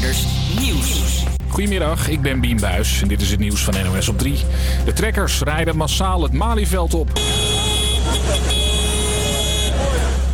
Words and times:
Nieuws. 0.00 1.24
Goedemiddag, 1.48 2.08
ik 2.08 2.20
ben 2.20 2.40
Bien 2.40 2.56
Buis 2.60 3.02
en 3.02 3.08
dit 3.08 3.20
is 3.20 3.30
het 3.30 3.40
nieuws 3.40 3.60
van 3.60 3.74
NOS 3.84 4.08
op 4.08 4.18
3. 4.18 4.38
De 4.84 4.92
trekkers 4.92 5.40
rijden 5.40 5.76
massaal 5.76 6.22
het 6.22 6.32
Malieveld 6.32 6.94
op. 6.94 7.10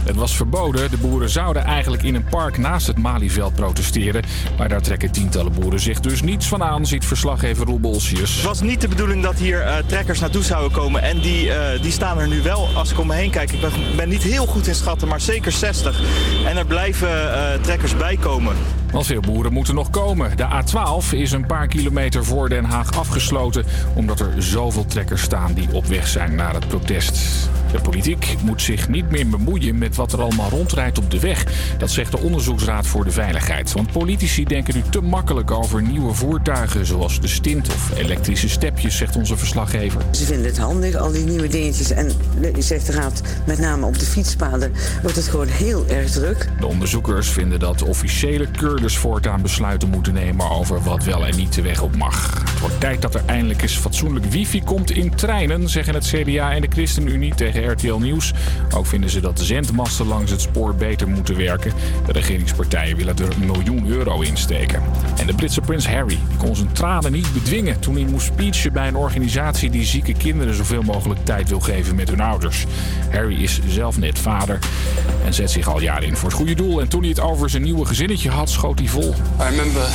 Het 0.06 0.16
was 0.16 0.36
verboden. 0.36 0.90
De 0.90 0.96
boeren 0.96 1.30
zouden 1.30 1.64
eigenlijk 1.64 2.02
in 2.02 2.14
een 2.14 2.24
park 2.24 2.58
naast 2.58 2.86
het 2.86 2.98
Malieveld 2.98 3.54
protesteren. 3.54 4.22
Maar 4.58 4.68
daar 4.68 4.82
trekken 4.82 5.10
tientallen 5.10 5.52
boeren 5.52 5.80
zich 5.80 6.00
dus 6.00 6.22
niets 6.22 6.48
van 6.48 6.62
aan, 6.62 6.86
ziet 6.86 7.04
verslaggever 7.04 7.66
Roel 7.66 7.80
Bolsius. 7.80 8.34
Het 8.34 8.44
was 8.44 8.60
niet 8.60 8.80
de 8.80 8.88
bedoeling 8.88 9.22
dat 9.22 9.34
hier 9.34 9.60
uh, 9.60 9.76
trekkers 9.86 10.20
naartoe 10.20 10.42
zouden 10.42 10.72
komen. 10.72 11.02
En 11.02 11.20
die, 11.20 11.46
uh, 11.46 11.54
die 11.82 11.92
staan 11.92 12.18
er 12.18 12.28
nu 12.28 12.42
wel. 12.42 12.68
Als 12.74 12.90
ik 12.90 12.98
om 12.98 13.06
me 13.06 13.14
heen 13.14 13.30
kijk, 13.30 13.52
ik 13.52 13.60
ben, 13.60 13.70
ben 13.96 14.08
niet 14.08 14.22
heel 14.22 14.46
goed 14.46 14.66
in 14.66 14.74
schatten, 14.74 15.08
maar 15.08 15.20
zeker 15.20 15.52
60. 15.52 16.00
En 16.46 16.56
er 16.56 16.66
blijven 16.66 17.08
uh, 17.08 17.52
trekkers 17.60 17.96
bij 17.96 18.16
komen. 18.16 18.56
Want 18.92 19.06
veel 19.06 19.20
boeren 19.20 19.52
moeten 19.52 19.74
nog 19.74 19.90
komen. 19.90 20.36
De 20.36 20.46
A12 20.46 21.10
is 21.10 21.32
een 21.32 21.46
paar 21.46 21.66
kilometer 21.66 22.24
voor 22.24 22.48
Den 22.48 22.64
Haag 22.64 22.98
afgesloten... 22.98 23.64
omdat 23.94 24.20
er 24.20 24.32
zoveel 24.38 24.86
trekkers 24.86 25.22
staan 25.22 25.54
die 25.54 25.68
op 25.72 25.86
weg 25.86 26.06
zijn 26.06 26.34
naar 26.34 26.54
het 26.54 26.68
protest. 26.68 27.48
De 27.76 27.82
politiek 27.82 28.34
moet 28.42 28.62
zich 28.62 28.88
niet 28.88 29.10
meer 29.10 29.28
bemoeien 29.28 29.78
met 29.78 29.96
wat 29.96 30.12
er 30.12 30.20
allemaal 30.20 30.50
rondrijdt 30.50 30.98
op 30.98 31.10
de 31.10 31.20
weg. 31.20 31.44
Dat 31.78 31.90
zegt 31.90 32.10
de 32.10 32.18
Onderzoeksraad 32.18 32.86
voor 32.86 33.04
de 33.04 33.10
Veiligheid. 33.10 33.72
Want 33.72 33.92
politici 33.92 34.44
denken 34.44 34.74
nu 34.74 34.82
te 34.90 35.00
makkelijk 35.00 35.50
over 35.50 35.82
nieuwe 35.82 36.14
voertuigen... 36.14 36.86
zoals 36.86 37.20
de 37.20 37.28
stint 37.28 37.68
of 37.68 37.90
elektrische 37.96 38.48
stepjes, 38.48 38.96
zegt 38.96 39.16
onze 39.16 39.36
verslaggever. 39.36 40.00
Ze 40.10 40.24
vinden 40.24 40.46
het 40.46 40.58
handig, 40.58 40.94
al 40.94 41.12
die 41.12 41.24
nieuwe 41.24 41.48
dingetjes. 41.48 41.90
En 41.90 42.12
zegt 42.58 42.86
de 42.86 42.92
raad, 42.92 43.22
met 43.46 43.58
name 43.58 43.86
op 43.86 43.98
de 43.98 44.06
fietspaden 44.06 44.72
wordt 45.02 45.16
het 45.16 45.28
gewoon 45.28 45.48
heel 45.48 45.86
erg 45.88 46.10
druk. 46.10 46.48
De 46.60 46.66
onderzoekers 46.66 47.28
vinden 47.28 47.58
dat 47.58 47.82
officiële 47.82 48.46
keurders 48.50 48.96
voortaan 48.96 49.42
besluiten 49.42 49.88
moeten 49.88 50.14
nemen... 50.14 50.50
over 50.50 50.82
wat 50.82 51.04
wel 51.04 51.26
en 51.26 51.36
niet 51.36 51.54
de 51.54 51.62
weg 51.62 51.82
op 51.82 51.96
mag. 51.96 52.42
Het 52.50 52.60
wordt 52.60 52.80
tijd 52.80 53.02
dat 53.02 53.14
er 53.14 53.22
eindelijk 53.26 53.62
eens 53.62 53.76
fatsoenlijk 53.76 54.24
wifi 54.24 54.62
komt 54.62 54.90
in 54.90 55.14
treinen... 55.14 55.68
zeggen 55.68 55.94
het 55.94 56.06
CDA 56.06 56.52
en 56.52 56.60
de 56.60 56.68
ChristenUnie 56.70 57.34
tegen 57.34 57.64
RTL 57.72 57.98
Nieuws. 57.98 58.32
Ook 58.74 58.86
vinden 58.86 59.10
ze 59.10 59.20
dat 59.20 59.40
zendmasten 59.40 60.06
langs 60.06 60.30
het 60.30 60.40
spoor 60.40 60.74
beter 60.74 61.08
moeten 61.08 61.36
werken. 61.36 61.72
De 62.06 62.12
regeringspartijen 62.12 62.96
willen 62.96 63.16
er 63.16 63.30
een 63.30 63.46
miljoen 63.46 63.86
euro 63.86 64.20
in 64.20 64.36
steken. 64.36 64.82
En 65.16 65.26
de 65.26 65.34
Britse 65.34 65.60
prins 65.60 65.88
Harry 65.88 66.18
kon 66.38 66.56
zijn 66.56 66.72
tranen 66.72 67.12
niet 67.12 67.32
bedwingen 67.32 67.80
toen 67.80 67.94
hij 67.94 68.04
moest 68.04 68.26
speechen 68.26 68.72
bij 68.72 68.88
een 68.88 68.96
organisatie 68.96 69.70
die 69.70 69.84
zieke 69.84 70.12
kinderen 70.12 70.54
zoveel 70.54 70.82
mogelijk 70.82 71.24
tijd 71.24 71.48
wil 71.48 71.60
geven 71.60 71.94
met 71.94 72.08
hun 72.08 72.20
ouders. 72.20 72.66
Harry 73.10 73.42
is 73.42 73.60
zelf 73.68 73.98
net 73.98 74.18
vader 74.18 74.58
en 75.24 75.34
zet 75.34 75.50
zich 75.50 75.68
al 75.68 75.80
jaren 75.80 76.08
in 76.08 76.16
voor 76.16 76.28
het 76.28 76.38
goede 76.38 76.54
doel. 76.54 76.80
En 76.80 76.88
toen 76.88 77.00
hij 77.00 77.08
het 77.08 77.20
over 77.20 77.50
zijn 77.50 77.62
nieuwe 77.62 77.84
gezinnetje 77.84 78.30
had, 78.30 78.50
schoot 78.50 78.78
hij 78.78 78.88
vol. 78.88 79.14
I 79.40 79.42
remember 79.42 79.88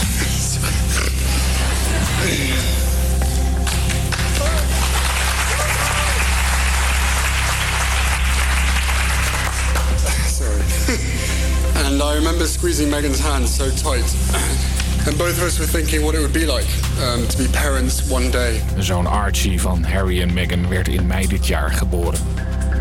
I 12.11 12.15
remember 12.15 12.45
squeezing 12.45 12.89
Megan's 12.89 13.19
hand 13.19 13.47
so 13.47 13.69
tight. 13.69 14.03
And 15.07 15.17
both 15.17 15.37
of 15.37 15.43
us 15.43 15.59
were 15.59 15.65
thinking 15.65 16.03
what 16.03 16.13
it 16.13 16.19
would 16.19 16.33
be 16.33 16.45
like 16.45 16.67
um, 17.01 17.25
to 17.27 17.37
be 17.37 17.47
parents 17.47 18.09
one 18.09 18.29
day. 18.31 18.61
Zoon 18.79 19.07
Archie 19.07 19.61
van 19.61 19.83
Harry 19.83 20.21
en 20.21 20.33
Meghan 20.33 20.69
werd 20.69 20.87
in 20.87 21.07
mei 21.07 21.27
dit 21.27 21.47
jaar 21.47 21.71
geboren. 21.71 22.19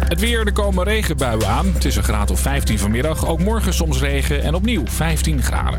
Het 0.09 0.21
weer, 0.21 0.47
er 0.47 0.53
komen 0.53 0.85
regenbuien 0.85 1.49
aan. 1.49 1.67
Het 1.75 1.85
is 1.85 1.97
een 1.97 2.03
graad 2.03 2.31
of 2.31 2.41
15 2.41 2.79
vanmiddag. 2.79 3.27
Ook 3.27 3.41
morgen 3.41 3.75
soms 3.75 4.01
regen 4.01 4.43
en 4.43 4.55
opnieuw 4.55 4.83
15 4.87 5.43
graden. 5.43 5.79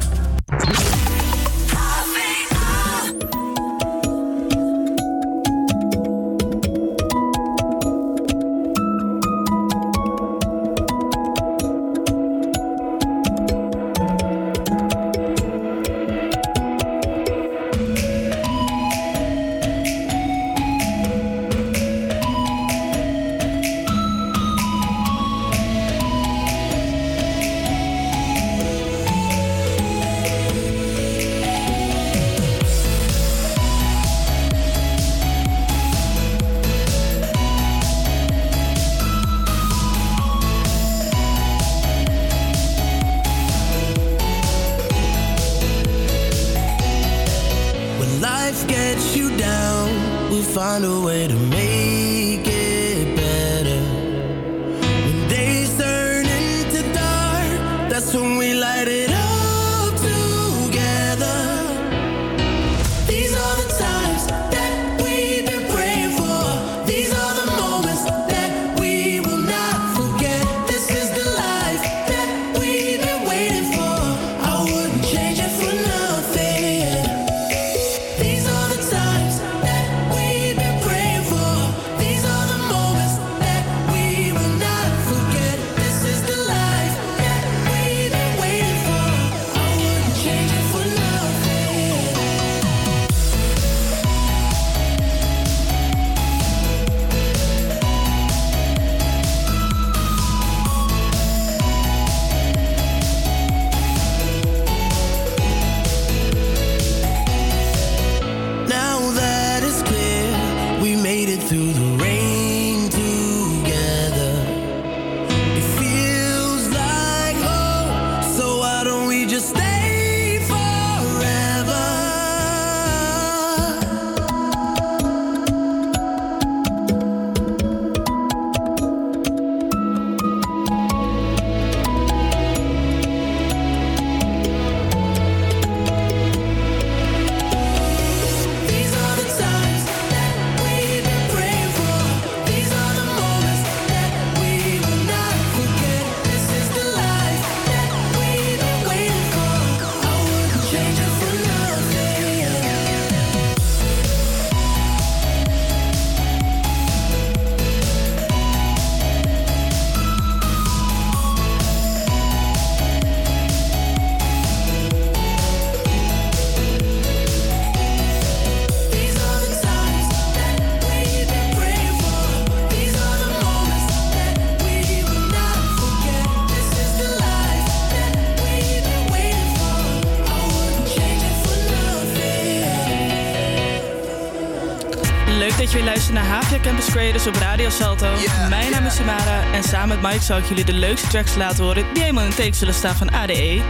Creators 187.22 187.42
op 187.42 187.48
Radio 187.48 187.70
Salto. 187.70 188.08
Mijn 188.50 188.72
naam 188.72 188.86
is 188.86 188.96
Samara 188.96 189.54
en 189.54 189.64
samen 189.64 190.02
met 190.02 190.12
Mike 190.12 190.24
zal 190.24 190.38
ik 190.38 190.46
jullie 190.46 190.66
de 190.66 190.74
leukste 190.74 191.08
tracks 191.08 191.36
laten 191.36 191.64
horen 191.64 191.86
die 191.94 192.02
helemaal 192.02 192.26
in 192.26 192.34
teken 192.34 192.56
zullen 192.56 192.74
staan 192.74 192.96
van 192.96 193.12
ADE. 193.12 193.62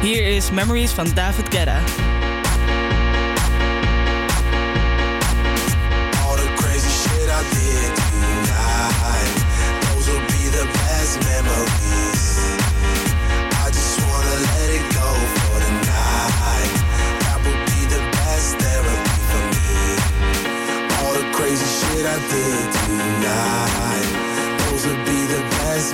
Hier 0.00 0.26
is 0.26 0.50
Memories 0.50 0.90
van 0.90 1.10
David 1.14 1.54
Guetta. 1.54 1.78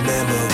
memory 0.05 0.54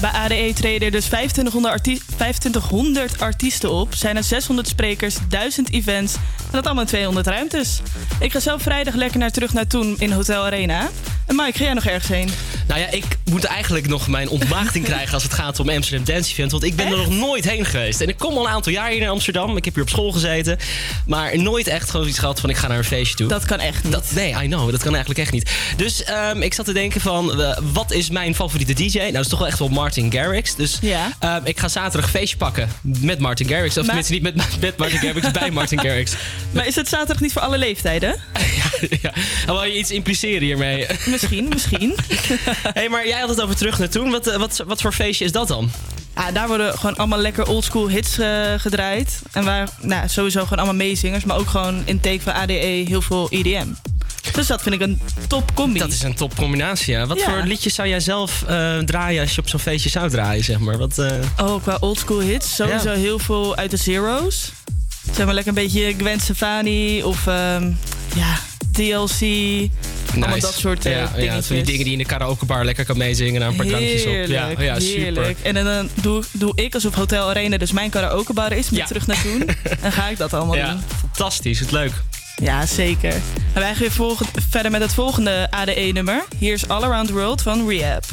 bij 0.00 0.10
ADE 0.10 0.52
treden 0.54 0.92
dus 0.92 1.04
2500, 1.04 1.72
arti 1.74 2.00
2500 2.16 3.20
artiesten 3.20 3.70
op. 3.70 3.94
Zijn 3.94 4.16
er 4.16 4.24
600 4.24 4.68
sprekers, 4.68 5.16
1000 5.28 5.70
events 5.70 6.14
en 6.14 6.20
dat 6.50 6.64
allemaal 6.64 6.82
in 6.82 6.88
200 6.88 7.26
ruimtes. 7.26 7.80
Ik 8.20 8.32
ga 8.32 8.40
zelf 8.40 8.62
vrijdag 8.62 8.94
lekker 8.94 9.18
naar 9.18 9.30
terug 9.30 9.52
naar 9.52 9.66
toen 9.66 9.96
in 9.98 10.12
Hotel 10.12 10.44
Arena. 10.44 10.88
En 11.30 11.36
Mike, 11.36 11.58
ga 11.58 11.64
jij 11.64 11.72
nog 11.72 11.84
ergens 11.84 12.08
heen? 12.08 12.28
Nou 12.66 12.80
ja, 12.80 12.90
ik 12.90 13.04
moet 13.24 13.44
eigenlijk 13.44 13.88
nog 13.88 14.08
mijn 14.08 14.28
ontmaagding 14.28 14.84
krijgen 14.90 15.14
als 15.14 15.22
het 15.22 15.32
gaat 15.32 15.60
om 15.60 15.68
Amsterdam 15.68 16.04
Dance 16.04 16.30
Event. 16.30 16.50
Want 16.50 16.64
ik 16.64 16.76
ben 16.76 16.86
er 16.86 16.96
nog 16.96 17.08
nooit 17.08 17.48
heen 17.48 17.64
geweest. 17.64 18.00
En 18.00 18.08
ik 18.08 18.18
kom 18.18 18.36
al 18.36 18.44
een 18.44 18.52
aantal 18.52 18.72
jaar 18.72 18.90
hier 18.90 19.00
naar 19.00 19.08
Amsterdam. 19.08 19.56
Ik 19.56 19.64
heb 19.64 19.74
hier 19.74 19.82
op 19.82 19.88
school 19.88 20.12
gezeten. 20.12 20.58
Maar 21.06 21.38
nooit 21.38 21.66
echt 21.66 21.90
gewoon 21.90 22.08
iets 22.08 22.18
gehad 22.18 22.40
van 22.40 22.50
ik 22.50 22.56
ga 22.56 22.68
naar 22.68 22.78
een 22.78 22.84
feestje 22.84 23.16
toe. 23.16 23.28
Dat 23.28 23.44
kan 23.44 23.58
echt 23.58 23.84
niet. 23.84 23.92
Dat, 23.92 24.06
nee, 24.14 24.34
I 24.42 24.46
know. 24.46 24.70
Dat 24.70 24.82
kan 24.82 24.90
eigenlijk 24.90 25.20
echt 25.20 25.32
niet. 25.32 25.50
Dus 25.76 26.04
um, 26.32 26.42
ik 26.42 26.54
zat 26.54 26.64
te 26.64 26.72
denken 26.72 27.00
van, 27.00 27.40
uh, 27.40 27.56
wat 27.72 27.92
is 27.92 28.10
mijn 28.10 28.34
favoriete 28.34 28.72
DJ? 28.72 28.98
Nou, 28.98 29.12
dat 29.12 29.22
is 29.24 29.28
toch 29.28 29.38
wel 29.38 29.48
echt 29.48 29.58
wel 29.58 29.68
Martin 29.68 30.12
Garrix. 30.12 30.54
Dus 30.54 30.78
ja. 30.80 31.12
um, 31.24 31.40
ik 31.44 31.60
ga 31.60 31.68
zaterdag 31.68 32.04
een 32.04 32.18
feestje 32.18 32.36
pakken 32.36 32.68
met 32.82 33.18
Martin 33.18 33.48
Garrix. 33.48 33.78
Of 33.78 33.84
tenminste 33.84 34.12
niet 34.12 34.22
met, 34.22 34.34
met 34.60 34.76
Martin 34.76 34.98
Garrix, 34.98 35.30
bij 35.40 35.50
Martin 35.50 35.80
Garrix. 35.80 36.12
Maar 36.50 36.66
is 36.66 36.74
het 36.74 36.88
zaterdag 36.88 37.20
niet 37.20 37.32
voor 37.32 37.42
alle 37.42 37.58
leeftijden? 37.58 38.08
ja, 38.80 38.88
ja. 39.02 39.12
Wil 39.46 39.64
je 39.64 39.78
iets 39.78 39.90
impliceren 39.90 40.42
hiermee? 40.42 40.86
Misschien, 41.20 41.48
misschien. 41.48 41.94
hey, 42.78 42.88
maar 42.88 43.06
jij 43.06 43.20
had 43.20 43.28
het 43.28 43.40
over 43.40 43.56
terug 43.56 43.78
naar 43.78 43.88
toen. 43.88 44.10
Wat, 44.10 44.36
wat, 44.36 44.62
wat 44.66 44.80
voor 44.80 44.92
feestje 44.92 45.24
is 45.24 45.32
dat 45.32 45.48
dan? 45.48 45.70
Ja, 46.14 46.32
daar 46.32 46.48
worden 46.48 46.78
gewoon 46.78 46.96
allemaal 46.96 47.18
lekker 47.18 47.48
oldschool 47.48 47.88
hits 47.88 48.18
uh, 48.18 48.54
gedraaid. 48.56 49.22
En 49.32 49.44
waar 49.44 49.68
nou, 49.80 50.08
sowieso 50.08 50.42
gewoon 50.42 50.58
allemaal 50.58 50.86
meezingers. 50.86 51.24
Maar 51.24 51.36
ook 51.36 51.48
gewoon 51.48 51.82
in 51.84 52.00
take 52.00 52.20
van 52.20 52.32
ADE 52.32 52.52
heel 52.52 53.02
veel 53.02 53.28
EDM. 53.30 53.66
Dus 54.32 54.46
dat 54.46 54.62
vind 54.62 54.74
ik 54.74 54.80
een 54.80 55.00
top 55.28 55.54
combi. 55.54 55.78
Dat 55.78 55.92
is 55.92 56.02
een 56.02 56.14
top 56.14 56.36
combinatie, 56.36 56.92
ja. 56.92 57.06
Wat 57.06 57.18
ja. 57.18 57.24
voor 57.24 57.42
liedjes 57.42 57.74
zou 57.74 57.88
jij 57.88 58.00
zelf 58.00 58.44
uh, 58.50 58.78
draaien 58.78 59.20
als 59.20 59.34
je 59.34 59.40
op 59.40 59.48
zo'n 59.48 59.60
feestje 59.60 59.90
zou 59.90 60.10
draaien, 60.10 60.44
zeg 60.44 60.58
maar? 60.58 60.78
Wat, 60.78 60.98
uh... 60.98 61.12
Oh, 61.40 61.62
qua 61.62 61.76
oldschool 61.80 62.20
hits? 62.20 62.54
Sowieso 62.54 62.90
ja. 62.90 62.96
heel 62.96 63.18
veel 63.18 63.56
uit 63.56 63.70
de 63.70 63.76
Zero's. 63.76 64.52
Zeg 65.12 65.24
maar 65.24 65.34
lekker 65.34 65.56
een 65.56 65.62
beetje 65.62 65.94
Gwen 65.98 66.20
Stefani 66.20 67.02
of 67.02 67.26
um, 67.26 67.78
ja, 68.14 68.38
DLC. 68.72 69.20
Nice. 70.14 70.40
dat 70.40 70.54
soort 70.54 70.86
uh, 70.86 70.92
ja, 70.92 71.10
ja, 71.16 71.42
van 71.42 71.56
die 71.56 71.64
dingen 71.64 71.78
die 71.78 71.84
je 71.84 71.92
in 71.92 71.98
de 71.98 72.04
karaokebar 72.04 72.64
lekker 72.64 72.84
kan 72.84 72.98
meezingen. 72.98 73.40
Naar 73.40 73.48
een 73.48 73.56
paar 73.56 73.66
drankjes 73.66 74.06
op. 74.06 74.26
Ja, 74.26 74.50
oh 74.50 74.62
ja 74.62 74.80
super. 74.80 75.34
En 75.42 75.54
dan 75.54 75.88
doe, 75.94 76.22
doe 76.32 76.52
ik 76.54 76.74
alsof 76.74 76.94
Hotel 76.94 77.28
Arena 77.28 77.56
dus 77.56 77.72
mijn 77.72 77.90
karaokebar 77.90 78.52
is. 78.52 78.70
Met 78.70 78.80
ja. 78.80 78.86
terug 78.86 79.06
naar 79.06 79.22
toen. 79.22 79.48
dan 79.82 79.92
ga 79.92 80.08
ik 80.08 80.16
dat 80.16 80.34
allemaal 80.34 80.56
ja, 80.56 80.70
doen. 80.70 80.82
Fantastisch, 81.00 81.60
het 81.60 81.70
leuk. 81.70 81.92
Ja, 82.42 82.66
zeker. 82.66 83.12
En 83.12 83.60
wij 83.60 83.70
gaan 83.70 83.78
weer 83.78 83.90
volgen, 83.90 84.26
verder 84.48 84.70
met 84.70 84.80
het 84.80 84.92
volgende 84.92 85.46
ADE-nummer. 85.50 86.24
Hier 86.38 86.52
is 86.52 86.68
All 86.68 86.82
Around 86.82 87.06
the 87.06 87.12
World 87.12 87.42
van 87.42 87.68
Rehab. 87.68 88.04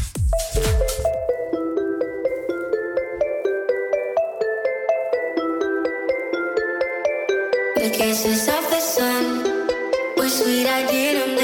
The 7.73 7.89
kisses 7.97 8.47
of 8.47 8.69
the 8.69 8.76
sun 8.76 8.76
were 8.76 8.76
sweet, 10.29 10.67
I 10.67 10.85
didn't 10.85 11.36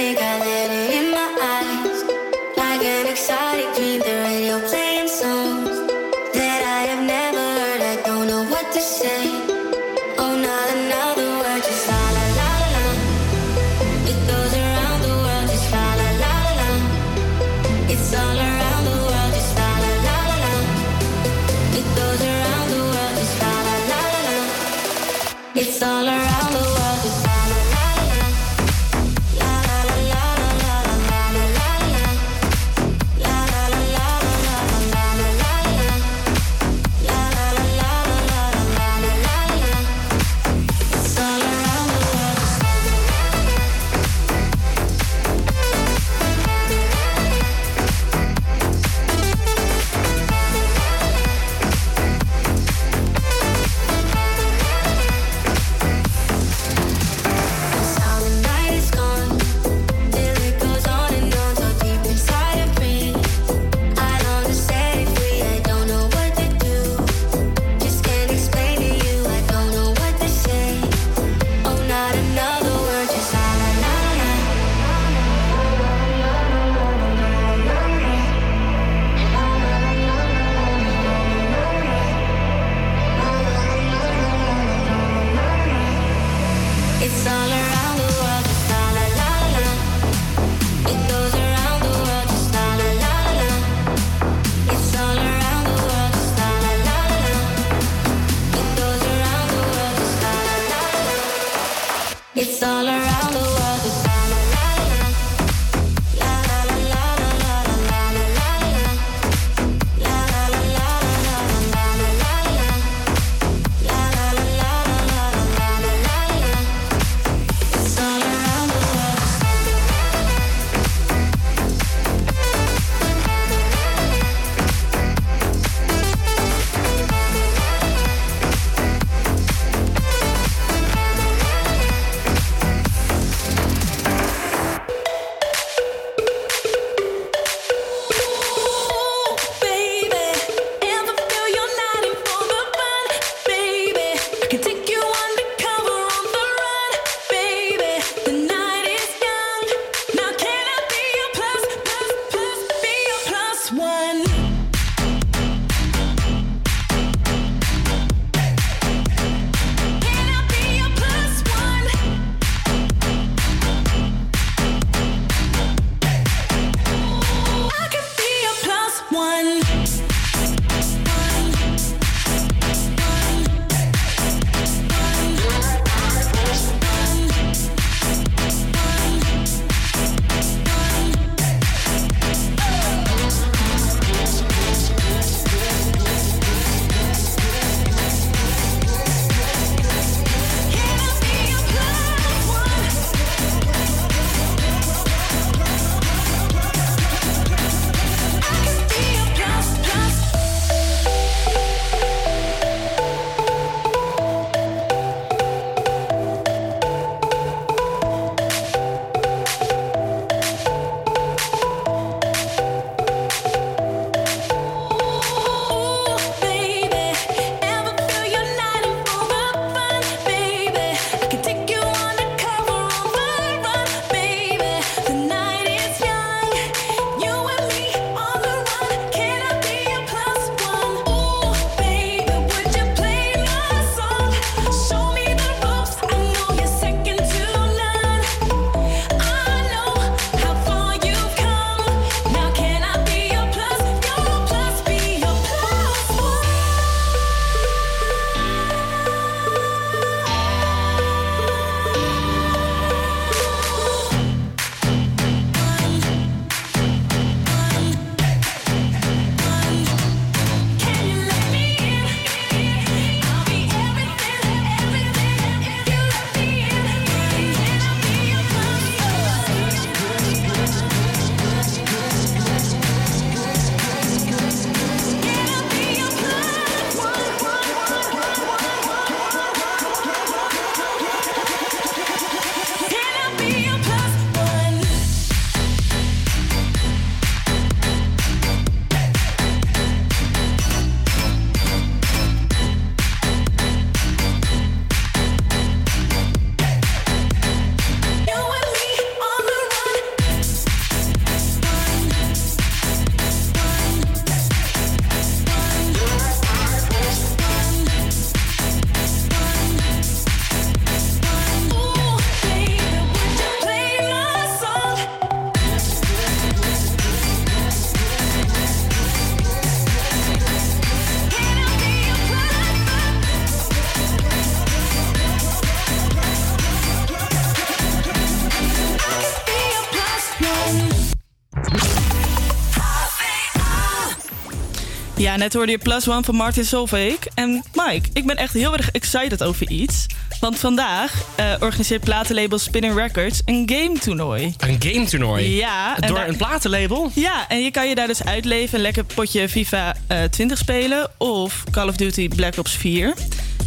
Ja, 335.34 335.40
net 335.40 335.54
hoorde 335.54 335.72
je 335.72 335.78
Plus 335.78 336.10
One 336.10 336.24
van 336.24 336.36
Martin 336.36 336.66
Solveig. 336.66 337.16
En 337.34 337.64
Mike, 337.74 338.10
ik 338.14 338.26
ben 338.26 338.36
echt 338.36 338.54
heel 338.54 338.74
erg 338.78 338.92
excited 338.92 339.44
over 339.44 339.70
iets. 339.70 340.06
Want 340.40 340.60
vandaag 340.60 341.14
eh, 341.36 341.46
organiseert 341.60 342.04
platenlabel 342.04 342.58
Spinning 342.60 342.96
Records 342.96 343.42
een 343.46 343.70
game 343.72 344.00
toernooi. 344.00 344.54
Een 344.58 344.76
game 344.80 345.06
toernooi? 345.06 345.56
Ja. 345.56 345.96
en 346.00 346.08
Door 346.08 346.18
daar- 346.18 346.28
een 346.28 346.36
platenlabel? 346.38 347.12
Ja, 347.14 347.48
en 347.48 347.64
je 347.64 347.72
kan 347.72 347.90
je 347.90 347.96
daar 347.96 348.08
dus 348.08 348.24
uitleven. 348.24 348.76
Een 348.76 348.82
lekker 348.82 349.04
potje 349.04 349.50
FIFA 349.50 349.96
eh 350.08 350.24
20 350.24 350.58
spelen. 350.58 351.10
Of 351.18 351.64
Call 351.72 351.88
of 351.88 351.96
Duty 351.96 352.28
Black 352.28 352.58
Ops 352.58 352.72
4. 352.72 353.14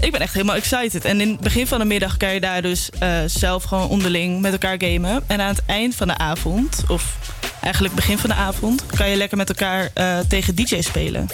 Ik 0.00 0.12
ben 0.12 0.20
echt 0.20 0.33
helemaal 0.33 0.57
excited. 0.57 1.05
En 1.05 1.20
in 1.20 1.31
het 1.31 1.40
begin 1.40 1.66
van 1.66 1.79
de 1.79 1.85
middag 1.85 2.16
kan 2.16 2.35
je 2.35 2.40
daar 2.40 2.62
dus 2.62 2.90
eh, 2.98 3.18
zelf 3.26 3.64
gewoon 3.64 3.88
onderling 3.88 4.40
met 4.40 4.52
elkaar 4.52 4.76
gamen. 4.79 5.22
En 5.26 5.40
aan 5.40 5.48
het 5.48 5.62
eind 5.66 5.94
van 5.94 6.07
de 6.09 6.18
avond, 6.18 6.83
of 6.88 7.16
eigenlijk 7.61 7.94
begin 7.94 8.18
van 8.18 8.31
de 8.31 8.37
avond... 8.37 8.87
kan 8.87 9.09
je 9.11 9.16
lekker 9.16 9.37
met 9.37 9.48
elkaar 9.48 9.90
eh, 9.94 10.18
tegen 10.29 10.55
DJ 10.55 10.81
spelen. 10.81 11.26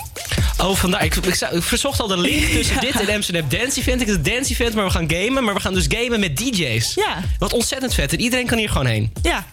Oh, 0.63 0.77
vandaar. 0.77 1.05
Ik, 1.05 1.15
ik, 1.15 1.41
ik 1.51 1.63
verzocht 1.63 2.01
al 2.01 2.07
de 2.07 2.19
link 2.19 2.45
tussen 2.57 2.81
dit 2.81 3.01
en 3.01 3.15
Amsterdam 3.15 3.49
Dance 3.49 3.81
Event. 3.81 4.01
Ik 4.01 4.07
het 4.07 4.25
Dance 4.25 4.53
Event, 4.53 4.75
maar 4.75 4.85
we 4.85 4.91
gaan 4.91 5.11
gamen. 5.11 5.45
Maar 5.45 5.55
we 5.55 5.61
gaan 5.61 5.75
dus 5.75 5.87
gamen 5.89 6.21
met 6.21 6.37
DJ's. 6.37 6.95
Ja. 6.95 7.23
Wat 7.39 7.53
ontzettend 7.53 7.95
vet. 7.95 8.13
En 8.13 8.21
iedereen 8.21 8.47
kan 8.47 8.59
hier 8.59 8.69
gewoon 8.69 8.87
heen. 8.87 9.13
Ja, 9.23 9.47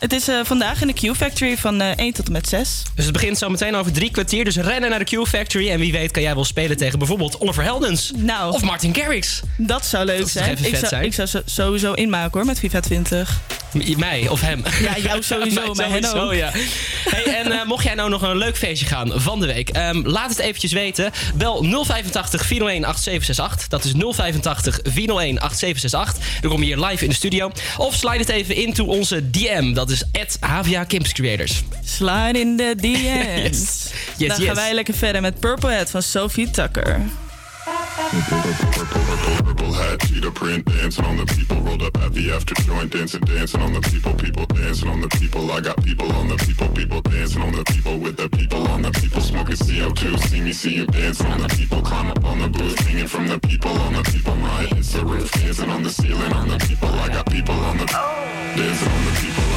het 0.00 0.12
is 0.12 0.28
eh, 0.28 0.40
vandaag 0.44 0.80
in 0.80 0.86
de 0.86 0.92
Q 0.92 1.16
Factory 1.16 1.56
van 1.56 1.80
eh 1.80 1.90
1 1.96 2.12
tot 2.12 2.26
en 2.26 2.32
met 2.32 2.48
6. 2.48 2.82
Dus 2.94 3.04
het 3.04 3.12
begint 3.12 3.38
zo 3.38 3.48
meteen 3.48 3.74
over 3.76 3.92
drie 3.92 4.10
kwartier. 4.10 4.44
Dus 4.44 4.56
rennen 4.56 4.90
naar 4.90 5.04
de 5.04 5.16
Q 5.22 5.26
Factory. 5.28 5.70
En 5.70 5.78
wie 5.80 5.92
weet 5.92 6.10
kan 6.10 6.22
jij 6.22 6.34
wel 6.34 6.44
spelen 6.44 6.76
tegen 6.76 6.98
bijvoorbeeld 6.98 7.40
Oliver 7.40 7.62
Heldens. 7.62 8.12
Nou. 8.16 8.52
Of 8.52 8.62
Martin 8.62 8.94
Garrix. 8.94 9.40
Dat 9.56 9.86
zou 9.86 10.04
leuk 10.04 10.18
Dat 10.18 10.30
zijn. 10.30 10.58
Ik 10.64 10.76
zou, 10.76 10.86
zijn? 10.86 11.04
ik 11.04 11.14
zou 11.14 11.28
zo- 11.28 11.42
sowieso 11.44 11.92
inmaken 11.92 12.30
hoor 12.32 12.44
met 12.46 12.58
FIFA 12.58 12.80
20. 12.80 13.40
M- 13.72 13.98
Mij 13.98 14.28
of 14.28 14.40
hem. 14.40 14.62
Ja, 14.80 14.98
jou 14.98 15.22
sowieso, 15.32 15.60
Mij 15.74 15.74
maar 15.74 15.90
hen 15.94 16.04
sowieso, 16.04 16.26
ook. 16.26 16.34
ja. 16.34 16.50
Hey, 17.10 17.24
en 17.44 17.52
eh, 17.52 17.64
mocht 17.66 17.84
jij 17.84 17.94
nou 17.94 18.10
nog 18.10 18.22
een 18.22 18.36
leuk 18.36 18.56
feestje 18.56 18.86
gaan 18.86 19.12
van 19.20 19.40
de 19.40 19.46
week, 19.46 19.68
ehm, 19.68 20.00
laat 20.06 20.28
het 20.30 20.38
eventjes 20.38 20.72
weten. 20.72 21.10
Bel 21.34 21.62
085 21.84 22.46
401 22.46 22.84
8768. 22.84 23.68
Dat 23.68 23.84
is 23.84 23.92
085 23.92 24.78
401 24.82 25.40
8768. 25.40 26.40
Dan 26.40 26.50
kom 26.50 26.60
je 26.62 26.66
hier 26.74 26.84
live 26.86 27.02
in 27.04 27.10
de 27.10 27.16
studio. 27.16 27.52
Of 27.76 27.94
slide 27.94 28.18
het 28.18 28.28
even 28.28 28.54
into 28.56 28.84
onze 28.84 29.30
DM. 29.30 29.72
Dat 29.72 29.89
is 29.90 30.04
Havia 30.42 30.84
Campus 30.88 31.12
Creators. 31.12 31.64
Slide 31.82 32.36
in 32.36 32.56
the 32.56 32.74
DM's. 32.76 33.90
Yes. 33.90 33.92
Yes, 34.18 34.28
Dan 34.28 34.38
yes. 34.38 34.46
gaan 34.46 34.54
wij 34.54 34.74
lekker 34.74 34.94
verder 34.94 35.20
met 35.20 35.40
Purple 35.40 35.70
Head 35.70 35.90
van 35.90 36.02
Sophie 36.02 36.50
Tucker. 36.50 37.00
Purple 39.44 39.72
hat, 39.74 40.02
cheetah 40.02 40.32
print, 40.32 40.64
dancing 40.66 41.04
on 41.06 41.16
the 41.16 41.24
people. 41.36 41.56
Rolled 41.60 41.82
up 41.82 41.96
at 41.98 42.12
the 42.12 42.32
after 42.32 42.54
joint, 42.62 42.90
dancing, 42.92 43.20
dancing 43.20 43.60
on 43.62 43.72
the 43.72 43.80
people, 43.80 44.14
people 44.14 44.46
dancing 44.46 44.88
on 44.88 45.00
the 45.00 45.08
people. 45.08 45.50
I 45.52 45.60
got 45.60 45.82
people 45.82 46.10
on 46.12 46.28
the 46.28 46.36
people, 46.36 46.68
people 46.68 47.00
dancing 47.02 47.42
on 47.42 47.52
the 47.52 47.64
people 47.64 47.98
with 47.98 48.16
the 48.16 48.28
people 48.28 48.66
on 48.68 48.82
the 48.82 48.90
people. 48.90 49.20
Smoking 49.20 49.56
CO2, 49.56 50.18
see 50.28 50.40
me, 50.40 50.52
see 50.52 50.74
you 50.74 50.86
dancing 50.86 51.26
on 51.26 51.40
the 51.40 51.48
people. 51.48 51.82
Climb 51.82 52.10
up 52.10 52.24
on 52.24 52.38
the 52.38 52.48
booth, 52.48 52.78
hanging 52.80 53.08
from 53.08 53.28
the 53.28 53.38
people 53.40 53.70
on 53.70 53.92
the 53.94 54.02
people. 54.02 54.34
My 54.36 54.64
hits 54.66 54.92
the 54.92 55.04
roof, 55.04 55.30
dancing 55.32 55.70
on 55.70 55.82
the 55.82 55.90
ceiling 55.90 56.32
on 56.32 56.48
the 56.48 56.58
people. 56.58 56.88
I 56.88 57.08
got 57.08 57.26
people 57.30 57.54
on 57.54 57.76
the 57.78 57.86
dancing 57.86 58.88
on 58.88 59.04
the 59.04 59.12
people. 59.20 59.49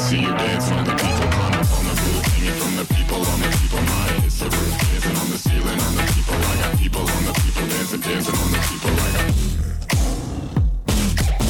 See 0.00 0.20
you 0.20 0.32
dancing 0.32 0.78
on 0.78 0.84
the 0.84 0.92
people. 0.92 1.28
Climb 1.36 1.52
up 1.52 1.70
on 1.76 1.84
the 1.84 1.94
roof, 2.02 2.24
hanging 2.32 2.56
from 2.60 2.72
the 2.76 2.84
people 2.94 3.20
on 3.20 3.40
the 3.40 3.48
people. 3.60 3.80
My 3.82 4.08
hits 4.22 4.38
the 4.40 4.46
roof, 4.46 4.72
dancing 4.80 5.16
on 5.16 5.28
the 5.30 5.38
ceiling 5.38 5.80
on 5.86 5.94
the 5.94 6.02
people. 6.14 6.34
I 6.34 6.56
got 6.62 6.72
people 6.78 7.00
on 7.00 7.24
the 7.26 7.32
people 7.42 7.66
dancing, 7.68 8.00
dancing 8.00 8.36
on 8.42 8.50
the 8.50 8.58
people. 8.68 8.90
I 8.90 9.10
got 9.16 9.28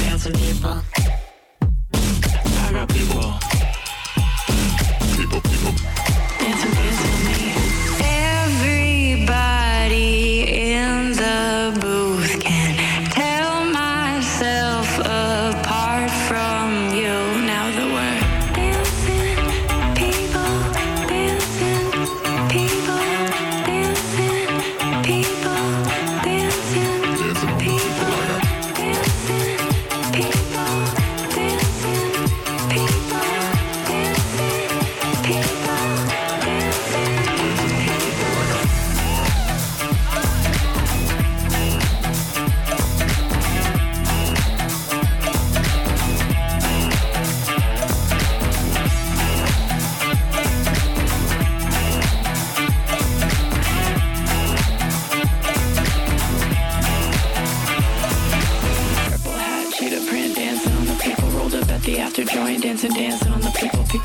dancing 0.02 0.34
people. 0.34 0.76
I 2.58 2.72
got. 2.72 2.88
People, 2.88 3.49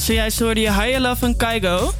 Zojuist 0.00 0.38
hoorde 0.38 0.60
je 0.60 0.72
Higher 0.72 1.00
Love 1.00 1.16
van 1.16 1.36
Kaigo. 1.36 1.92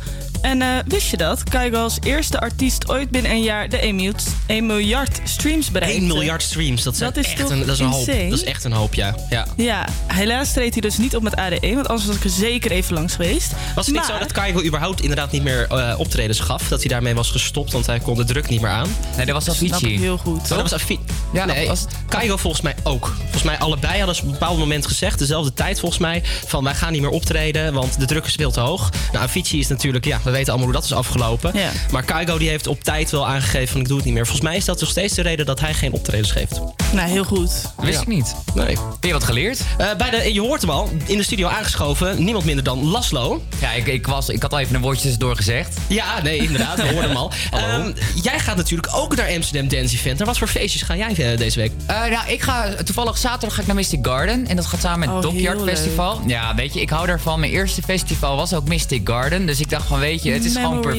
En 0.42 0.62
eh, 0.62 0.68
wist 0.86 1.10
je 1.10 1.16
dat? 1.16 1.42
Kaigo 1.42 1.78
als 1.78 1.98
eerste 2.02 2.40
artiest 2.40 2.88
ooit 2.88 3.10
binnen 3.10 3.30
een 3.30 3.42
jaar 3.42 3.68
de 3.68 3.78
1 3.78 3.94
miljard, 3.94 4.26
1 4.46 4.66
miljard 4.66 5.20
streams 5.38 5.70
bereikte. 5.70 5.98
1 5.98 6.06
miljard 6.06 6.42
streams, 6.42 6.82
dat, 6.82 6.96
zijn 6.96 7.12
Dat 7.14 7.24
is 7.24 7.30
echt 7.30 7.40
toch 7.40 7.50
een, 7.50 7.58
dat 7.58 7.68
is 7.68 7.78
een 7.78 7.86
hoop. 7.86 8.06
Dat 8.06 8.16
is 8.16 8.44
echt 8.44 8.64
een 8.64 8.72
hoop, 8.72 8.94
ja. 8.94 9.14
ja. 9.30 9.46
Ja, 9.56 9.88
helaas 10.06 10.52
treedt 10.52 10.72
hij 10.72 10.82
dus 10.82 10.98
niet 10.98 11.16
op 11.16 11.22
met 11.22 11.36
ADE, 11.36 11.74
want 11.74 11.88
anders 11.88 12.06
was 12.06 12.16
ik 12.16 12.24
er 12.24 12.30
zeker 12.30 12.70
even 12.70 12.94
langs 12.94 13.14
geweest. 13.14 13.52
Was 13.74 13.86
het 13.86 13.94
niet 13.94 14.04
zo 14.04 14.18
dat 14.18 14.32
Kaigo 14.32 14.62
überhaupt 14.64 15.00
inderdaad 15.00 15.30
niet 15.30 15.42
meer 15.42 15.66
eh, 15.66 15.94
optredens 15.98 16.40
gaf? 16.40 16.68
Dat 16.68 16.80
hij 16.80 16.88
daarmee 16.88 17.14
was 17.14 17.30
gestopt, 17.30 17.72
want 17.72 17.86
hij 17.86 18.00
kon 18.00 18.16
de 18.16 18.24
druk 18.24 18.48
niet 18.48 18.60
meer 18.60 18.70
aan? 18.70 18.88
Nee, 19.16 19.26
dat 19.26 19.34
was 19.34 19.44
Snap 19.44 19.68
ik 19.68 19.72
Avicii. 19.72 19.98
heel 19.98 20.18
goed. 20.18 20.40
Oh, 20.40 20.48
dat 20.48 20.62
was 20.62 20.72
Afi 20.72 20.98
Ja, 21.32 21.44
nee, 21.44 21.66
was 21.66 21.84
Kaigo 22.08 22.36
volgens 22.36 22.62
mij 22.62 22.74
ook. 22.82 23.14
Volgens 23.20 23.42
mij 23.42 23.58
allebei 23.58 23.96
hadden 23.96 24.14
ze 24.14 24.20
op 24.20 24.26
een 24.26 24.32
bepaald 24.32 24.58
moment 24.58 24.86
gezegd, 24.86 25.18
dezelfde 25.18 25.52
tijd 25.52 25.80
volgens 25.80 26.00
mij, 26.00 26.22
van 26.46 26.64
wij 26.64 26.74
gaan 26.74 26.92
niet 26.92 27.00
meer 27.00 27.10
optreden, 27.10 27.72
want 27.72 27.98
de 28.00 28.06
druk 28.06 28.26
is 28.26 28.34
veel 28.34 28.50
te 28.50 28.60
hoog. 28.60 28.90
Nou, 29.12 29.24
Avicii 29.24 29.60
is 29.60 29.68
natuurlijk, 29.68 30.04
ja, 30.04 30.20
we 30.24 30.30
weten 30.30 30.48
allemaal 30.48 30.66
hoe 30.66 30.76
dat 30.76 30.84
is 30.84 30.92
afgelopen. 30.92 31.50
Ja. 31.54 31.70
Maar 31.90 32.02
Kaigo 32.02 32.38
die 32.38 32.48
heeft 32.48 32.66
op 32.66 32.84
tijd 32.84 33.10
wel 33.10 33.26
aangegeven 33.26 33.68
van 33.68 33.80
ik 33.80 33.88
doe 33.88 33.96
het 33.96 34.04
niet 34.04 34.14
meer. 34.14 34.26
Volgens 34.26 34.46
mij 34.46 34.56
is 34.56 34.64
dat 34.64 34.80
nog 34.80 34.90
steeds 34.90 35.14
de 35.14 35.22
reden 35.28 35.46
dat 35.46 35.60
hij 35.60 35.74
geen 35.74 35.92
optredens 35.92 36.30
geeft. 36.30 36.60
Nou, 36.92 37.08
heel 37.10 37.24
goed. 37.24 37.50
Wist 37.76 37.94
Ja. 37.94 38.00
ik 38.00 38.06
niet. 38.06 38.34
Nee. 38.54 38.66
Heb 38.66 38.76
je 39.04 39.12
wat 39.12 39.24
geleerd? 39.24 39.60
Eh, 39.78 39.86
bij 39.98 40.10
de, 40.10 40.32
je 40.32 40.40
hoort 40.40 40.60
hem 40.60 40.70
al, 40.70 40.88
in 41.06 41.16
de 41.16 41.22
studio 41.22 41.48
aangeschoven, 41.48 42.24
niemand 42.24 42.44
minder 42.44 42.64
dan 42.64 42.84
Laslo. 42.84 43.42
Ja, 43.58 43.72
ik, 43.72 43.86
ik, 43.86 44.06
was, 44.06 44.28
ik 44.28 44.42
had 44.42 44.52
al 44.52 44.58
even 44.58 44.74
een 44.74 44.80
woordje 44.80 45.02
tussendoor 45.02 45.36
gezegd. 45.36 45.76
Ja, 45.88 46.22
nee, 46.22 46.38
inderdaad, 46.38 46.76
we 46.76 46.82
hoorden 46.82 47.02
hem 47.08 47.16
al. 47.16 47.32
Hallo. 47.50 47.66
Ehm, 47.84 47.92
jij 48.22 48.38
gaat 48.38 48.56
natuurlijk 48.56 48.88
ook 48.94 49.16
naar 49.16 49.28
Amsterdam 49.34 49.68
Dance 49.68 49.94
Event. 49.96 50.18
Naar 50.18 50.26
wat 50.26 50.38
voor 50.38 50.48
feestjes 50.48 50.82
ga 50.82 50.96
jij 50.96 51.32
eh, 51.32 51.38
deze 51.38 51.58
week? 51.60 51.72
Eh, 51.86 52.00
nou, 52.00 52.28
ik 52.28 52.42
ga 52.42 52.74
toevallig 52.84 53.18
zaterdag 53.18 53.54
ga 53.54 53.60
ik 53.60 53.66
naar 53.66 53.76
Mystic 53.76 54.06
Garden. 54.06 54.46
En 54.46 54.56
dat 54.56 54.66
gaat 54.66 54.80
samen 54.80 54.98
met 54.98 55.08
Oh, 55.08 55.14
het 55.14 55.22
Dockyard. 55.24 55.62
Festival. 55.62 56.20
Ja, 56.26 56.54
weet 56.54 56.74
je, 56.74 56.80
ik 56.80 56.90
hou 56.90 57.06
daarvan. 57.06 57.40
Mijn 57.40 57.52
eerste 57.52 57.82
festival 57.82 58.36
was 58.36 58.52
ook 58.54 58.68
Mystic 58.68 59.08
Garden. 59.08 59.46
Dus 59.46 59.60
ik 59.60 59.70
dacht 59.70 59.86
van, 59.86 59.98
weet 59.98 60.22
je, 60.22 60.30
het 60.32 60.44
is 60.44 60.52
gewoon, 60.56 60.80
per- 60.80 60.96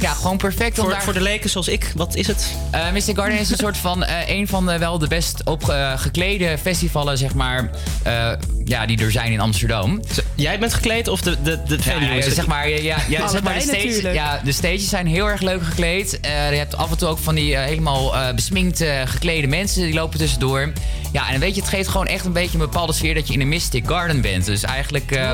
ja, 0.00 0.12
gewoon 0.12 0.36
perfect 0.36 0.78
om 0.78 0.84
Voor, 0.84 0.92
daar... 0.92 1.02
voor 1.02 1.12
de 1.12 1.20
leken 1.20 1.50
zoals 1.50 1.68
ik, 1.68 1.92
wat 1.96 2.14
is 2.16 2.26
het? 2.26 2.46
Eh, 2.70 2.92
Mystic 2.92 3.16
Garden 3.16 3.38
is 3.38 3.50
een 3.50 3.56
soort 3.66 3.71
van 3.78 4.04
eh, 4.04 4.28
een 4.36 4.48
van 4.48 4.66
de 4.66 4.78
wel 4.78 4.98
de 4.98 5.06
best 5.08 5.44
op 5.44 5.68
eh, 5.68 5.92
geklede 5.98 6.58
festivalen, 6.62 7.18
zeg 7.18 7.34
maar, 7.34 7.70
eh, 8.02 8.30
ja, 8.64 8.86
die 8.86 8.98
er 9.02 9.10
zijn 9.12 9.32
in 9.32 9.40
Amsterdam. 9.40 10.00
Jij 10.34 10.58
bent 10.58 10.74
gekleed 10.74 11.08
of 11.08 11.20
de, 11.20 11.36
de, 11.42 11.62
de 11.62 11.78
Ja, 11.84 12.30
zeg 12.30 12.46
maar, 12.46 12.68
ja, 12.68 12.76
ja, 12.76 12.96
ja, 13.08 13.28
zeg 13.28 13.42
maar 13.42 13.54
de, 13.54 13.60
stage, 13.60 14.12
ja, 14.12 14.40
de 14.44 14.52
stages 14.52 14.88
zijn 14.88 15.06
heel 15.06 15.28
erg 15.28 15.40
leuk 15.40 15.62
gekleed. 15.62 16.20
Eh, 16.20 16.50
je 16.50 16.56
hebt 16.56 16.76
af 16.76 16.90
en 16.90 16.98
toe 16.98 17.08
ook 17.08 17.18
van 17.18 17.34
die 17.34 17.56
helemaal 17.56 18.16
eh 18.16 18.34
besminkt 18.34 18.84
geklede 19.04 19.46
mensen 19.46 19.82
die 19.82 19.94
lopen 19.94 20.18
tussendoor. 20.18 20.72
Ja, 21.12 21.30
en 21.30 21.40
weet 21.40 21.54
je, 21.54 21.60
het 21.60 21.70
geeft 21.70 21.88
gewoon 21.88 22.06
echt 22.06 22.24
een 22.24 22.32
beetje 22.32 22.52
een 22.58 22.64
bepaalde 22.64 22.92
sfeer 22.92 23.14
dat 23.14 23.26
je 23.26 23.32
in 23.32 23.40
een 23.40 23.48
Mystic 23.48 23.86
Garden 23.86 24.20
bent. 24.20 24.44
Dus 24.44 24.62
eigenlijk 24.62 25.10
eh, 25.10 25.30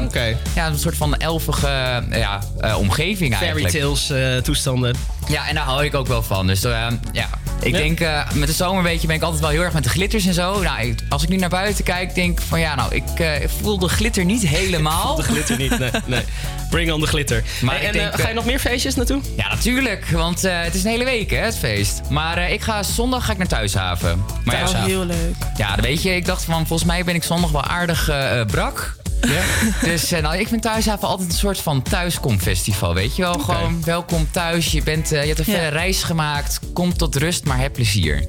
ja, 0.55 0.67
een 0.67 0.79
soort 0.79 0.97
van 0.97 1.17
elfige 1.17 2.03
ja, 2.11 2.41
eh, 2.61 2.79
omgeving 2.79 3.37
Fairy 3.37 3.63
eigenlijk. 3.65 3.85
tales 3.85 4.11
eh, 4.11 4.37
toestanden. 4.37 4.97
Ja, 5.29 5.49
en 5.49 5.55
daar 5.55 5.65
hou 5.65 5.85
ik 5.85 5.95
ook 5.95 6.07
wel 6.07 6.23
van. 6.23 6.47
Dus 6.47 6.61
ja, 6.63 6.89
ik 7.61 7.73
Ja. 7.73 7.79
denk 7.79 8.01
eh, 8.01 8.28
met 8.35 8.49
de 8.49 8.55
zomer 8.55 8.83
weet 8.83 9.01
je, 9.01 9.07
ben 9.07 9.17
ik 9.17 9.23
altijd 9.23 9.41
wel 9.41 9.51
heel 9.51 9.63
erg 9.63 9.73
met 9.73 9.85
de 9.85 9.89
glitters 9.91 10.27
en 10.27 10.35
zo. 10.35 10.63
Nou, 10.63 10.81
ik- 10.87 11.01
als 11.09 11.23
ik 11.23 11.29
nu 11.29 11.37
naar 11.37 11.49
buiten 11.49 11.85
kijk, 11.85 12.15
denk 12.15 12.39
ik 12.41 12.45
van 12.49 12.61
ja, 12.61 12.75
nou, 12.75 12.95
ik 12.95 13.09
eh, 13.19 13.31
voel 13.61 13.79
de 13.79 13.89
glitter 13.89 14.25
niet 14.25 14.43
helemaal. 14.59 15.15
De 15.17 15.23
glitter 15.23 15.57
niet, 15.59 15.79
nee. 15.79 15.91
nee. 16.07 16.23
Bring 16.71 16.93
on 16.93 17.01
the 17.01 17.07
glitter. 17.07 17.43
Maar 17.61 17.75
Hey, 17.75 17.83
ik 17.83 17.87
en 17.87 17.93
denk, 17.99 18.13
eh, 18.13 18.17
ga 18.17 18.23
je 18.23 18.29
eh, 18.29 18.35
nog 18.35 18.45
meer 18.45 18.59
feestjes 18.59 18.95
naartoe? 18.95 19.21
Ja, 19.37 19.49
natuurlijk. 19.49 20.07
Want 20.11 20.45
eh, 20.45 20.61
het 20.61 20.75
is 20.75 20.85
een 20.85 20.91
hele 20.91 21.05
week, 21.05 21.31
hè, 21.31 21.37
het 21.37 21.59
feest. 21.59 22.01
Maar 22.11 22.37
eh, 22.39 22.53
ik 22.53 22.61
ga 22.63 22.83
zondag 22.83 23.25
ga 23.25 23.33
ik 23.33 23.39
naar 23.39 23.47
Thuishaven. 23.47 24.25
Maar 24.45 24.57
ja, 24.57 24.69
Oh, 24.69 24.85
heel 24.85 25.05
leuk. 25.05 25.35
ja, 25.57 25.77
weet 25.81 26.03
je, 26.03 26.15
ik 26.15 26.25
dacht 26.25 26.45
van 26.45 26.67
volgens 26.67 26.89
mij 26.89 27.05
ben 27.05 27.15
ik 27.15 27.23
zondag 27.23 27.51
wel 27.51 27.63
aardig 27.65 28.11
brak. 28.47 28.97
Ja. 29.21 29.43
Dus 29.83 30.13
eh, 30.13 30.23
nou, 30.23 30.37
ik 30.39 30.49
vind 30.49 30.63
Thuishaven 30.63 31.09
altijd 31.09 31.29
een 31.29 31.35
soort 31.39 31.59
van 31.59 31.83
thuiskomfestival, 31.83 32.95
weet 32.95 33.17
je 33.17 33.23
wel? 33.23 33.33
Gewoon 33.39 33.83
welkom 33.85 34.29
thuis, 34.31 34.73
je, 34.73 34.83
bent, 34.83 35.13
eh, 35.13 35.21
je 35.21 35.27
hebt 35.27 35.39
een 35.39 35.45
Ja. 35.53 35.53
verre 35.59 35.69
reis 35.69 36.03
gemaakt. 36.03 36.61
Kom 36.73 36.97
tot 36.97 37.17
rust, 37.17 37.45
maar 37.45 37.59
heb 37.59 37.73
plezier. 37.73 38.27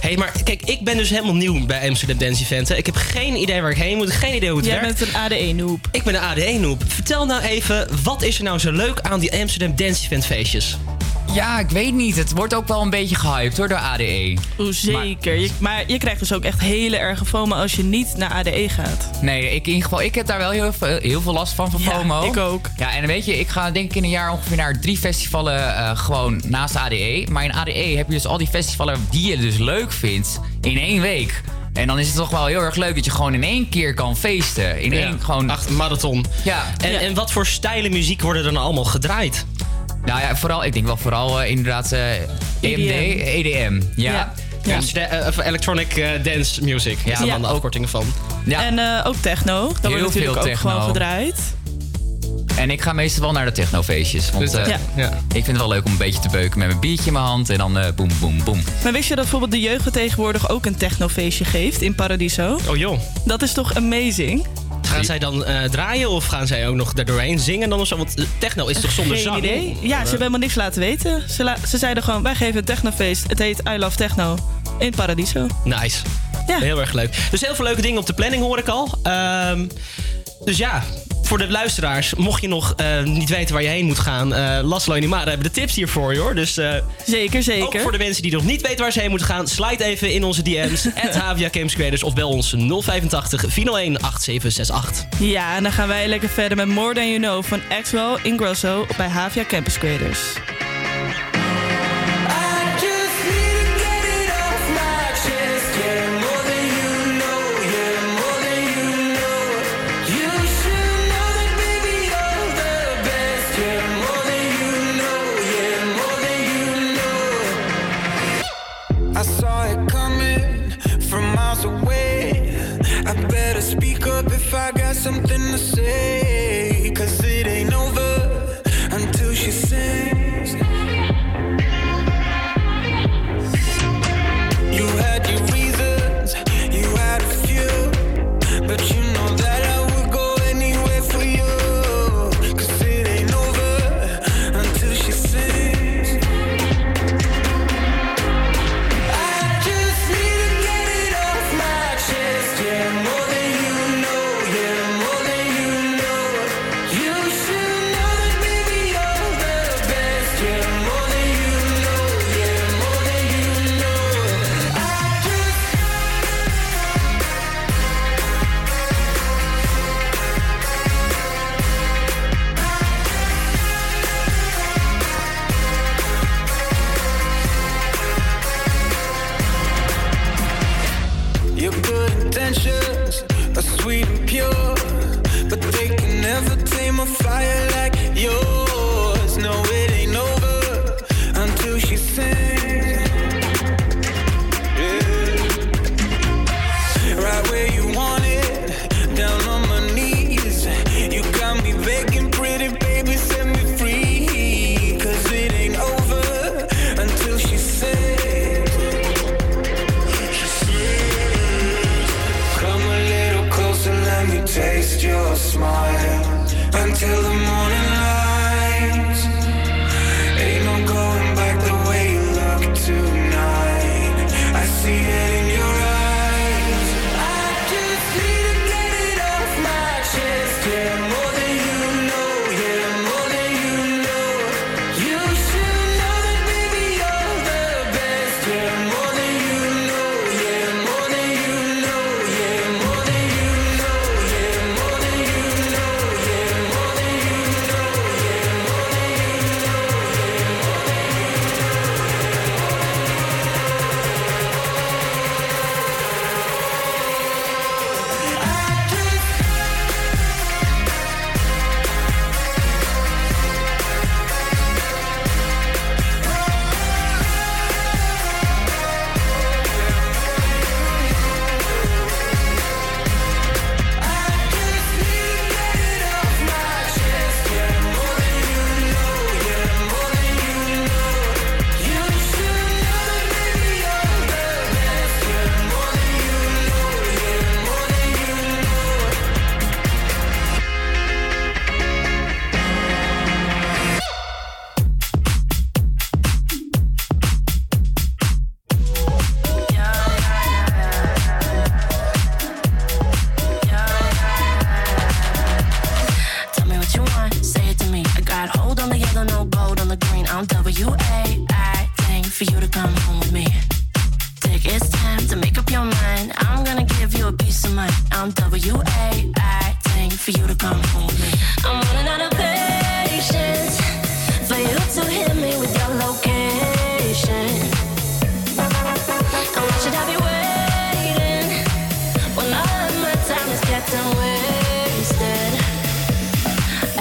hey, 0.00 0.16
maar 0.16 0.32
kijk, 0.44 0.62
ik 0.62 0.84
ben 0.84 0.96
dus 0.96 1.10
helemaal 1.10 1.34
nieuw 1.34 1.66
bij 1.66 1.88
Amsterdam 1.88 2.18
Dance 2.18 2.42
Event. 2.42 2.68
hè. 2.68 2.74
Ik 2.76 2.86
heb 2.86 2.94
geen 2.96 3.36
idee 3.36 3.60
waar 3.60 3.70
ik 3.70 3.76
heen 3.76 3.96
moet, 3.96 4.10
geen 4.10 4.34
idee 4.34 4.48
hoe 4.48 4.58
het 4.58 4.66
Jij 4.66 4.80
werkt. 4.80 4.98
bent 4.98 5.10
een 5.14 5.20
ADE-noob. 5.20 5.88
Ik 5.92 6.02
ben 6.02 6.14
een 6.14 6.20
ADE-noob. 6.20 6.82
Vertel 6.86 7.26
nou 7.26 7.42
even, 7.42 7.88
wat 8.02 8.22
is 8.22 8.38
er 8.38 8.44
nou 8.44 8.58
zo 8.58 8.72
leuk 8.72 9.00
aan 9.00 9.20
die 9.20 9.32
Amsterdam 9.40 9.76
Dance 9.76 10.04
Event 10.04 10.26
feestjes? 10.26 10.76
Ja, 11.38 11.58
ik 11.58 11.70
weet 11.70 11.94
niet. 11.94 12.16
Het 12.16 12.32
wordt 12.32 12.54
ook 12.54 12.68
wel 12.68 12.82
een 12.82 12.90
beetje 12.90 13.14
gehyped 13.16 13.56
hoor, 13.56 13.68
door 13.68 13.78
ADE. 13.78 14.36
Oeh, 14.58 14.72
zeker. 14.72 15.34
Je, 15.40 15.50
maar 15.58 15.82
je 15.86 15.98
krijgt 15.98 16.18
dus 16.20 16.32
ook 16.32 16.44
echt 16.44 16.60
hele 16.60 16.96
erge 16.96 17.24
FOMO 17.24 17.54
als 17.56 17.72
je 17.72 17.82
niet 17.84 18.14
naar 18.16 18.30
ADE 18.32 18.68
gaat. 18.68 19.10
Nee, 19.22 19.54
ik, 19.54 19.66
in 19.66 19.72
ieder 19.72 19.82
geval, 19.82 20.02
ik 20.02 20.14
heb 20.14 20.26
daar 20.26 20.38
wel 20.38 20.50
heel, 20.50 20.72
veel- 20.72 20.98
heel 21.02 21.20
veel 21.20 21.32
last 21.32 21.52
van, 21.52 21.70
van 21.70 21.80
Ja, 21.82 21.90
FOMO. 21.90 22.24
ik 22.26 22.36
ook. 22.36 22.70
Ja, 22.76 22.94
en 22.96 23.06
weet 23.06 23.24
je, 23.24 23.38
ik 23.38 23.48
ga 23.48 23.70
denk 23.70 23.90
ik 23.90 23.96
in 23.96 24.04
een 24.04 24.10
jaar 24.10 24.32
ongeveer 24.32 24.56
naar 24.56 24.80
drie 24.80 24.96
festivalen 24.98 25.76
eh, 25.76 25.98
gewoon 25.98 26.42
naast 26.46 26.76
ADE. 26.76 27.26
Maar 27.30 27.44
in 27.44 27.52
ADE 27.52 27.72
heb 27.96 28.06
je 28.08 28.12
dus 28.14 28.26
al 28.26 28.38
die 28.38 28.48
festivalen 28.48 29.06
die 29.10 29.26
je 29.30 29.36
dus 29.38 29.56
leuk 29.56 29.92
vindt 29.92 30.40
in 30.60 30.78
één 30.78 31.00
week. 31.00 31.42
En 31.72 31.86
dan 31.86 31.98
is 31.98 32.06
het 32.06 32.16
toch 32.16 32.30
wel 32.30 32.46
heel 32.46 32.60
erg 32.60 32.76
leuk 32.76 32.94
dat 32.94 33.04
je 33.04 33.10
gewoon 33.10 33.34
in 33.34 33.42
één 33.42 33.68
keer 33.68 33.94
kan 33.94 34.16
feesten. 34.16 34.80
In 34.80 34.92
één 34.92 35.20
gewoon... 35.20 35.50
Acht 35.50 35.70
marathon. 35.70 36.24
Ja. 36.44 36.64
En, 36.82 36.90
Ja. 36.92 36.98
en 36.98 37.14
wat 37.14 37.32
voor 37.32 37.46
stijlen 37.46 37.90
muziek 37.90 38.22
worden 38.22 38.44
er 38.44 38.52
dan 38.52 38.62
allemaal 38.62 38.84
gedraaid? 38.84 39.46
Nou 40.08 40.20
ja, 40.20 40.36
vooral, 40.36 40.64
ik 40.64 40.72
denk 40.72 40.86
wel 40.86 40.96
vooral 40.96 41.42
eh, 41.42 41.50
inderdaad 41.50 41.92
eh 41.92 42.12
EMD, 42.60 43.20
EDM. 43.20 43.80
Ja. 43.96 44.12
Ja. 44.12 44.32
Ja. 44.62 44.74
Amsterdam- 44.74 45.10
eh, 45.10 45.46
electronic 45.46 45.96
eh, 45.96 46.08
dance 46.22 46.64
music. 46.64 46.98
Ja, 47.04 47.12
is 47.12 47.18
Ja, 47.18 47.24
dan 47.26 47.40
de 47.42 47.46
afkortingen 47.48 47.88
van. 47.88 48.06
Ja. 48.44 48.64
En 48.66 48.78
eh, 48.78 49.06
ook 49.06 49.14
techno. 49.20 49.66
Dat 49.66 49.76
Heel 49.80 49.90
wordt 49.90 50.04
natuurlijk 50.06 50.32
veel 50.32 50.42
ook 50.42 50.48
techno. 50.48 50.70
gewoon 50.70 50.86
gedraaid. 50.86 51.40
En 52.56 52.70
ik 52.70 52.82
ga 52.82 52.92
meestal 52.92 53.22
wel 53.22 53.32
naar 53.32 53.44
de 53.44 53.52
technofeestjes. 53.52 54.30
Want 54.30 54.50
Dus, 54.52 54.66
Ja. 54.66 54.78
ja. 54.96 55.08
ik 55.08 55.44
vind 55.44 55.46
het 55.46 55.56
wel 55.56 55.68
leuk 55.68 55.84
om 55.84 55.90
een 55.92 55.96
beetje 55.98 56.20
te 56.20 56.28
beuken 56.28 56.58
met 56.58 56.68
mijn 56.68 56.80
biertje 56.80 57.06
in 57.06 57.12
mijn 57.12 57.24
hand. 57.24 57.50
En 57.50 57.58
dan 57.58 57.78
boem, 57.96 58.08
boem, 58.20 58.44
boem. 58.44 58.62
Maar 58.82 58.92
wist 58.92 59.08
je 59.08 59.14
dat 59.14 59.22
bijvoorbeeld 59.22 59.50
de 59.52 59.60
jeugd 59.60 59.92
tegenwoordig 59.92 60.48
ook 60.50 60.66
een 60.66 60.76
technofeestje 60.76 61.44
geeft 61.44 61.82
in 61.82 61.94
Paradiso? 61.94 62.58
Oh 62.68 62.76
joh. 62.76 62.98
Dat 63.24 63.42
is 63.42 63.52
toch 63.52 63.74
amazing? 63.74 64.46
Gaan 64.88 65.04
zij 65.04 65.18
dan 65.18 65.44
eh, 65.44 65.64
draaien 65.64 66.10
of 66.10 66.26
gaan 66.26 66.46
zij 66.46 66.68
ook 66.68 66.74
nog 66.74 66.92
daardoorheen 66.92 67.38
zingen 67.38 67.68
dan 67.68 67.80
of 67.80 67.86
zo? 67.86 67.96
Want 67.96 68.14
eh, 68.18 68.24
techno 68.38 68.66
is 68.66 68.80
toch 68.80 68.90
zonder 68.90 69.14
Geen 69.14 69.24
zang? 69.24 69.36
idee. 69.38 69.66
Ja, 69.80 69.88
ze 69.88 69.94
hebben 69.96 70.18
helemaal 70.18 70.38
niks 70.38 70.54
laten 70.54 70.80
weten. 70.80 71.22
Ze, 71.30 71.44
la- 71.44 71.56
ze 71.68 71.78
zeiden 71.78 72.02
gewoon, 72.02 72.22
wij 72.22 72.34
geven 72.34 72.56
een 72.58 72.64
technofeest. 72.64 73.24
Het 73.28 73.38
heet 73.38 73.60
I 73.68 73.78
Love 73.78 73.96
Techno 73.96 74.38
in 74.78 74.90
Paradiso. 74.90 75.46
Nice. 75.64 75.98
Ja. 76.46 76.58
Heel 76.58 76.80
erg 76.80 76.92
leuk. 76.92 77.16
Dus 77.30 77.40
heel 77.40 77.54
veel 77.54 77.64
leuke 77.64 77.82
dingen 77.82 78.00
op 78.00 78.06
de 78.06 78.12
planning 78.12 78.42
hoor 78.42 78.58
ik 78.58 78.68
al. 78.68 78.98
Ehm, 79.02 79.66
dus 80.44 80.56
ja, 80.56 80.82
voor 81.22 81.38
de 81.38 81.48
luisteraars, 81.48 82.14
mocht 82.14 82.40
je 82.40 82.48
nog 82.48 82.74
eh, 82.76 83.02
niet 83.02 83.28
weten 83.28 83.54
waar 83.54 83.62
je 83.62 83.68
heen 83.68 83.86
moet 83.86 83.98
gaan, 83.98 84.34
eh 84.34 84.58
Laszlo 84.62 84.94
en 84.94 85.02
Imara 85.02 85.28
hebben 85.28 85.46
de 85.46 85.60
tips 85.60 85.74
hier 85.74 85.88
voor 85.88 86.12
je 86.14 86.20
hoor. 86.20 86.34
Dus 86.34 86.56
eh, 86.56 86.74
Zeker, 87.06 87.38
ook 87.38 87.44
zeker. 87.44 87.80
voor 87.80 87.92
de 87.92 87.98
mensen 87.98 88.22
die 88.22 88.32
nog 88.32 88.44
niet 88.44 88.60
weten 88.60 88.78
waar 88.78 88.92
ze 88.92 89.00
heen 89.00 89.10
moeten 89.10 89.26
gaan, 89.26 89.46
slide 89.46 89.84
even 89.84 90.12
in 90.12 90.24
onze 90.24 90.42
DM's, 90.42 90.86
at 91.06 91.14
Havia 91.14 91.48
Games 91.52 91.74
Creators 91.74 92.02
of 92.02 92.14
bel 92.14 92.28
ons 92.28 92.54
085 92.58 93.44
401 93.48 93.96
8768. 94.00 95.04
Ja, 95.18 95.56
en 95.56 95.62
dan 95.62 95.72
gaan 95.72 95.88
wij 95.88 96.08
lekker 96.08 96.28
verder 96.28 96.56
met 96.56 96.66
More 96.68 96.94
Than 96.94 97.08
You 97.08 97.18
Know 97.18 97.44
van 97.44 97.60
Axwell 97.78 98.16
Ingrosso 98.22 98.86
bij 98.96 99.08
Havia 99.08 99.44
Campus 99.44 99.78
Creators. 99.78 100.18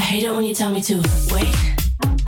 hate 0.07 0.23
it 0.23 0.33
when 0.33 0.45
you 0.45 0.55
tell 0.55 0.71
me 0.71 0.81
to 0.81 0.95
wait. 1.33 1.53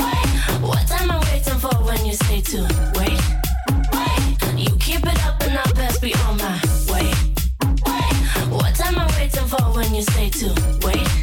Wait. 0.04 0.30
What 0.60 0.92
am 1.00 1.12
I 1.12 1.20
waiting 1.32 1.60
for 1.60 1.74
when 1.88 2.06
you 2.06 2.13
say 2.13 2.42
to 2.42 2.62
wait? 2.96 3.22
Wait. 3.94 4.60
You 4.60 4.76
keep 4.80 5.02
it 5.06 5.26
up 5.26 5.42
and 5.44 5.58
I'll 5.58 5.74
best 5.74 6.02
be 6.02 6.13
on 6.26 6.36
my 6.38 6.60
way. 6.92 7.10
Wait. 7.88 8.15
What 8.52 8.78
am 8.82 9.00
I 9.00 9.08
waiting 9.18 9.48
for 9.48 9.63
when 9.74 9.96
you 9.96 10.02
say 10.02 10.30
to 10.30 10.48
wait? 10.86 11.18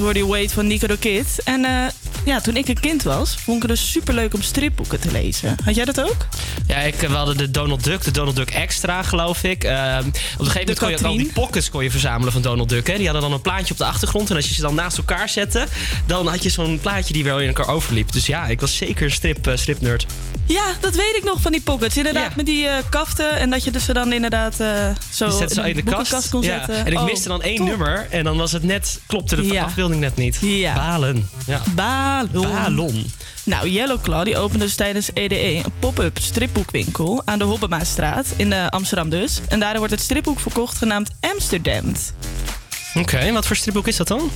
Hoorde 0.00 0.18
je 0.18 0.26
Wait 0.26 0.52
van 0.52 0.66
Nico 0.66 0.86
de 0.86 0.98
Kid. 0.98 1.42
En 1.44 1.64
eh, 1.64 1.86
ja, 2.24 2.40
toen 2.40 2.56
ik 2.56 2.68
een 2.68 2.80
kind 2.80 3.02
was, 3.02 3.34
vond 3.34 3.62
ik 3.62 3.68
het 3.68 3.78
dus 3.78 3.90
super 3.90 4.14
leuk 4.14 4.34
om 4.34 4.42
stripboeken 4.42 5.00
te 5.00 5.10
lezen. 5.12 5.56
Had 5.64 5.74
jij 5.74 5.84
dat 5.84 6.00
ook? 6.00 6.26
Ja, 6.66 6.76
ik, 6.76 6.94
we 6.94 7.06
hadden 7.06 7.36
de 7.36 7.50
Donald 7.50 7.84
Duck, 7.84 8.04
de 8.04 8.10
Donald 8.10 8.36
Duck 8.36 8.50
Extra, 8.50 9.02
geloof 9.02 9.42
ik. 9.42 9.64
Eh, 9.64 9.72
op 9.72 10.04
een 10.04 10.12
gegeven 10.12 10.60
moment 10.60 10.78
kon 10.78 10.90
je 10.90 10.98
al 11.04 11.16
die 11.16 11.32
pockets 11.32 11.70
kon 11.70 11.82
je 11.82 11.90
verzamelen 11.90 12.32
van 12.32 12.42
Donald 12.42 12.68
Duck. 12.68 12.86
Hè. 12.86 12.96
Die 12.96 13.04
hadden 13.04 13.22
dan 13.22 13.32
een 13.32 13.40
plaatje 13.40 13.72
op 13.72 13.78
de 13.78 13.84
achtergrond. 13.84 14.30
En 14.30 14.36
als 14.36 14.48
je 14.48 14.54
ze 14.54 14.60
dan 14.60 14.74
naast 14.74 14.98
elkaar 14.98 15.28
zette, 15.28 15.66
dan 16.06 16.26
had 16.26 16.42
je 16.42 16.50
zo'n 16.50 16.78
plaatje 16.80 17.12
die 17.12 17.24
wel 17.24 17.40
in 17.40 17.46
elkaar 17.46 17.68
overliep. 17.68 18.12
Dus 18.12 18.26
ja, 18.26 18.46
ik 18.46 18.60
was 18.60 18.76
zeker 18.76 19.04
een 19.04 19.10
strip, 19.10 19.46
eh, 19.46 19.56
stripnerd. 19.56 20.06
Ja, 20.52 20.64
dat 20.80 20.94
weet 20.94 21.16
ik 21.16 21.24
nog 21.24 21.40
van 21.40 21.52
die 21.52 21.60
pockets. 21.60 21.96
Inderdaad, 21.96 22.36
met 22.36 22.46
die 22.46 22.66
eh, 22.66 22.74
kaften. 22.90 23.38
En 23.38 23.50
dat 23.50 23.64
je 23.64 23.70
dus 23.70 23.84
ze 23.84 23.92
dan 23.92 24.12
inderdaad 24.12 24.60
eh, 24.60 24.88
zo 25.12 25.26
in 25.62 25.74
de 25.76 25.82
kast. 25.82 26.28
kon 26.28 26.42
Ja. 26.42 26.58
zetten. 26.58 26.86
En 26.86 26.92
ik 26.92 26.98
Oh, 26.98 27.04
miste 27.04 27.28
dan 27.28 27.42
één 27.42 27.56
top. 27.56 27.66
nummer. 27.66 28.06
En 28.10 28.24
dan 28.24 28.36
was 28.36 28.52
het 28.52 28.62
net, 28.62 29.00
klopte 29.06 29.36
de 29.36 29.46
Ja. 29.46 29.64
afbeelding 29.64 30.00
net 30.00 30.16
niet. 30.16 30.38
Balen. 30.74 31.28
Ja. 31.46 31.60
Balon. 31.74 32.52
Balon. 32.52 33.10
Nou, 33.44 33.68
Yellowclaw 33.68 34.24
die 34.24 34.38
opende 34.38 34.64
dus 34.64 34.74
tijdens 34.74 35.10
EDE 35.14 35.54
een 35.64 35.72
pop-up 35.78 36.18
stripboekwinkel 36.20 37.22
aan 37.24 37.38
de 37.38 37.44
Hobbemastraat 37.44 38.26
in 38.36 38.52
eh, 38.52 38.66
Amsterdam 38.66 39.08
dus. 39.08 39.40
En 39.48 39.60
daar 39.60 39.76
wordt 39.76 39.92
het 39.92 40.02
stripboek 40.02 40.40
verkocht 40.40 40.76
genaamd 40.76 41.10
Amsterdam. 41.20 41.92
Oké, 42.94 43.16
en 43.16 43.34
wat 43.34 43.46
voor 43.46 43.56
stripboek 43.56 43.86
is 43.88 43.96
dat 43.96 44.08
dan? 44.08 44.30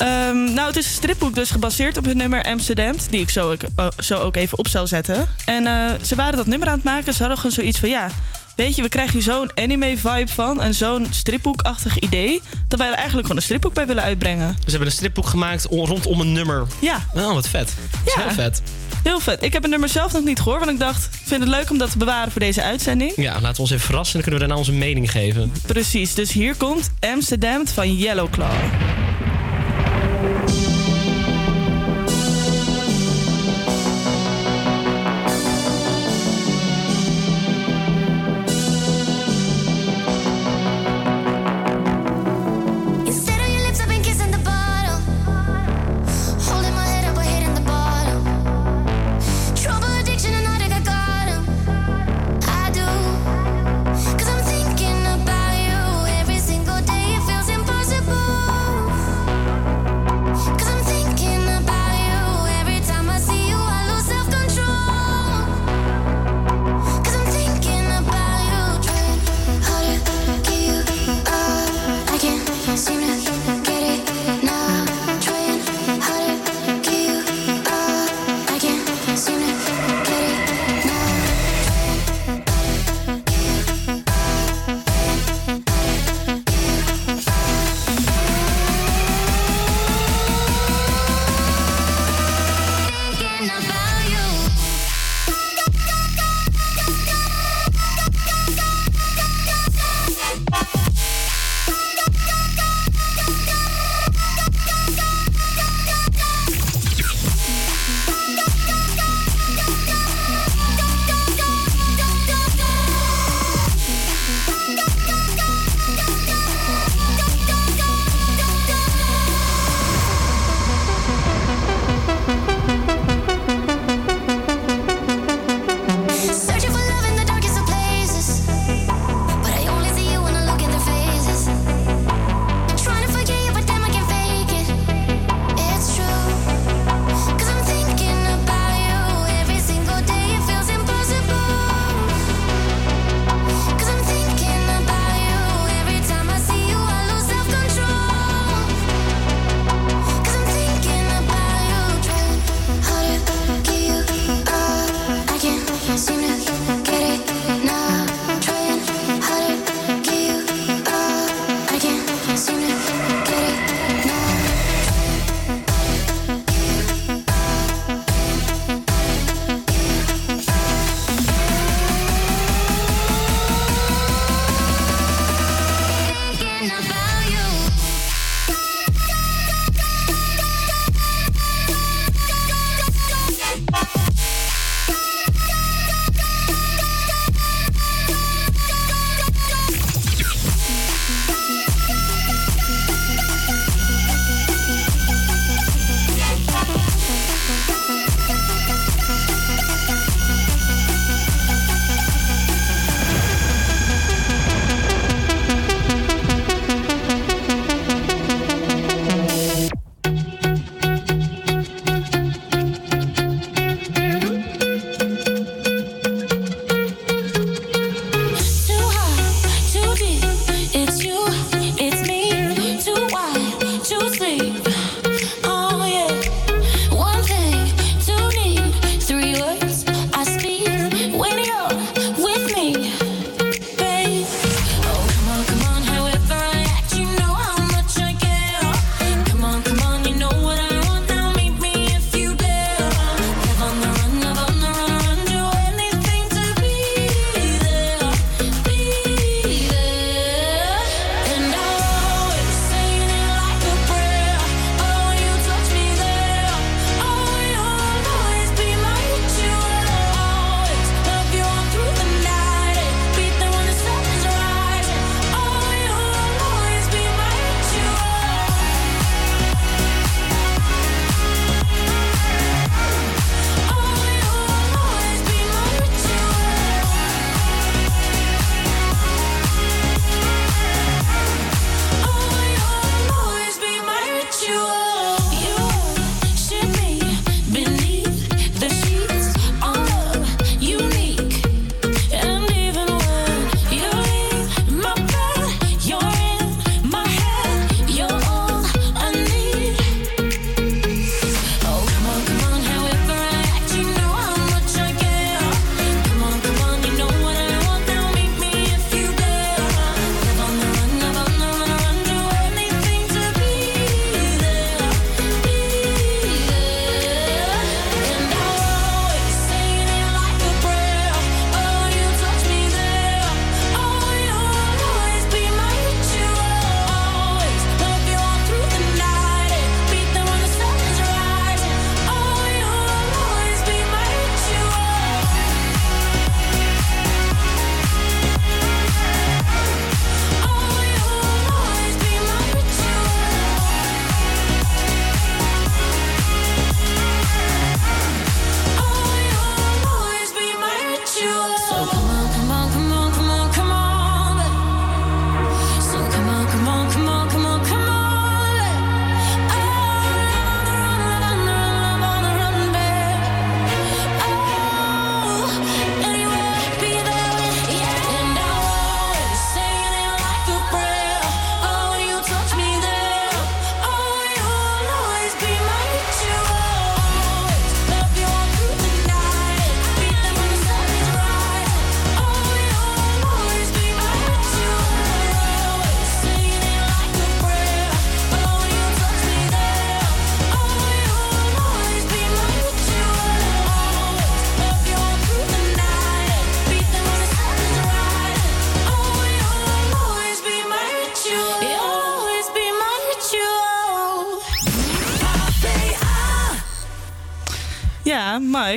Ehm, 0.00 0.44
nou, 0.54 0.66
het 0.66 0.76
is 0.76 0.84
een 0.86 0.92
stripboek 0.92 1.34
dus 1.34 1.50
gebaseerd 1.50 1.96
op 1.96 2.04
het 2.04 2.16
nummer 2.16 2.42
Amsterdam, 2.42 2.94
die 3.10 3.20
ik 3.20 3.30
zo, 3.30 3.50
ook- 3.52 3.62
oh, 3.76 3.86
zo 3.98 4.18
ook 4.18 4.36
even 4.36 4.58
op 4.58 4.68
zou 4.68 4.86
zetten. 4.86 5.28
En 5.44 5.66
eh, 5.66 5.74
ze 6.02 6.14
waren 6.14 6.36
dat 6.36 6.46
nummer 6.46 6.68
aan 6.68 6.74
het 6.74 6.84
maken, 6.84 7.12
ze 7.12 7.18
hadden 7.18 7.36
gewoon 7.36 7.52
zoiets 7.52 7.78
van 7.78 7.88
ja. 7.88 8.08
Weet 8.56 8.76
je, 8.76 8.82
we 8.82 8.88
krijgen 8.88 9.12
hier 9.12 9.22
zo'n 9.22 9.50
anime-vibe 9.54 10.32
van 10.32 10.62
en 10.62 10.74
zo'n 10.74 11.06
stripboekachtig 11.10 11.98
idee. 11.98 12.40
Dat 12.68 12.78
wij 12.78 12.88
er 12.88 12.94
eigenlijk 12.94 13.22
gewoon 13.22 13.36
een 13.36 13.42
stripboek 13.46 13.74
bij 13.74 13.86
willen 13.86 14.02
uitbrengen. 14.02 14.48
Dus 14.48 14.64
we 14.64 14.70
hebben 14.70 14.86
een 14.88 14.94
stripboek 14.94 15.26
gemaakt 15.26 15.64
rondom 15.70 16.20
een 16.20 16.32
nummer. 16.32 16.66
Ja. 16.80 17.06
Oh, 17.14 17.32
wat 17.32 17.48
vet. 17.48 17.72
Dat 18.04 18.14
Ja. 18.14 18.22
Heel 18.22 18.30
vet. 18.32 18.62
Heel 19.02 19.20
vet. 19.20 19.42
Ik 19.42 19.52
heb 19.52 19.62
het 19.62 19.70
nummer 19.70 19.88
zelf 19.88 20.12
nog 20.12 20.24
niet 20.24 20.38
gehoord, 20.40 20.58
want 20.58 20.70
ik 20.70 20.78
dacht, 20.78 21.04
ik 21.04 21.20
vind 21.26 21.40
het 21.40 21.48
leuk 21.50 21.70
om 21.70 21.78
dat 21.78 21.90
te 21.90 21.98
bewaren 21.98 22.30
voor 22.32 22.40
deze 22.40 22.62
uitzending. 22.62 23.12
Ja, 23.16 23.32
laten 23.32 23.54
we 23.54 23.60
ons 23.60 23.70
even 23.70 23.84
verrassen 23.86 24.14
en 24.18 24.20
dan 24.20 24.30
kunnen 24.30 24.40
we 24.40 24.46
daarna 24.46 24.56
onze 24.56 24.72
mening 24.86 25.10
geven. 25.10 25.52
Precies, 25.66 26.14
dus 26.14 26.32
hier 26.32 26.54
komt 26.54 26.90
Amsterdam 27.00 27.66
van 27.68 27.94
Yellowclaw. 27.96 28.52
Instead 28.52 29.09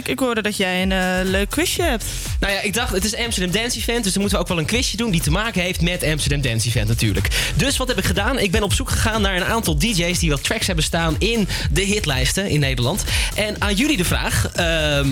Ik 0.05 0.19
hoorde 0.19 0.41
dat 0.41 0.57
jij 0.57 0.81
een 0.81 0.91
eh, 0.91 1.07
leuk 1.23 1.49
quizje 1.49 1.83
hebt. 1.83 2.05
Nou 2.39 2.53
ja, 2.53 2.61
ik 2.61 2.73
dacht, 2.73 2.93
het 2.93 3.03
is 3.05 3.15
Amsterdam 3.15 3.61
Dance 3.61 3.77
Event, 3.77 4.03
dus 4.03 4.11
dan 4.13 4.21
moeten 4.21 4.37
we 4.39 4.43
ook 4.43 4.49
wel 4.49 4.59
een 4.59 4.65
quizje 4.65 4.97
doen 4.97 5.11
die 5.11 5.21
te 5.21 5.31
maken 5.31 5.61
heeft 5.61 5.81
met 5.81 6.03
Amsterdam 6.03 6.41
Dance 6.41 6.67
Event 6.67 6.87
natuurlijk. 6.87 7.27
Dus 7.55 7.77
wat 7.77 7.87
heb 7.87 7.97
ik 7.97 8.05
gedaan? 8.05 8.39
Ik 8.39 8.51
ben 8.51 8.63
op 8.63 8.73
zoek 8.73 8.89
gegaan 8.89 9.21
naar 9.21 9.35
een 9.35 9.43
aantal 9.45 9.77
DJ's 9.77 10.19
die 10.19 10.29
wel 10.29 10.37
tracks 10.41 10.65
hebben 10.67 10.83
staan 10.85 11.15
in 11.19 11.47
de 11.71 11.81
hitlijsten 11.81 12.49
in 12.49 12.59
Nederland. 12.59 13.03
En 13.35 13.55
aan 13.59 13.73
jullie 13.75 13.97
de 13.97 14.05
vraag, 14.05 14.49
ehm, 14.53 15.07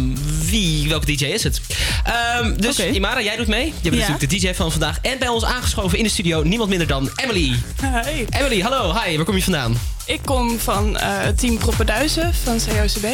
wie, 0.49 0.89
welke 0.89 1.05
DJ 1.15 1.25
is 1.25 1.43
het? 1.43 1.61
Ehm, 2.03 2.53
dus 2.57 2.79
Imara, 2.79 3.21
jij 3.21 3.35
doet 3.35 3.47
mee. 3.47 3.65
Je 3.65 3.89
bent 3.89 3.93
Ja. 3.93 3.99
natuurlijk 4.09 4.29
de 4.29 4.37
DJ 4.47 4.53
van 4.53 4.71
vandaag. 4.71 4.97
En 5.01 5.19
bij 5.19 5.27
ons 5.27 5.43
aangeschoven 5.43 5.97
in 5.97 6.03
de 6.03 6.09
studio 6.09 6.43
niemand 6.43 6.69
minder 6.69 6.87
dan 6.87 7.09
Emily. 7.15 7.51
Hi. 7.81 8.25
Emily, 8.29 8.61
hallo, 8.61 8.93
hi, 9.03 9.15
waar 9.15 9.25
kom 9.25 9.35
je 9.35 9.43
vandaan? 9.43 9.77
Ik 10.05 10.19
kom 10.25 10.59
van 10.59 10.97
eh, 10.97 11.27
team 11.27 11.57
Proppenduizen 11.57 12.33
van 12.43 12.59
COCB. 12.67 13.05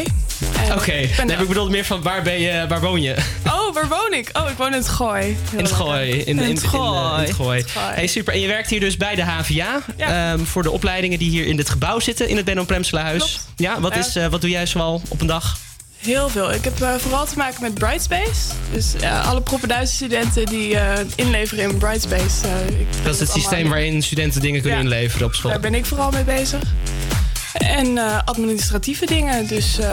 Oké, 0.75 1.07
dan 1.17 1.29
heb 1.29 1.39
ik 1.39 1.47
bedoeld 1.47 1.69
meer 1.69 1.85
van 1.85 2.01
waar, 2.01 2.21
ben 2.21 2.39
je, 2.39 2.65
waar 2.67 2.81
woon 2.81 3.01
je? 3.01 3.15
Oh, 3.47 3.73
waar 3.73 3.87
woon 3.87 4.13
ik? 4.13 4.29
Oh, 4.33 4.49
ik 4.49 4.57
woon 4.57 4.67
in 4.67 4.73
het 4.77 4.87
Gooi. 4.89 5.37
In 5.51 5.57
het 5.63 5.71
Gooi. 5.71 6.11
In, 6.11 6.25
in, 6.25 6.39
in, 6.39 6.55
het 6.55 6.63
Gooi. 6.63 7.13
in 7.21 7.27
het 7.27 7.33
Gooi. 7.35 7.63
Hey, 7.77 8.07
super. 8.07 8.33
En 8.33 8.39
je 8.39 8.47
werkt 8.47 8.69
hier 8.69 8.79
dus 8.79 8.97
bij 8.97 9.15
de 9.15 9.23
HVA. 9.23 9.81
ehm, 9.97 10.39
voor 10.43 10.63
de 10.63 10.71
opleidingen 10.71 11.19
die 11.19 11.29
hier 11.29 11.45
in 11.45 11.55
dit 11.55 11.69
gebouw 11.69 11.99
zitten. 11.99 12.27
In 12.29 12.35
het 12.35 12.45
Benno 12.45 12.63
Premselaarhuis. 12.63 13.39
Ja, 13.55 13.79
wat, 13.79 13.95
is, 13.95 14.15
eh, 14.15 14.27
wat 14.27 14.41
doe 14.41 14.49
jij 14.49 14.65
zoal 14.65 15.01
op 15.07 15.21
een 15.21 15.27
dag? 15.27 15.57
Heel 15.97 16.29
veel. 16.29 16.53
Ik 16.53 16.63
heb 16.63 16.81
eh, 16.81 16.93
vooral 16.97 17.25
te 17.25 17.37
maken 17.37 17.61
met 17.61 17.73
Brightspace. 17.73 18.31
Dus 18.73 18.93
eh, 18.99 19.29
alle 19.29 19.41
Proppenduizen 19.41 19.95
studenten 19.95 20.45
die 20.45 20.77
eh, 20.77 20.99
inleveren 21.15 21.63
in 21.69 21.77
Brightspace. 21.77 22.47
Dat 23.03 23.13
is 23.13 23.19
het 23.19 23.29
systeem 23.31 23.53
allemaal- 23.53 23.71
waarin 23.71 24.01
studenten 24.03 24.41
dingen 24.41 24.61
kunnen 24.61 24.79
Ja. 24.79 24.85
inleveren 24.85 25.27
op 25.27 25.35
school. 25.35 25.51
Daar 25.51 25.59
ben 25.59 25.73
ik 25.75 25.85
vooral 25.85 26.11
mee 26.11 26.23
bezig. 26.23 26.61
En 27.67 27.97
eh, 27.97 28.17
administratieve 28.25 29.05
dingen. 29.05 29.47
Dus 29.47 29.79
eh, 29.79 29.91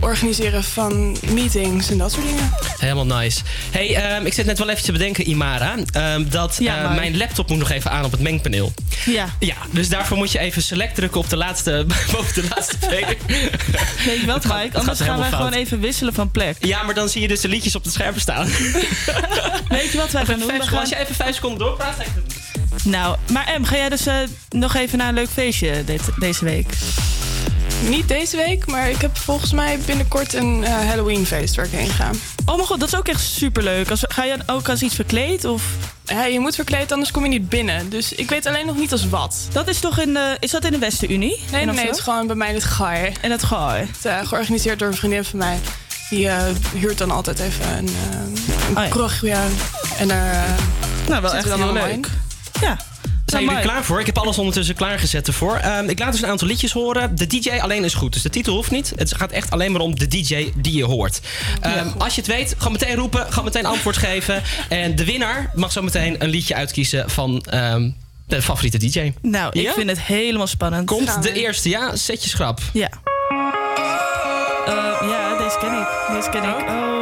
organiseren 0.00 0.64
van 0.64 1.16
meetings 1.30 1.90
en 1.90 1.98
dat 1.98 2.12
soort 2.12 2.26
dingen. 2.26 2.50
Helemaal 2.78 3.06
nice. 3.18 3.40
Hey, 3.70 3.94
ehm, 3.96 4.26
ik 4.26 4.32
zit 4.32 4.46
net 4.46 4.58
wel 4.58 4.68
even 4.68 4.82
te 4.84 4.92
bedenken, 4.92 5.28
Imara. 5.28 5.74
ehm, 5.92 6.24
dat 6.28 6.56
Ja, 6.58 6.82
eh, 6.84 6.94
mijn 6.94 7.16
laptop 7.16 7.48
moet 7.48 7.58
nog 7.58 7.70
even 7.70 7.90
aan 7.90 8.04
op 8.04 8.10
het 8.12 8.20
mengpaneel. 8.20 8.72
Ja. 9.06 9.26
Ja, 9.38 9.54
dus 9.70 9.88
daarvoor 9.88 10.16
moet 10.16 10.32
je 10.32 10.38
even 10.38 10.62
select 10.62 10.94
drukken 10.94 11.20
op 11.20 11.28
de 11.30 11.36
laatste, 11.36 11.86
boven 12.12 12.34
de 12.42 12.48
laatste 12.54 12.76
speler. 12.82 13.16
Weet 13.26 14.20
je 14.20 14.26
gaat- 14.26 14.62
Mike? 14.62 14.78
Anders 14.78 15.00
gaan 15.00 15.18
wij 15.18 15.30
gewoon 15.30 15.52
even 15.52 15.80
wisselen 15.80 16.14
van 16.14 16.30
plek. 16.30 16.56
Ja, 16.60 16.82
maar 16.82 16.94
dan 16.94 17.08
zie 17.08 17.20
je 17.20 17.28
dus 17.28 17.40
de 17.40 17.48
liedjes 17.48 17.74
op 17.76 17.84
het 17.84 17.92
scherm 17.92 18.18
staan. 18.18 18.46
Weet 19.68 19.92
je 19.92 19.98
wat 19.98 20.10
wij 20.10 20.24
gaan 20.24 20.38
doen? 20.38 20.78
Als 20.78 20.88
je 20.88 20.96
even 20.98 21.14
vijf 21.14 21.34
seconden 21.34 21.58
doorpraat, 21.58 21.96
dan 21.96 22.06
Nou, 22.84 23.16
maar 23.32 23.46
Em, 23.46 23.64
ga 23.64 23.76
jij 23.76 23.88
dus 23.88 24.06
eh, 24.06 24.16
nog 24.50 24.74
even 24.74 24.98
naar 24.98 25.08
een 25.08 25.14
leuk 25.14 25.28
feestje 25.28 25.84
dit, 25.84 26.00
deze 26.18 26.44
week? 26.44 26.74
Niet 27.88 28.08
deze 28.08 28.36
week, 28.36 28.66
maar 28.66 28.90
ik 28.90 29.00
heb 29.00 29.16
volgens 29.16 29.52
mij 29.52 29.78
binnenkort 29.86 30.34
een 30.34 30.64
eh, 30.64 30.72
Halloweenfeest 30.88 31.54
waar 31.54 31.64
ik 31.64 31.70
heen 31.70 31.88
ga. 31.90 32.10
Oh 32.46 32.54
mijn 32.54 32.66
god, 32.68 32.80
dat 32.80 32.88
is 32.88 32.96
ook 32.96 33.08
echt 33.08 33.20
superleuk. 33.22 33.90
Als, 33.90 34.04
ga 34.08 34.24
je 34.24 34.36
ook 34.46 34.68
als 34.68 34.82
iets 34.82 34.94
verkleed? 34.94 35.44
Of? 35.44 35.62
Ja, 36.04 36.24
je 36.24 36.40
moet 36.40 36.54
verkleed, 36.54 36.92
anders 36.92 37.10
kom 37.10 37.22
je 37.22 37.28
niet 37.28 37.48
binnen. 37.48 37.90
Dus 37.90 38.12
ik 38.12 38.30
weet 38.30 38.46
alleen 38.46 38.66
nog 38.66 38.76
niet 38.76 38.92
als 38.92 39.08
wat. 39.08 39.48
Dat 39.52 39.68
is 39.68 39.80
toch 39.80 39.98
in 39.98 40.12
de, 40.12 40.36
is 40.40 40.50
dat 40.50 40.64
in 40.64 40.72
de 40.72 40.78
Westenunie? 40.78 41.40
Nee, 41.52 41.64
nee, 41.66 41.86
het 41.86 41.96
is 41.96 42.02
gewoon 42.02 42.26
bij 42.26 42.36
mij 42.36 42.48
in 42.48 42.54
het 42.54 42.64
Gaai. 42.64 43.12
In 43.22 43.30
het 43.30 43.42
Gaai? 43.42 43.86
Het, 43.92 44.04
eh, 44.04 44.26
georganiseerd 44.26 44.78
door 44.78 44.88
een 44.88 44.96
vriendin 44.96 45.24
van 45.24 45.38
mij. 45.38 45.58
Die 46.10 46.28
eh, 46.28 46.42
huurt 46.74 46.98
dan 46.98 47.10
altijd 47.10 47.38
even 47.38 47.76
een, 47.76 47.88
uh, 47.88 48.84
een 48.84 49.00
Oh 49.00 49.10
ja. 49.20 49.42
En 49.98 50.08
daar 50.08 50.32
eh, 50.32 50.52
Nou, 51.08 51.22
wel 51.22 51.34
echt 51.34 51.54
heel 51.54 51.72
leuk. 51.72 51.92
in. 51.92 52.04
Ja. 52.60 52.76
Zijn 53.26 53.44
jullie 53.44 53.60
klaar 53.60 53.84
voor? 53.84 54.00
Ik 54.00 54.06
heb 54.06 54.18
alles 54.18 54.38
ondertussen 54.38 54.74
klaargezet 54.74 55.26
ervoor. 55.26 55.56
Ehm, 55.56 55.88
ik 55.88 55.98
laat 55.98 56.12
dus 56.12 56.22
een 56.22 56.28
aantal 56.28 56.46
liedjes 56.48 56.72
horen. 56.72 57.16
De 57.16 57.26
DJ 57.26 57.50
alleen 57.50 57.84
is 57.84 57.94
goed, 57.94 58.12
dus 58.12 58.22
de 58.22 58.30
titel 58.30 58.54
hoeft 58.54 58.70
niet. 58.70 58.92
Het 58.96 59.14
gaat 59.14 59.30
echt 59.30 59.50
alleen 59.50 59.72
maar 59.72 59.80
om 59.80 59.98
de 59.98 60.06
DJ 60.08 60.52
die 60.56 60.76
je 60.76 60.84
hoort. 60.84 61.20
Ehm, 61.60 61.88
als 61.98 62.14
je 62.14 62.20
het 62.20 62.30
weet, 62.30 62.54
ga 62.58 62.68
meteen 62.68 62.94
roepen, 62.96 63.32
ga 63.32 63.42
meteen 63.42 63.66
antwoord 63.66 63.96
geven. 63.96 64.42
En 64.68 64.96
de 64.96 65.04
winnaar 65.04 65.50
mag 65.54 65.72
zo 65.72 65.82
meteen 65.82 66.16
een 66.22 66.28
liedje 66.28 66.54
uitkiezen 66.54 67.10
van 67.10 67.40
ehm, 67.50 67.90
de 68.26 68.42
favoriete 68.42 68.78
DJ. 68.78 69.12
Nou, 69.22 69.50
ik 69.52 69.62
Ja? 69.62 69.72
vind 69.72 69.90
het 69.90 70.00
helemaal 70.00 70.46
spannend. 70.46 70.86
Komt 70.86 71.22
de 71.22 71.32
eerste, 71.32 71.68
ja? 71.68 71.96
Zet 71.96 72.22
je 72.22 72.28
schrap. 72.28 72.60
Ja. 72.72 72.88
Eh, 74.66 75.08
ja, 75.08 75.36
deze 75.38 75.56
ken 75.60 75.72
ik. 75.80 76.16
Deze 76.16 76.30
ken 76.30 76.42
ik. 76.42 76.68
Oh. 76.68 76.92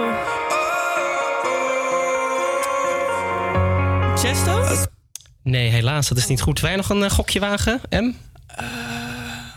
Chesto? 4.16 4.86
Nee, 5.42 5.68
helaas, 5.68 6.08
dat 6.08 6.18
is 6.18 6.26
niet 6.26 6.40
goed. 6.40 6.60
Wil 6.60 6.68
jij 6.68 6.78
nog 6.78 6.88
een 6.88 7.02
eh, 7.04 7.10
gokje 7.10 7.40
wagen, 7.40 7.80
M? 7.90 8.10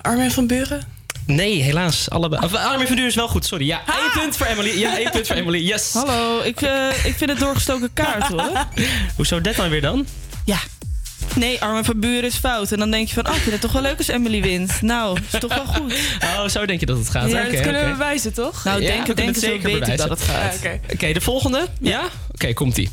Armin 0.02 0.32
van 0.32 0.48
Buren? 0.48 0.82
Nee, 1.26 1.62
helaas. 1.62 2.10
Allebei. 2.10 2.44
Of, 2.46 2.54
Armin 2.54 2.88
van 2.88 2.96
Duur 2.96 3.08
is 3.08 3.16
wel 3.16 3.28
goed, 3.28 3.46
sorry. 3.46 3.66
Ja, 3.66 3.82
één 3.88 4.12
punt 4.22 4.38
voor 4.38 4.46
Emily. 4.46 4.80
Ja, 4.80 4.98
één 4.98 5.12
punt 5.12 5.28
voor 5.28 5.36
Emily. 5.36 5.60
Yes. 5.68 5.94
Hallo, 5.94 6.42
ik, 6.42 6.62
eh, 6.62 6.88
ik 7.04 7.16
vind 7.16 7.30
het 7.30 7.40
doorgestoken 7.40 7.94
kaart 7.94 8.28
hoor. 8.28 8.52
Hoezo 9.16 9.42
dat 9.42 9.56
dan 9.56 9.70
weer 9.70 9.82
dan? 9.82 10.08
Ja. 10.46 10.58
Nee, 11.36 11.62
Armin 11.62 11.84
van 11.84 12.00
Buren 12.00 12.24
is 12.24 12.36
fout. 12.36 12.72
En 12.72 12.80
dan 12.80 12.92
denk 12.92 13.08
je 13.08 13.14
van, 13.14 13.28
oh, 13.28 13.36
ik 13.36 13.42
vind 13.42 13.52
het 13.52 13.62
toch 13.62 13.72
wel 13.72 13.82
leuk 13.82 13.98
als 13.98 14.08
Emily 14.08 14.42
wint. 14.42 14.82
Nou, 14.82 15.20
is 15.32 15.40
toch 15.40 15.56
wel 15.56 15.66
goed. 15.66 15.94
Oh, 16.38 16.48
zo 16.48 16.66
denk 16.66 16.80
je 16.80 16.86
dat 16.86 16.98
het 16.98 17.10
gaat. 17.10 17.30
Ja, 17.32 17.42
Oké, 17.42 17.52
dat 17.52 17.62
kunnen 17.62 17.84
we 17.86 17.92
bewijzen, 17.92 18.34
toch? 18.34 18.64
Nou, 18.64 18.82
Ja, 18.82 18.88
we 18.88 18.94
kunnen 18.96 19.16
denken, 19.16 19.34
het 19.34 19.44
zo 19.44 19.50
zeker 19.50 19.72
weet 19.80 19.88
ik 19.88 19.98
dat 19.98 20.10
het 20.10 20.22
gaat. 20.22 20.60
Ja, 20.62 20.70
oké. 20.70 20.80
Oké, 20.94 21.14
de 21.14 21.22
volgende? 21.22 21.68
Ja? 21.80 22.02
Oké, 22.32 22.54
komt-ie. 22.54 22.90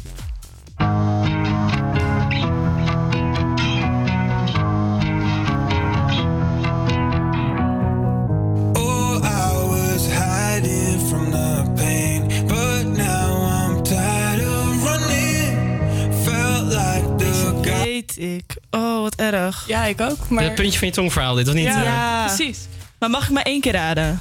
Weet 17.92 18.18
ik. 18.18 18.56
Oh, 18.70 19.00
wat 19.02 19.14
erg. 19.14 19.64
Ja, 19.66 19.84
ik 19.84 20.00
ook. 20.00 20.28
Maar... 20.28 20.44
Het 20.44 20.54
puntje 20.54 20.78
van 20.78 20.88
je 20.88 20.94
tongverhaal 20.94 21.34
dit, 21.34 21.48
of 21.48 21.54
niet? 21.54 21.64
Ja, 21.64 21.82
Ja. 21.82 22.24
precies. 22.26 22.58
Maar 22.98 23.10
mag 23.10 23.24
ik 23.24 23.30
maar 23.30 23.42
één 23.42 23.60
keer 23.60 23.72
raden? 23.72 24.20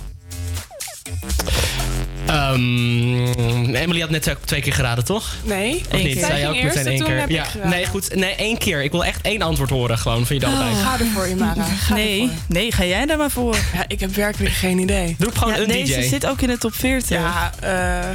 Ehm, 2.25 3.73
Emily 3.75 3.99
had 4.01 4.09
net 4.09 4.29
ook 4.29 4.37
twee 4.45 4.61
keer 4.61 4.73
geraden, 4.73 5.05
toch? 5.05 5.33
Nee, 5.43 5.75
Of 5.75 5.85
Eén 5.89 6.03
niet? 6.03 6.13
keer. 6.13 6.25
Zei 6.25 6.33
je 6.33 6.39
Zij 6.39 6.49
ook 6.49 6.55
eerst 6.55 6.75
meteen 6.75 6.85
en 7.01 7.05
één 7.17 7.27
keer? 7.27 7.31
ja. 7.31 7.45
Nee, 7.63 7.85
goed. 7.85 8.15
Nee, 8.15 8.35
één 8.35 8.57
keer. 8.57 8.83
Ik 8.83 8.91
wil 8.91 9.05
echt 9.05 9.21
één 9.21 9.41
antwoord 9.41 9.69
horen 9.69 9.97
gewoon 9.97 10.25
van 10.25 10.35
je 10.39 10.45
allebei. 10.45 10.75
Ga 10.75 10.99
ervoor, 10.99 11.27
Imara. 11.27 11.63
Ga 11.63 11.93
Nee, 11.93 12.21
ervoor. 12.21 12.35
nee, 12.47 12.71
ga 12.71 12.85
jij 12.85 13.05
daar 13.05 13.17
maar 13.17 13.31
voor. 13.31 13.55
Ja, 13.73 13.83
ik 13.87 13.99
heb 13.99 14.15
werkelijk 14.15 14.53
geen 14.55 14.77
idee. 14.79 15.15
Roep 15.19 15.37
gewoon 15.37 15.53
Ja, 15.53 15.59
een 15.59 15.67
deze 15.67 15.99
DJ. 15.99 16.07
zit 16.07 16.25
ook 16.25 16.41
in 16.41 16.47
de 16.47 16.57
top 16.57 16.73
40. 16.75 17.09
Ja, 17.09 17.51
eh... 17.59 18.09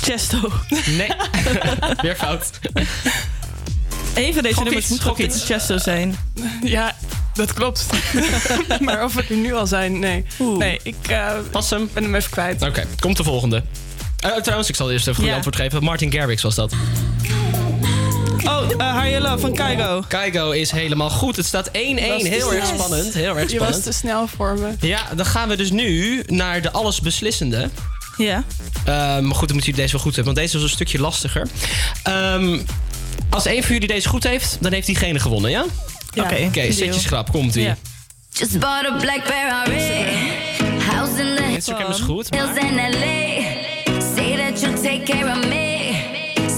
Chesto. 0.00 0.52
Nee, 0.86 1.08
weer 2.02 2.16
fout. 2.16 2.50
Eén 4.14 4.34
van 4.34 4.42
deze 4.42 4.54
Gok 4.54 4.64
nummers 4.64 4.88
moet 4.88 5.00
toch 5.02 5.18
iets. 5.18 5.44
Chesto 5.44 5.78
zijn. 5.78 6.16
Ja, 6.62 6.96
dat 7.34 7.52
klopt. 7.52 7.86
maar 8.80 9.04
of 9.04 9.14
het 9.14 9.30
er 9.30 9.36
nu 9.36 9.54
al 9.54 9.66
zijn, 9.66 9.98
nee. 9.98 10.24
Oeh. 10.40 10.58
Nee, 10.58 10.80
ik 10.82 10.96
eh, 11.08 11.32
Was 11.52 11.70
hem? 11.70 11.90
ben 11.92 12.02
hem 12.02 12.14
even 12.14 12.30
kwijt. 12.30 12.62
Oké, 12.62 12.84
komt 13.00 13.16
de 13.16 13.24
volgende. 13.24 13.62
Eh, 14.18 14.32
trouwens, 14.36 14.68
ik 14.68 14.74
zal 14.76 14.90
eerst 14.92 15.06
even 15.08 15.22
een 15.22 15.28
Ja. 15.28 15.34
antwoord 15.34 15.56
geven. 15.56 15.82
Martin 15.82 16.12
Garrix 16.12 16.42
was 16.42 16.54
dat. 16.54 16.72
Oh, 18.44 18.62
uh, 18.78 19.02
Higher 19.02 19.20
Love 19.20 19.38
van 19.38 19.54
Kaigo. 19.54 20.04
Kaigo 20.08 20.50
is 20.50 20.70
helemaal 20.70 21.10
goed. 21.10 21.36
Het 21.36 21.46
staat 21.46 21.68
1-1. 21.68 21.70
Was 21.72 22.22
te 22.22 22.28
Heel 22.28 22.54
erg 22.54 22.66
spannend. 22.66 23.14
Heel 23.14 23.38
erg 23.38 23.50
Je 23.50 23.58
was 23.58 23.66
spannend. 23.68 23.82
te 23.84 23.92
snel 23.92 24.26
voor 24.36 24.58
me. 24.58 24.86
Ja, 24.86 25.00
dan 25.16 25.26
gaan 25.26 25.48
we 25.48 25.56
dus 25.56 25.70
nu 25.70 26.22
naar 26.26 26.62
de 26.62 26.70
allesbeslissende. 26.70 27.70
Ja. 28.16 28.44
Ehm, 28.84 29.26
maar 29.26 29.34
goed, 29.34 29.46
dan 29.48 29.56
moet 29.56 29.64
jullie 29.66 29.80
deze 29.80 29.92
wel 29.92 30.00
goed 30.00 30.14
hebben, 30.16 30.34
want 30.34 30.46
deze 30.46 30.54
was 30.58 30.62
een 30.70 30.74
stukje 30.74 31.00
lastiger. 31.00 31.46
Ehm, 32.02 32.58
als 33.30 33.46
een 33.46 33.62
van 33.62 33.72
jullie 33.72 33.88
deze 33.88 34.08
goed 34.08 34.24
heeft, 34.24 34.56
dan 34.60 34.72
heeft 34.72 34.86
diegene 34.86 35.18
gewonnen, 35.18 35.50
ja? 35.50 35.64
Ja. 36.12 36.22
Oké. 36.22 36.72
Zet 36.72 36.94
je 36.94 37.00
schrap, 37.00 37.30
komt 37.30 37.54
ie. 37.54 37.62
Ja. 37.62 37.76
Just 38.32 38.58
bought 38.58 38.86
a 38.86 38.96
black 38.96 39.20
Ferrari. 39.24 40.04
House 40.90 41.22
in 41.22 41.36
the 41.36 41.44
Instagram 41.52 41.90
is 41.90 42.00
goed, 42.00 42.30
maar... 42.30 42.56
in 42.56 42.74
LA. 42.74 43.40
Say 44.14 44.36
that 44.36 44.60
you'll 44.60 44.82
take 44.82 45.02
care 45.04 45.30
of 45.30 45.48
me. 45.48 45.92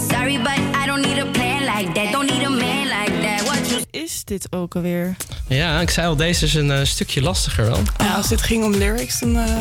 Sorry, 0.08 0.38
but 0.38 0.58
I 0.82 0.86
don't 0.86 1.06
need 1.06 1.18
a 1.18 1.26
plan 1.26 1.60
like 1.60 1.92
that. 1.92 2.12
Don't 2.12 2.30
need 2.30 2.46
a 2.46 2.50
man 2.50 2.86
like 2.86 3.20
that. 3.22 3.46
What 3.46 3.70
you 3.70 3.82
Is 3.90 4.24
dit 4.24 4.46
ook 4.50 4.74
alweer? 4.76 5.16
Ja, 5.48 5.80
ik 5.80 5.90
zei 5.90 6.06
al, 6.06 6.16
deze 6.16 6.44
is 6.44 6.54
een 6.54 6.70
eh, 6.70 6.84
stukje 6.84 7.22
lastiger 7.22 7.64
wel. 7.64 7.80
Ja, 7.98 8.14
als 8.14 8.28
dit 8.28 8.42
ging 8.42 8.64
om 8.64 8.74
lyrics, 8.74 9.20
dan 9.20 9.38
eh, 9.38 9.56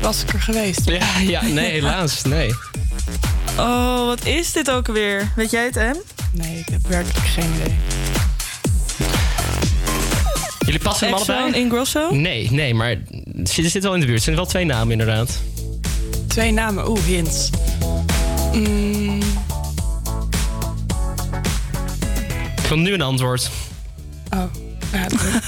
was 0.00 0.22
ik 0.22 0.32
er 0.32 0.40
geweest. 0.40 0.80
Ja, 0.84 1.18
ja, 1.18 1.42
nee, 1.42 1.70
helaas, 1.70 2.22
nee. 2.22 2.50
Oh, 3.60 4.06
wat 4.06 4.24
is 4.24 4.52
dit 4.52 4.70
ook 4.70 4.88
alweer? 4.88 5.28
Weet 5.36 5.50
jij 5.50 5.64
het, 5.64 5.76
Em? 5.76 5.96
Nee, 6.32 6.58
ik 6.58 6.68
heb 6.68 6.86
werkelijk 6.86 7.26
geen 7.26 7.50
idee. 7.60 7.74
Jullie 10.58 10.80
passen 10.80 11.06
hem 11.08 11.16
Exo 11.16 11.32
allebei? 11.32 11.52
en 11.54 11.60
Ingrosso? 11.60 12.14
Nee, 12.14 12.50
nee, 12.50 12.74
maar 12.74 12.96
ze 13.44 13.68
zit 13.68 13.82
wel 13.82 13.94
in 13.94 14.00
de 14.00 14.06
buurt. 14.06 14.16
Het 14.16 14.24
zijn 14.24 14.36
wel 14.36 14.46
twee 14.46 14.64
namen 14.64 14.90
inderdaad. 14.92 15.38
Twee 16.26 16.52
namen, 16.52 16.88
oeh, 16.88 17.00
hints. 17.04 17.50
Mm, 18.52 19.18
Ik 22.62 22.66
wil 22.68 22.78
nu 22.78 22.92
een 22.92 23.02
antwoord. 23.02 23.50
oh, 24.34 24.42
ja, 24.92 25.06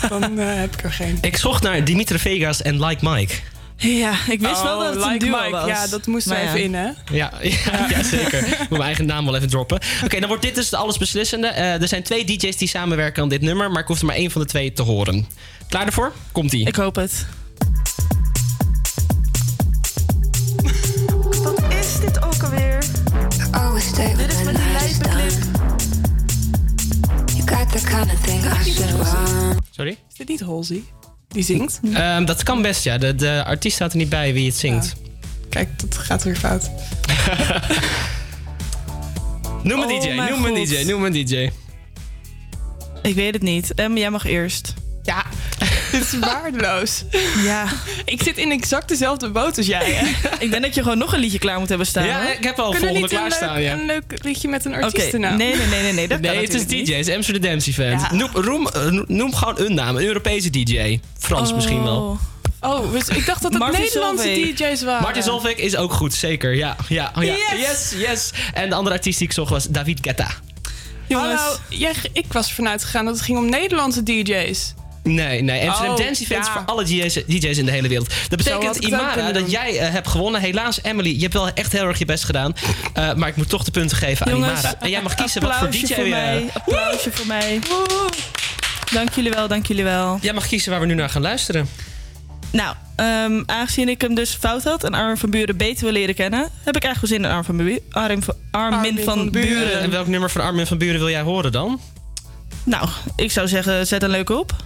dan, 0.09 0.21
dan, 0.21 0.39
eh, 0.39 0.55
heb 0.55 0.75
ik 0.75 0.83
er 0.85 0.93
geen. 0.93 1.19
Ik 1.21 1.37
zocht 1.37 1.63
naar 1.63 1.85
Dimitri 1.85 2.19
Vegas 2.19 2.63
en 2.63 2.85
Like 2.85 3.11
Mike. 3.11 3.35
Ja, 3.83 4.13
ik 4.29 4.41
wist 4.41 4.63
wel 4.63 4.77
Oh, 4.77 4.85
dat 4.85 4.95
het 4.95 5.03
een 5.05 5.09
like 5.13 5.25
duo 5.25 5.39
Mike. 5.39 5.51
was. 5.51 5.67
Ja, 5.67 5.87
dat 5.87 6.07
moesten 6.07 6.31
we 6.33 6.37
Maar 6.37 6.45
ja. 6.45 6.51
even 6.53 6.65
in, 6.65 6.75
hè? 6.75 6.85
Ja, 6.85 7.33
ja, 7.43 7.87
ja, 7.97 8.03
zeker. 8.03 8.47
Ik 8.47 8.59
moet 8.59 8.69
mijn 8.71 8.83
eigen 8.83 9.07
naam 9.07 9.25
wel 9.25 9.37
even 9.37 9.49
droppen. 9.49 9.81
Oké, 10.05 10.19
dan 10.19 10.29
wordt 10.29 10.43
dit 10.43 10.55
dus 10.55 10.69
de 10.71 10.77
allesbeslissende. 10.77 11.47
Eh, 11.47 11.83
er 11.83 11.89
zijn 11.89 12.03
twee 12.03 12.25
DJ's 12.25 12.57
die 12.57 12.69
samenwerken 12.69 13.23
aan 13.23 13.29
dit 13.29 13.41
nummer, 13.41 13.71
maar 13.71 13.81
ik 13.83 13.87
hoef 13.89 14.01
er 14.01 14.07
maar 14.07 14.15
één 14.17 14.31
van 14.31 14.41
de 14.41 14.47
twee 14.47 14.73
te 14.73 14.83
horen. 14.83 15.27
Klaar 15.69 15.87
ervoor? 15.87 16.13
Komt-ie. 16.33 16.67
Ik 16.67 16.77
hoop 16.77 16.95
het. 16.97 17.27
Wat 21.43 21.63
is 21.81 22.01
dit 22.01 22.23
ook 22.25 22.43
alweer? 22.43 22.79
Dit 24.17 24.33
is 24.33 24.43
met 24.45 24.57
die 24.57 24.73
lijpe 24.73 25.03
done. 25.03 25.31
You 27.35 27.49
got 27.49 27.73
the 27.73 27.81
kind 27.85 28.13
of 28.13 28.21
thing 28.25 28.45
I 28.45 28.71
should. 28.71 29.07
Sorry? 29.71 29.91
Is 30.11 30.17
dit 30.17 30.29
niet 30.29 30.41
Halsey? 30.41 30.83
Die 31.33 31.43
zingt? 31.43 31.81
Ehm, 31.93 32.25
dat 32.25 32.43
kan 32.43 32.63
best, 32.63 32.85
ja. 32.85 32.99
De, 32.99 33.15
de 33.15 33.45
artiest 33.45 33.75
staat 33.75 33.93
er 33.93 33.99
niet 33.99 34.09
bij 34.09 34.33
wie 34.33 34.47
het 34.47 34.57
zingt. 34.57 34.95
Kijk, 35.49 35.69
dat 35.81 35.99
gaat 35.99 36.23
weer 36.23 36.37
fout. 36.37 36.71
Noem 39.63 39.81
een 39.81 39.91
Oh 39.91 40.01
DJ, 40.03 40.09
noem 40.31 40.45
een. 40.45 40.65
DJ, 40.65 40.83
noem 40.85 41.05
een 41.05 41.13
DJ. 41.13 41.51
Ik 43.03 43.15
weet 43.15 43.35
het 43.35 43.43
niet. 43.43 43.75
Em, 43.75 43.97
jij 43.97 44.11
mag 44.11 44.25
eerst. 44.25 44.75
Ja, 45.03 45.25
dit 45.99 46.03
is 46.03 46.19
waardeloos. 46.19 47.05
Ja. 47.43 47.67
Ik 48.05 48.23
zit 48.23 48.37
in 48.37 48.51
exact 48.51 48.89
dezelfde 48.89 49.31
boot 49.31 49.57
als 49.57 49.67
jij, 49.67 49.93
hè? 49.93 50.07
Ik 50.39 50.51
denk 50.51 50.63
dat 50.63 50.75
je 50.75 50.83
gewoon 50.83 50.99
nog 50.99 51.13
een 51.13 51.21
liedje 51.21 51.39
klaar 51.39 51.59
moet 51.59 51.69
hebben 51.69 51.87
staan. 51.87 52.07
Ja, 52.07 52.33
ik 52.33 52.45
heb 52.45 52.59
al 52.59 52.71
Kunnen 52.71 52.89
we 52.89 52.99
volgende 52.99 53.15
een 53.15 53.29
klaarstaan, 53.29 53.55
leuk, 53.55 53.65
ja. 53.65 53.73
een 53.73 53.87
leuk 53.87 54.03
liedje 54.23 54.49
met 54.49 54.65
een 54.65 54.75
artiestennaam? 54.75 55.37
nee, 55.37 55.57
nee, 55.57 55.67
nee, 55.67 55.83
nee, 55.83 55.93
nee, 55.93 56.09
dat 56.09 56.21
kan 56.21 56.31
Nee, 56.31 56.41
het 56.41 56.55
is 56.55 56.61
natuurlijk 56.61 56.87
DJ, 56.87 56.91
niet. 56.91 56.99
het 56.99 57.09
is 57.09 57.15
Amsterdam 57.15 57.59
Event. 57.59 58.01
Ja. 58.01 58.15
Noem, 58.15 58.31
roem, 58.33 58.69
eh, 58.69 58.91
noem 59.07 59.35
gewoon 59.35 59.61
een 59.61 59.75
naam, 59.75 59.97
een 59.97 60.05
Europese 60.05 60.51
DJ. 60.51 61.01
Frans 61.19 61.55
misschien 61.55 61.83
wel. 61.83 61.97
Oh. 61.97 62.21
Oh, 62.61 62.93
dus 62.93 63.09
ik 63.09 63.27
dacht 63.27 63.43
dat 63.43 63.53
het 63.53 63.63
Martin 63.63 63.81
Nederlandse 63.81 64.25
Solveig. 64.25 64.57
DJ's 64.57 64.83
waren. 64.83 65.03
Martin 65.03 65.23
Solveig 65.23 65.57
is 65.57 65.77
ook 65.77 65.93
goed, 65.93 66.15
zeker. 66.15 66.55
Ja, 66.55 66.77
ja, 66.89 67.13
ja. 67.15 67.23
Yes! 67.23 67.37
yes, 67.57 67.95
yes. 67.97 68.31
En 68.55 68.69
de 68.69 68.75
andere 68.75 68.97
artiest 68.97 69.19
die 69.19 69.27
ik 69.27 69.33
zocht 69.33 69.51
was 69.51 69.67
David 69.67 69.99
Guetta. 70.03 70.29
Hallo, 71.09 71.57
jij, 71.69 71.95
ik 72.13 72.33
was 72.33 72.49
ervan 72.49 72.69
uitgegaan 72.69 73.05
dat 73.05 73.15
het 73.15 73.25
ging 73.25 73.39
om 73.39 73.49
Nederlandse 73.49 74.03
DJ's. 74.03 74.75
Nee, 75.03 75.43
nee. 75.43 75.69
Amsterdam 75.69 75.95
Oh, 75.95 76.05
Dance 76.05 76.23
Event 76.23 76.47
ja. 76.47 76.53
voor 76.53 76.63
alle 76.67 76.85
DJ's, 76.85 77.15
DJ's 77.15 77.59
in 77.59 77.65
de 77.65 77.71
hele 77.71 77.89
wereld. 77.89 78.09
Dat 78.29 78.39
betekent, 78.39 78.77
Imara, 78.77 79.33
dat 79.33 79.51
jij 79.51 79.79
eh, 79.79 79.91
hebt 79.91 80.09
gewonnen. 80.09 80.41
Helaas, 80.41 80.83
Emily, 80.83 81.15
je 81.15 81.21
hebt 81.21 81.33
wel 81.33 81.49
echt 81.49 81.73
heel 81.73 81.87
erg 81.87 81.99
je 81.99 82.05
best 82.05 82.25
gedaan. 82.25 82.55
Eh, 82.95 83.15
maar 83.15 83.29
ik 83.29 83.37
moet 83.37 83.49
toch 83.49 83.65
de 83.65 83.71
punten 83.71 83.97
geven 83.97 84.27
aan 84.27 84.37
Imara. 84.37 84.75
En 84.81 84.91
jij 84.91 85.03
mag 85.03 85.15
kiezen 85.15 85.43
wat 85.43 85.55
voor 85.55 85.71
DJ 85.71 85.95
voor 85.95 86.09
mij. 86.09 86.51
Applausje 86.53 87.13
voor 87.13 87.27
mij. 87.27 87.59
Dank 88.93 89.15
jullie 89.15 89.31
wel, 89.31 89.49
dank 89.49 89.67
jullie 89.67 89.85
wel. 89.85 90.19
Jij 90.21 90.33
mag 90.33 90.47
kiezen 90.47 90.71
waar 90.71 90.81
we 90.81 90.87
nu 90.87 90.95
naar 90.95 91.11
gaan 91.11 91.23
luisteren. 91.23 91.69
Nou, 92.51 92.75
ehm, 92.97 93.43
aangezien 93.47 93.89
ik 93.89 94.01
hem 94.01 94.15
dus 94.15 94.35
fout 94.35 94.65
had 94.65 94.85
en 94.85 94.95
Armin 94.95 95.17
van 95.17 95.31
Buren 95.31 95.57
beter 95.57 95.85
wil 95.85 95.93
leren 95.93 96.15
kennen, 96.15 96.41
heb 96.63 96.77
ik 96.77 96.85
eigenlijk 96.85 97.01
wel 97.01 97.09
zin 97.09 97.25
in 97.25 97.31
Armin 97.31 97.45
van 97.45 97.57
Buren. 97.57 97.83
Armin 97.91 98.23
van, 98.23 98.35
Armin 98.51 98.99
van. 98.99 99.31
Buren. 99.31 99.81
En 99.81 99.91
welk 99.91 100.07
nummer 100.07 100.31
van 100.31 100.41
Armin 100.41 100.67
van 100.67 100.79
Buren 100.79 100.99
wil 100.99 101.11
jij 101.11 101.21
horen 101.21 101.53
dan? 101.53 101.81
Nou, 102.65 102.89
ik 103.17 103.33
zou 103.33 103.49
zeggen, 103.49 103.87
zet 103.87 104.03
een 104.03 104.11
leuke 104.11 104.39
op. 104.39 104.57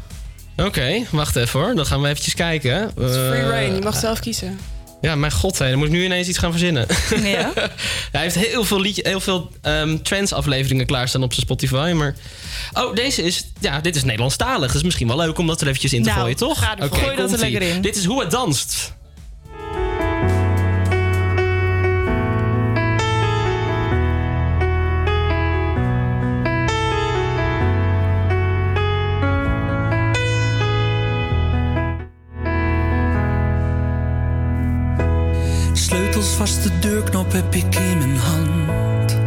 Oké, 0.56 1.04
wacht 1.10 1.36
even 1.36 1.60
hoor. 1.60 1.74
Dan 1.74 1.86
gaan 1.86 2.00
we 2.02 2.08
eventjes 2.08 2.34
kijken. 2.34 2.74
Het 2.74 3.10
is 3.10 3.16
free 3.16 3.40
Eh, 3.42 3.48
reign, 3.48 3.74
je 3.74 3.80
mag 3.82 3.96
zelf 3.96 4.20
kiezen. 4.20 4.58
Ja, 5.00 5.14
mijn 5.14 5.32
god, 5.32 5.58
hé, 5.58 5.68
dan 5.68 5.78
moet 5.78 5.86
ik 5.86 5.92
nu 5.92 6.04
ineens 6.04 6.28
iets 6.28 6.38
gaan 6.38 6.50
verzinnen. 6.50 6.86
Ja. 7.22 7.52
Hij 8.12 8.22
heeft 8.22 8.34
heel 8.34 8.64
veel, 8.64 8.80
liedje, 8.80 9.02
heel 9.08 9.20
veel 9.20 9.50
ehm 9.62 9.96
trance-afleveringen 10.02 10.86
klaarstaan 10.86 11.22
op 11.22 11.32
zijn 11.32 11.46
Spotify. 11.46 11.92
Maar... 11.94 12.14
Oh, 12.72 12.94
deze 12.94 13.22
is... 13.22 13.46
Ja, 13.60 13.80
dit 13.80 13.96
is 13.96 14.04
Nederlandstalig. 14.04 14.72
Dus 14.72 14.82
misschien 14.82 15.06
wel 15.06 15.16
leuk 15.16 15.38
om 15.38 15.46
dat 15.46 15.60
er 15.60 15.66
eventjes 15.66 15.92
in 15.92 16.02
te 16.02 16.08
Nou, 16.08 16.20
gooien, 16.20 16.36
toch? 16.36 16.58
ga 16.58 16.76
Gooi 16.78 17.16
dat 17.16 17.32
er 17.32 17.38
lekker 17.38 17.62
in. 17.62 17.80
Dit 17.80 17.96
is 17.96 18.04
Hoe 18.04 18.20
het 18.20 18.30
danst. 18.30 18.94
Vast, 36.46 36.62
de 36.62 36.78
deurknop 36.78 37.32
heb 37.32 37.54
ik 37.54 37.74
in 37.74 37.98
mijn 37.98 38.16
hand. 38.16 39.18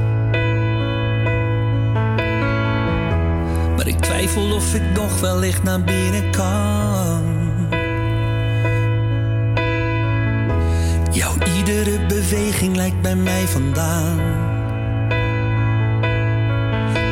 Maar 3.76 3.88
ik 3.88 4.00
twijfel 4.00 4.54
of 4.54 4.74
ik 4.74 4.82
nog 4.94 5.20
wellicht 5.20 5.64
naar 5.64 5.84
binnen 5.84 6.32
kan. 6.32 7.24
Jouw 11.12 11.34
iedere 11.58 12.06
beweging 12.06 12.76
lijkt 12.76 13.02
bij 13.02 13.16
mij 13.16 13.48
vandaan. 13.48 14.20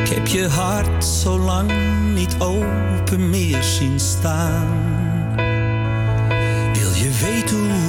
Ik 0.02 0.08
heb 0.14 0.26
je 0.26 0.48
hart 0.48 1.04
zo 1.04 1.38
lang 1.38 1.70
niet 2.14 2.36
open 2.38 3.30
meer 3.30 3.62
zien 3.62 4.00
staan. 4.00 4.66
Wil 6.72 6.92
je 6.94 7.10
weten 7.24 7.70
hoe 7.70 7.87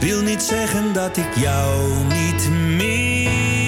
wil 0.00 0.22
niet 0.22 0.42
zeggen 0.42 0.92
dat 0.92 1.16
ik 1.16 1.34
jou 1.36 1.90
niet 2.04 2.50
mis. 2.50 3.59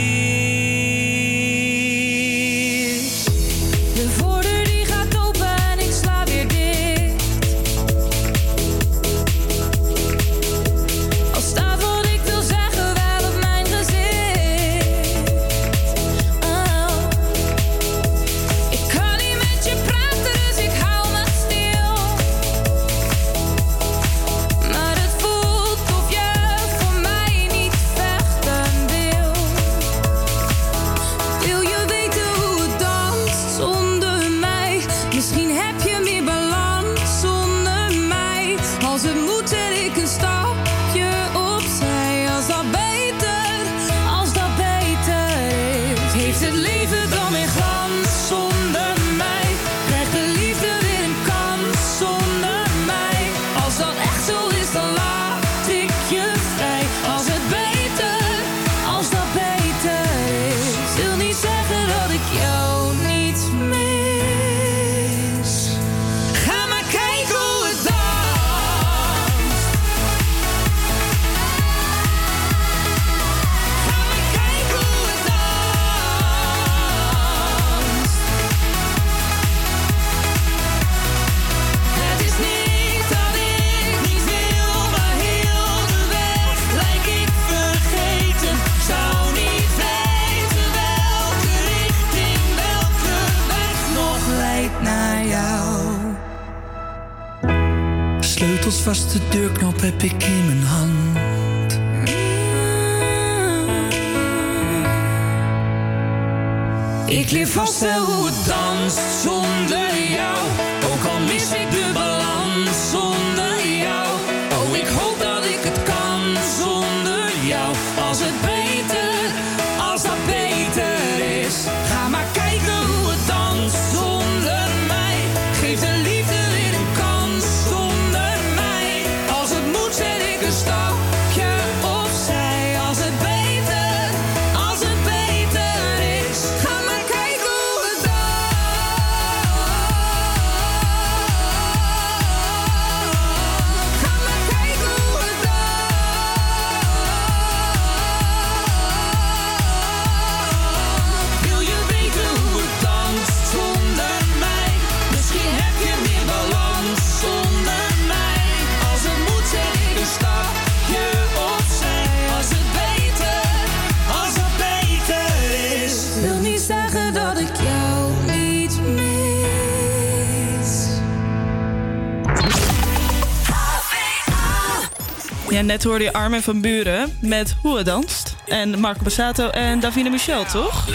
Net 175.73 175.85
hoorde 175.85 176.05
je 176.05 176.13
Armin 176.13 176.43
van 176.43 176.61
Buren 176.61 177.17
met 177.21 177.55
Hoe 177.63 177.77
het 177.77 177.87
danst. 177.87 178.35
En 178.47 178.81
Marco 178.81 179.03
Bassato 179.03 179.49
en 179.49 179.81
Davina 179.81 180.11
Michel, 180.11 180.45
toch? 180.45 180.87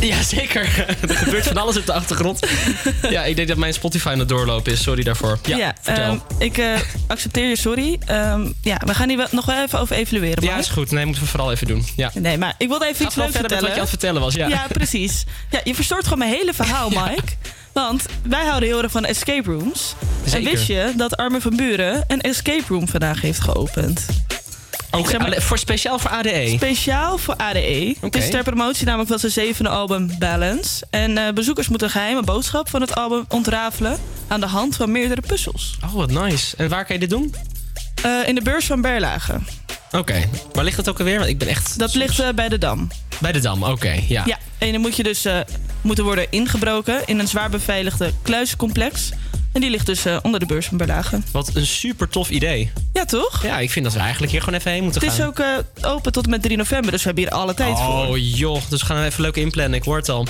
Ja, 0.00 0.22
zeker. 0.22 0.86
er 1.08 1.14
gebeurt 1.16 1.46
van 1.46 1.56
alles 1.56 1.76
op 1.76 1.86
de 1.86 1.92
achtergrond. 1.92 2.38
ja, 3.10 3.24
ik 3.24 3.36
denk 3.36 3.48
dat 3.48 3.56
mijn 3.56 3.72
Spotify 3.72 4.08
aan 4.08 4.18
het 4.18 4.28
doorlopen 4.28 4.72
is. 4.72 4.82
Sorry 4.82 5.02
daarvoor. 5.02 5.38
Ja, 5.42 5.74
vertel. 5.80 6.04
ehm, 6.04 6.18
ik 6.38 6.58
eh, 6.58 6.66
accepteer 7.06 7.48
je 7.48 7.56
sorry. 7.56 7.98
Ehm, 8.06 8.52
ja, 8.62 8.80
we 8.86 8.94
gaan 8.94 9.08
hier 9.08 9.16
wel- 9.18 9.26
nog 9.30 9.44
wel 9.46 9.62
even 9.62 9.78
over 9.80 9.96
evalueren. 9.96 10.42
ja, 10.42 10.48
Mark. 10.50 10.62
is 10.62 10.68
goed. 10.68 10.90
Nee, 10.90 11.04
moeten 11.04 11.22
we 11.22 11.28
vooral 11.28 11.50
even 11.52 11.66
doen. 11.66 11.86
Ja. 11.96 12.10
Nee, 12.14 12.38
maar 12.38 12.54
ik 12.58 12.68
wilde 12.68 12.86
even 12.86 13.04
iets 13.06 13.14
leuks 13.14 13.32
vertellen. 13.36 13.60
wat 13.62 13.68
je 13.68 13.74
aan 13.74 13.80
het 13.80 13.88
vertellen 13.88 14.20
was. 14.20 14.34
Ja, 14.34 14.48
Ja, 14.48 14.66
precies. 14.72 15.24
Ja, 15.50 15.60
je 15.64 15.74
verstoort 15.74 16.04
gewoon 16.04 16.18
mijn 16.18 16.30
hele 16.32 16.54
verhaal, 16.54 16.88
Mike. 17.04 17.32
Want 17.72 18.06
wij 18.22 18.44
houden 18.44 18.68
heel 18.68 18.82
erg 18.82 18.90
van 18.92 19.04
escape 19.04 19.50
rooms. 19.50 19.94
Zeker. 20.30 20.46
En 20.50 20.54
wist 20.54 20.66
je 20.66 20.92
dat 20.96 21.16
Armin 21.16 21.40
van 21.40 21.56
Buren 21.56 22.04
een 22.06 22.20
escape 22.20 22.64
room 22.68 22.88
vandaag 22.88 23.20
heeft 23.20 23.40
geopend? 23.40 24.06
Ook 24.90 25.10
zeg 25.10 25.18
maar- 25.20 25.42
voor, 25.42 25.58
speciaal 25.58 25.98
voor 25.98 26.10
ADE. 26.10 26.52
Speciaal 26.56 27.18
voor 27.18 27.34
ADE. 27.36 27.96
Het 28.00 28.16
is 28.16 28.30
ter 28.30 28.42
promotie 28.42 28.84
namelijk 28.84 29.08
van 29.10 29.18
zijn 29.18 29.32
zevende 29.32 29.70
album 29.70 30.10
Balance. 30.18 30.86
En 30.90 31.18
eh, 31.18 31.32
bezoekers 31.32 31.68
moeten 31.68 31.86
een 31.86 31.92
geheime 31.92 32.22
boodschap 32.22 32.68
van 32.68 32.80
het 32.80 32.94
album 32.94 33.24
ontrafelen... 33.28 33.98
aan 34.28 34.40
de 34.40 34.46
hand 34.46 34.76
van 34.76 34.92
meerdere 34.92 35.20
puzzels. 35.20 35.76
Oh, 35.84 35.92
wat 35.92 36.10
nice. 36.10 36.56
En 36.56 36.68
waar 36.68 36.84
kan 36.84 36.94
je 36.94 37.00
dit 37.00 37.10
doen? 37.10 37.34
Eh, 38.02 38.28
in 38.28 38.34
de 38.34 38.42
beurs 38.42 38.66
van 38.66 38.80
Berlage. 38.80 39.38
Oké. 39.92 40.28
Waar 40.52 40.64
ligt 40.64 40.76
dat 40.76 40.88
ook 40.88 40.98
alweer? 40.98 41.18
Want 41.18 41.30
ik 41.30 41.38
ben 41.38 41.48
echt... 41.48 41.78
Dat 41.78 41.94
ligt 41.94 42.18
eh, 42.20 42.28
bij 42.34 42.48
de 42.48 42.58
Dam. 42.58 42.88
Bij 43.18 43.32
de 43.32 43.40
Dam, 43.40 43.62
oké. 43.62 44.00
ja. 44.08 44.22
Ja, 44.26 44.38
en 44.58 44.72
dan 44.72 44.80
moet 44.80 44.96
je 44.96 45.02
dus 45.02 45.26
moeten 45.80 46.04
worden 46.04 46.26
ingebroken 46.30 47.00
in 47.06 47.18
een 47.18 47.28
zwaar 47.28 47.50
beveiligde 47.50 48.12
kluizencomplex. 48.22 49.10
En 49.58 49.64
die 49.64 49.72
ligt 49.72 49.86
dus 49.86 50.04
eh, 50.04 50.16
onder 50.22 50.40
de 50.40 50.46
beurs 50.46 50.66
van 50.66 50.76
Berlage. 50.76 51.20
Wat 51.32 51.50
een 51.54 51.66
super 51.66 52.08
tof 52.08 52.30
idee. 52.30 52.70
Ja, 52.92 53.04
toch? 53.04 53.42
Ja, 53.42 53.58
ik 53.58 53.70
vind 53.70 53.84
dat 53.84 53.94
we 53.94 54.00
eigenlijk 54.00 54.32
hier 54.32 54.42
gewoon 54.42 54.58
even 54.58 54.70
heen 54.72 54.82
moeten 54.82 55.00
Het 55.02 55.10
gaan. 55.10 55.20
is 55.20 55.26
ook 55.26 55.38
eh, 55.38 55.90
open 55.92 56.12
tot 56.12 56.24
en 56.24 56.30
met 56.30 56.42
3 56.42 56.56
november, 56.56 56.90
dus 56.90 57.00
we 57.02 57.06
hebben 57.06 57.24
hier 57.24 57.32
alle 57.32 57.54
tijd 57.54 57.76
voor. 57.78 58.06
Oh 58.06 58.16
joh, 58.36 58.60
dus 58.68 58.80
we 58.80 58.86
gaan 58.86 59.02
even 59.04 59.22
leuk 59.22 59.36
inplannen. 59.36 59.78
Ik 59.78 59.84
hoor 59.84 59.96
het 59.96 60.08
al. 60.08 60.26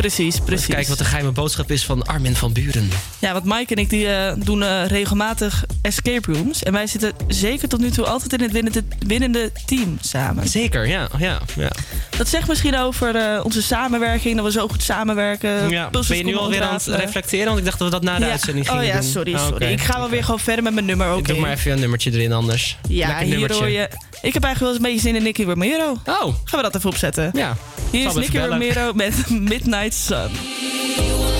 Precies, 0.00 0.38
precies. 0.44 0.66
Kijken 0.66 0.88
wat 0.88 0.98
de 0.98 1.04
geheime 1.04 1.30
boodschap 1.30 1.70
is 1.70 1.84
van 1.84 2.06
Armin 2.06 2.36
van 2.36 2.52
Buren. 2.52 2.90
Ja, 3.18 3.32
want 3.32 3.44
Mike 3.44 3.74
en 3.74 3.80
ik 3.82 3.90
die, 3.90 4.08
eh, 4.08 4.32
doen 4.44 4.62
eh, 4.62 4.86
regelmatig 4.86 5.64
escape 5.82 6.32
rooms. 6.32 6.62
En 6.62 6.72
wij 6.72 6.86
zitten 6.86 7.12
zeker 7.28 7.68
tot 7.68 7.80
nu 7.80 7.90
toe 7.90 8.06
altijd 8.06 8.32
in 8.32 8.40
het 8.40 8.52
winnende, 8.52 8.82
winnende 9.06 9.52
team 9.66 9.98
samen. 10.00 10.48
Zeker, 10.48 10.86
ja. 10.88 11.08
ja, 11.18 11.38
ja. 11.56 11.70
Dat 12.16 12.28
zegt 12.28 12.48
misschien 12.48 12.78
over 12.78 13.16
eh, 13.16 13.44
onze 13.44 13.62
samenwerking, 13.62 14.36
dat 14.36 14.44
we 14.44 14.50
zo 14.50 14.68
goed 14.68 14.82
samenwerken. 14.82 15.68
ja. 15.68 15.90
Ben 15.90 16.16
je 16.16 16.24
nu 16.24 16.36
alweer 16.36 16.62
aan 16.62 16.74
het 16.74 16.86
reflecteren? 16.86 17.46
Want 17.46 17.58
ik 17.58 17.64
dacht 17.64 17.78
dat 17.78 17.88
we 17.88 17.94
dat 17.94 18.02
na 18.02 18.18
de 18.18 18.24
Ja. 18.24 18.30
uitzending 18.30 18.66
gingen 18.68 18.82
Oh 18.82 18.86
ja, 18.88 18.94
doen. 19.00 19.02
sorry, 19.02 19.34
Ah, 19.34 19.46
sorry. 19.46 19.66
Ik 19.72 19.80
ga 19.80 19.98
wel 19.98 20.08
weer 20.10 20.24
gewoon 20.24 20.40
verder 20.40 20.64
met 20.64 20.74
mijn 20.74 20.86
nummer, 20.86 21.12
oké? 21.14 21.22
Doe 21.32 21.40
maar 21.40 21.50
even 21.52 21.72
een 21.72 21.80
nummertje 21.80 22.12
erin 22.12 22.32
anders. 22.32 22.76
Ja, 22.88 23.06
Lekker 23.06 23.24
hier 23.24 23.32
nummertje. 23.32 23.60
hoor 23.62 23.70
je... 23.72 23.88
Ik 24.22 24.34
heb 24.34 24.44
eigenlijk 24.44 24.58
wel 24.58 24.68
eens 24.68 24.76
een 24.76 24.82
beetje 24.82 25.00
zin 25.00 25.16
in 25.16 25.22
Nicky 25.22 25.42
Romero. 25.42 25.90
Oh. 26.04 26.22
Gaan 26.22 26.34
we 26.44 26.62
dat 26.62 26.74
even 26.76 26.90
opzetten? 26.90 27.30
Ja. 27.34 27.56
Hier 27.90 28.06
is 28.08 28.14
Nicky. 28.14 28.38
Romero 28.38 28.92
met 28.92 29.30
Midnight 29.52 29.89
Nights. 29.90 30.12
Um, 30.12 31.39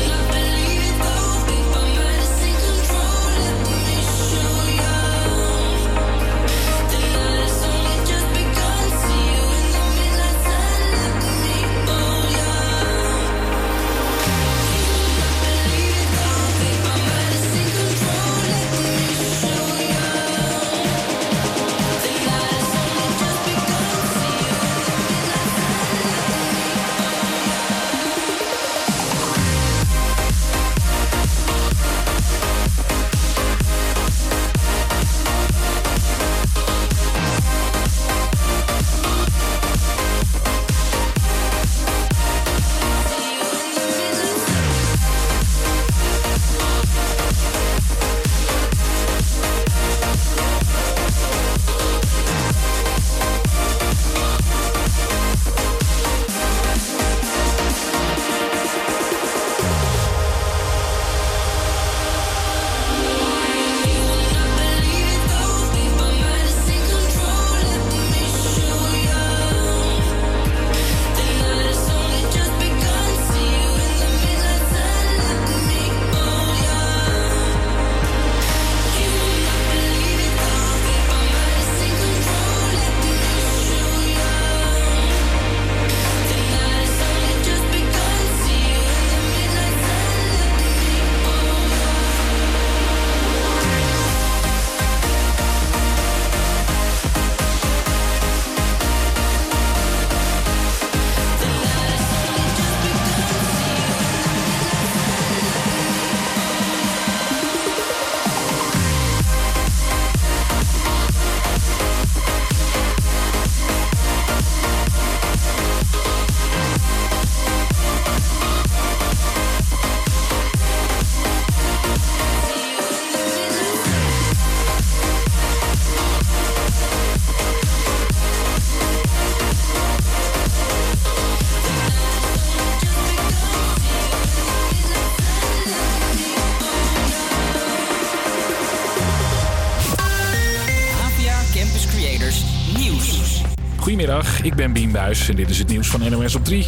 en 145.10 145.36
dit 145.36 145.50
is 145.50 145.58
het 145.58 145.68
nieuws 145.68 145.88
van 145.88 146.10
NOS 146.10 146.34
op 146.34 146.44
3. 146.44 146.66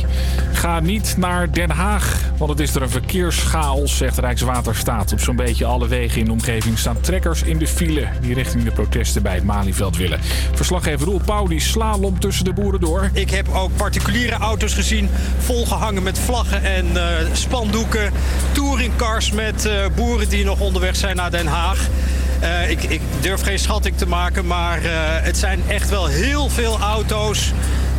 Ga 0.53 0.81
niet 0.81 1.15
naar 1.17 1.53
Den 1.53 1.71
Haag, 1.71 2.21
want 2.39 2.51
het 2.51 2.61
is 2.61 2.75
er 2.75 2.83
een 2.83 2.91
verkeerschaos, 2.91 3.97
zegt 3.97 4.19
Rijkswaterstaat. 4.19 5.13
Op 5.13 5.21
zo'n 5.21 5.37
beetje 5.37 5.65
alle 5.65 5.89
wegen 5.89 6.19
in 6.19 6.25
de 6.25 6.33
omgeving 6.33 6.79
staan 6.79 7.01
trekkers 7.01 7.43
in 7.43 7.59
de 7.59 7.67
file... 7.67 8.09
die 8.21 8.35
richting 8.35 8.65
de 8.65 8.71
protesten 8.71 9.23
bij 9.23 9.35
het 9.35 9.45
Malieveld 9.45 9.97
willen. 9.97 10.21
Verslaggever 10.55 11.07
Roel 11.07 11.21
Pauw 11.25 11.47
die 11.47 11.61
slalom 11.61 12.21
tussen 12.21 12.45
de 12.45 12.53
boeren 12.53 12.81
door. 12.81 13.11
Ik 13.13 13.31
heb 13.31 13.49
ook 13.55 13.77
particuliere 13.77 14.35
auto's 14.35 14.75
gezien, 14.75 15.09
volgehangen 15.39 16.03
met 16.03 16.19
vlaggen 16.19 16.63
en 16.63 16.97
eh, 16.97 17.27
spandoeken. 17.33 18.13
Touringcars 18.53 19.33
met 19.33 19.67
eh, 19.67 19.87
boeren 19.95 20.29
die 20.29 20.45
nog 20.45 20.61
onderweg 20.61 20.97
zijn 20.97 21.17
naar 21.17 21.31
Den 21.31 21.47
Haag. 21.47 21.89
Eh, 22.41 22.71
ik, 22.71 22.83
ik 22.83 23.01
durf 23.21 23.43
geen 23.43 23.59
schatting 23.59 23.97
te 23.97 24.07
maken, 24.07 24.47
maar 24.47 24.79
het 25.23 25.37
zijn 25.37 25.63
echt 25.69 25.91
wel 25.91 26.07
heel 26.07 26.49
veel 26.49 26.79
auto's 26.79 27.53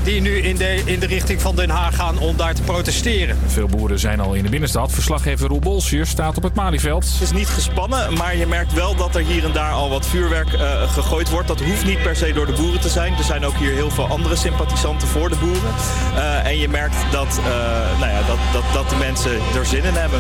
die 0.03 0.21
nu 0.21 0.37
in 0.37 0.55
de, 0.55 0.81
in 0.85 0.99
de 0.99 1.05
richting 1.05 1.41
van 1.41 1.55
Den 1.55 1.69
Haag 1.69 1.95
gaan 1.95 2.19
om 2.19 2.37
daar 2.37 2.53
te 2.53 2.61
protesteren. 2.61 3.37
Veel 3.47 3.67
boeren 3.67 3.99
zijn 3.99 4.19
al 4.19 4.33
in 4.33 4.43
de 4.43 4.49
binnenstad. 4.49 4.91
Verslaggever 4.91 5.47
Roel 5.47 5.59
Bolsier 5.59 6.05
staat 6.05 6.37
op 6.37 6.43
het 6.43 6.55
Malieveld. 6.55 7.11
Het 7.11 7.21
is 7.21 7.31
niet 7.31 7.47
gespannen, 7.47 8.13
maar 8.13 8.35
je 8.35 8.47
merkt 8.47 8.73
wel 8.73 8.95
dat 8.95 9.15
er 9.15 9.21
hier 9.21 9.43
en 9.43 9.51
daar 9.51 9.71
al 9.71 9.89
wat 9.89 10.07
vuurwerk 10.07 10.53
eh, 10.53 10.91
gegooid 10.91 11.29
wordt. 11.29 11.47
Dat 11.47 11.61
hoeft 11.61 11.85
niet 11.85 12.01
per 12.01 12.15
se 12.15 12.33
door 12.33 12.45
de 12.45 12.53
boeren 12.53 12.79
te 12.79 12.89
zijn. 12.89 13.13
Er 13.13 13.23
zijn 13.23 13.45
ook 13.45 13.55
hier 13.55 13.71
heel 13.71 13.91
veel 13.91 14.07
andere 14.07 14.35
sympathisanten 14.35 15.07
voor 15.07 15.29
de 15.29 15.37
boeren. 15.39 15.73
Eh, 16.15 16.45
en 16.45 16.57
je 16.57 16.67
merkt 16.67 16.97
dat, 17.11 17.39
eh, 17.39 17.99
nou 17.99 18.11
ja, 18.11 18.21
dat, 18.27 18.37
dat, 18.53 18.63
dat 18.73 18.89
de 18.89 18.95
mensen 18.95 19.31
er 19.55 19.65
zin 19.65 19.83
in 19.83 19.93
hebben. 19.93 20.19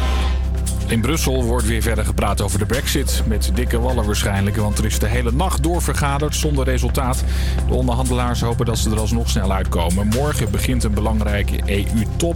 In 0.93 1.01
Brussel 1.01 1.43
wordt 1.43 1.67
weer 1.67 1.81
verder 1.81 2.05
gepraat 2.05 2.41
over 2.41 2.59
de 2.59 2.65
brexit. 2.65 3.21
Met 3.25 3.51
dikke 3.53 3.79
wallen 3.79 4.05
waarschijnlijk, 4.05 4.55
want 4.55 4.77
er 4.77 4.85
is 4.85 4.99
de 4.99 5.07
hele 5.07 5.31
nacht 5.31 5.63
doorvergaderd 5.63 6.35
zonder 6.35 6.65
resultaat. 6.65 7.23
De 7.67 7.73
onderhandelaars 7.73 8.41
hopen 8.41 8.65
dat 8.65 8.77
ze 8.77 8.89
er 8.89 8.99
alsnog 8.99 9.29
snel 9.29 9.53
uitkomen. 9.53 10.07
Morgen 10.07 10.51
begint 10.51 10.83
een 10.83 10.93
belangrijke 10.93 11.59
EU-top. 11.65 12.35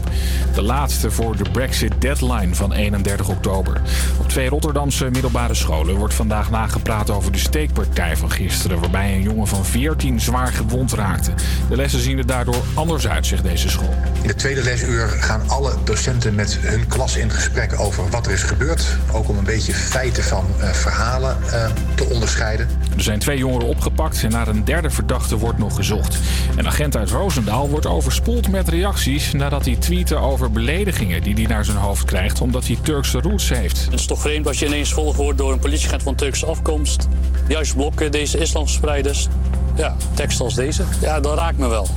De 0.53 0.61
laatste 0.61 1.11
voor 1.11 1.35
de 1.35 1.49
brexit-deadline 1.51 2.55
van 2.55 2.73
31 2.73 3.29
oktober. 3.29 3.81
Op 4.19 4.29
twee 4.29 4.49
Rotterdamse 4.49 5.09
middelbare 5.09 5.53
scholen 5.53 5.95
wordt 5.95 6.13
vandaag 6.13 6.49
nagepraat 6.49 7.09
over 7.09 7.31
de 7.31 7.37
steekpartij 7.37 8.17
van 8.17 8.31
gisteren... 8.31 8.79
waarbij 8.79 9.15
een 9.15 9.21
jongen 9.21 9.47
van 9.47 9.65
14 9.65 10.19
zwaar 10.19 10.53
gewond 10.53 10.93
raakte. 10.93 11.31
De 11.69 11.75
lessen 11.75 11.99
zien 11.99 12.17
er 12.17 12.25
daardoor 12.25 12.63
anders 12.73 13.07
uit, 13.07 13.25
zegt 13.25 13.43
deze 13.43 13.69
school. 13.69 13.95
In 14.21 14.27
het 14.27 14.37
tweede 14.37 14.63
lesuur 14.63 15.07
gaan 15.07 15.41
alle 15.47 15.73
docenten 15.83 16.35
met 16.35 16.57
hun 16.61 16.87
klas 16.87 17.17
in 17.17 17.31
gesprek 17.31 17.79
over 17.79 18.09
wat 18.09 18.25
er 18.25 18.31
is 18.31 18.45
gebeurd. 18.47 18.97
Ook 19.11 19.29
om 19.29 19.37
een 19.37 19.43
beetje 19.43 19.73
feiten 19.73 20.23
van 20.23 20.45
eh, 20.59 20.69
verhalen 20.69 21.37
eh, 21.51 21.69
te 21.95 22.05
onderscheiden. 22.05 22.69
Er 22.95 23.03
zijn 23.03 23.19
twee 23.19 23.37
jongeren 23.37 23.67
opgepakt 23.67 24.23
en 24.23 24.31
naar 24.31 24.47
een 24.47 24.65
derde 24.65 24.89
verdachte 24.89 25.37
wordt 25.37 25.57
nog 25.57 25.75
gezocht. 25.75 26.17
Een 26.55 26.67
agent 26.67 26.95
uit 26.95 27.09
Roosendaal 27.09 27.69
wordt 27.69 27.85
overspoeld 27.85 28.49
met 28.49 28.67
reacties 28.67 29.31
nadat 29.33 29.65
hij 29.65 29.75
tweette 29.75 30.15
over 30.15 30.51
beledigingen 30.51 31.23
die 31.23 31.33
hij 31.33 31.45
naar 31.45 31.65
zijn 31.65 31.77
hoofd 31.77 32.05
krijgt 32.05 32.41
omdat 32.41 32.67
hij 32.67 32.77
Turkse 32.81 33.19
roots 33.19 33.49
heeft. 33.49 33.85
Het 33.85 33.93
is 33.93 34.05
toch 34.05 34.19
vreemd 34.19 34.47
als 34.47 34.59
je 34.59 34.65
ineens 34.65 34.93
volgd 34.93 35.17
wordt 35.17 35.37
door 35.37 35.51
een 35.51 35.59
politieagent 35.59 36.03
van 36.03 36.15
Turkse 36.15 36.45
afkomst. 36.45 37.07
Juist 37.47 37.75
blokken 37.75 38.11
deze 38.11 38.37
islamspreiders. 38.37 39.27
Ja, 39.75 39.95
tekst 40.13 40.39
als 40.39 40.55
deze. 40.55 40.83
Ja, 41.01 41.19
dat 41.19 41.37
raakt 41.37 41.57
me 41.57 41.67
wel. 41.67 41.87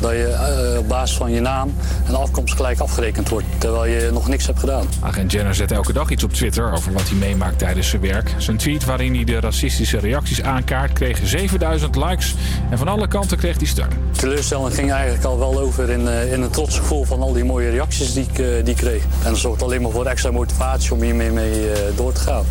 Dat 0.00 0.10
je 0.10 0.26
eh, 0.72 0.78
op 0.78 0.88
basis 0.88 1.16
van 1.16 1.30
je 1.30 1.40
naam 1.40 1.74
en 2.06 2.14
afkomst 2.14 2.54
gelijk 2.54 2.80
afgerekend 2.80 3.28
wordt. 3.28 3.46
Terwijl 3.58 3.84
je 3.84 4.10
nog 4.12 4.28
niks 4.28 4.46
hebt 4.46 4.58
gedaan. 4.58 4.86
Agent 5.00 5.32
Jenner 5.32 5.54
zet 5.54 5.72
elke 5.72 5.92
dag 5.92 6.10
iets 6.10 6.24
op 6.24 6.32
Twitter 6.32 6.72
over 6.72 6.92
wat 6.92 7.08
hij 7.08 7.18
meemaakt 7.18 7.58
tijdens 7.58 7.88
zijn 7.88 8.02
werk. 8.02 8.34
Zijn 8.36 8.56
tweet 8.56 8.84
waarin 8.84 9.14
hij 9.14 9.24
de 9.24 9.40
racistische 9.40 9.98
reacties 9.98 10.42
aankaart 10.42 10.92
kreeg 10.92 11.20
7000 11.22 11.96
likes. 11.96 12.34
En 12.70 12.78
van 12.78 12.88
alle 12.88 13.08
kanten 13.08 13.38
kreeg 13.38 13.56
hij 13.56 13.66
steun. 13.66 13.88
Teleurstelling 14.10 14.74
ging 14.74 14.92
eigenlijk 14.92 15.24
al 15.24 15.38
wel 15.38 15.58
over 15.58 15.90
in, 15.90 16.08
eh, 16.08 16.32
in 16.32 16.42
een 16.42 16.50
trots 16.50 16.78
gevoel 16.78 17.04
van 17.04 17.20
al 17.20 17.32
die 17.32 17.44
mooie 17.44 17.70
reacties 17.70 18.12
die 18.12 18.26
ik, 18.32 18.38
eh, 18.38 18.46
die 18.64 18.74
kreeg. 18.74 19.02
En 19.02 19.30
dat 19.30 19.38
zorgt 19.38 19.62
alleen 19.62 19.82
maar 19.82 19.90
voor 19.90 20.06
extra 20.06 20.30
motivatie 20.30 20.92
om 20.92 21.02
hiermee 21.02 21.30
mee, 21.30 21.68
door 21.96 22.12
te 22.12 22.20
gaan. 22.20 22.44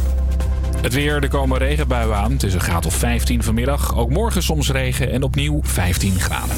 Het 0.82 0.93
weer, 0.93 1.24
er 1.24 1.30
komen 1.30 1.58
regenbuien 1.58 2.16
aan. 2.16 2.32
Het 2.32 2.43
is 2.43 2.54
een 2.54 2.60
graad 2.60 2.86
of 2.86 2.93
15 2.93 3.43
vanmiddag. 3.43 3.97
Ook 3.97 4.10
morgen 4.10 4.43
soms 4.43 4.72
regen 4.72 5.12
en 5.12 5.24
opnieuw 5.24 5.60
15 5.64 6.20
graden. 6.20 6.56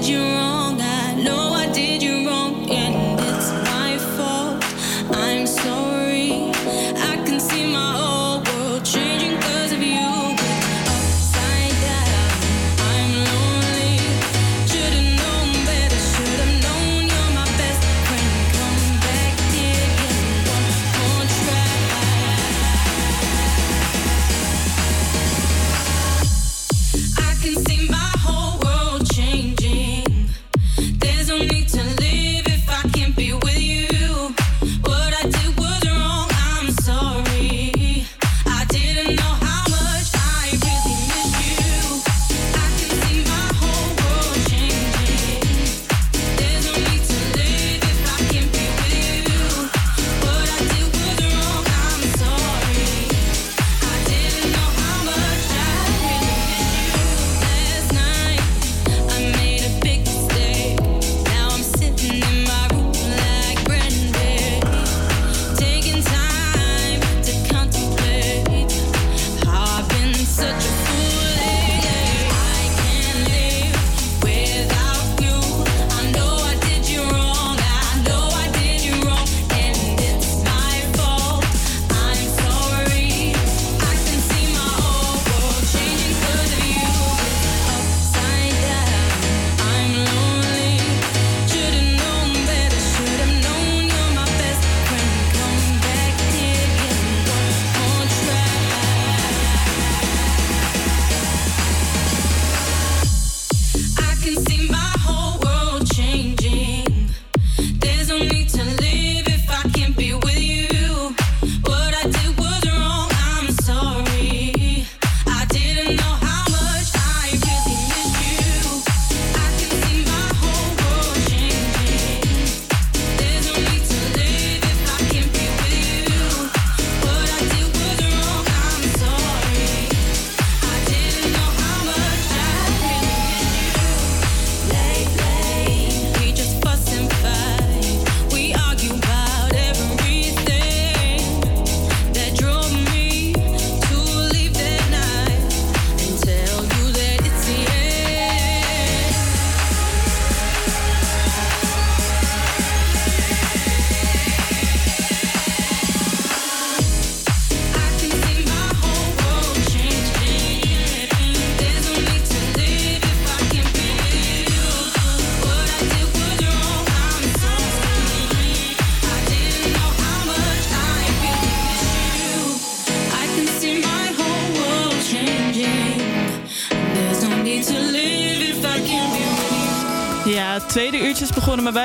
Did 0.00 0.08
you 0.08 0.22
wrong. 0.22 0.80
I 0.80 1.14
know 1.14 1.54
I 1.54 1.57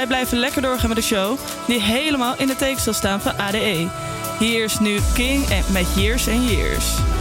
Wij 0.04 0.12
blijven 0.12 0.38
lekker 0.38 0.62
doorgaan 0.62 0.88
met 0.88 0.98
de 0.98 1.04
show 1.04 1.38
die 1.68 1.82
helemaal 1.82 2.36
in 2.38 2.48
de 2.48 2.56
teken 2.56 2.82
zal 2.82 2.94
staan 2.94 3.22
van 3.22 3.38
ADE. 3.38 3.88
Hier 4.40 4.64
is 4.64 4.80
nu 4.80 5.00
King 5.14 5.48
met 5.72 5.86
Years 5.96 6.28
and 6.28 6.50
Years. 6.50 7.13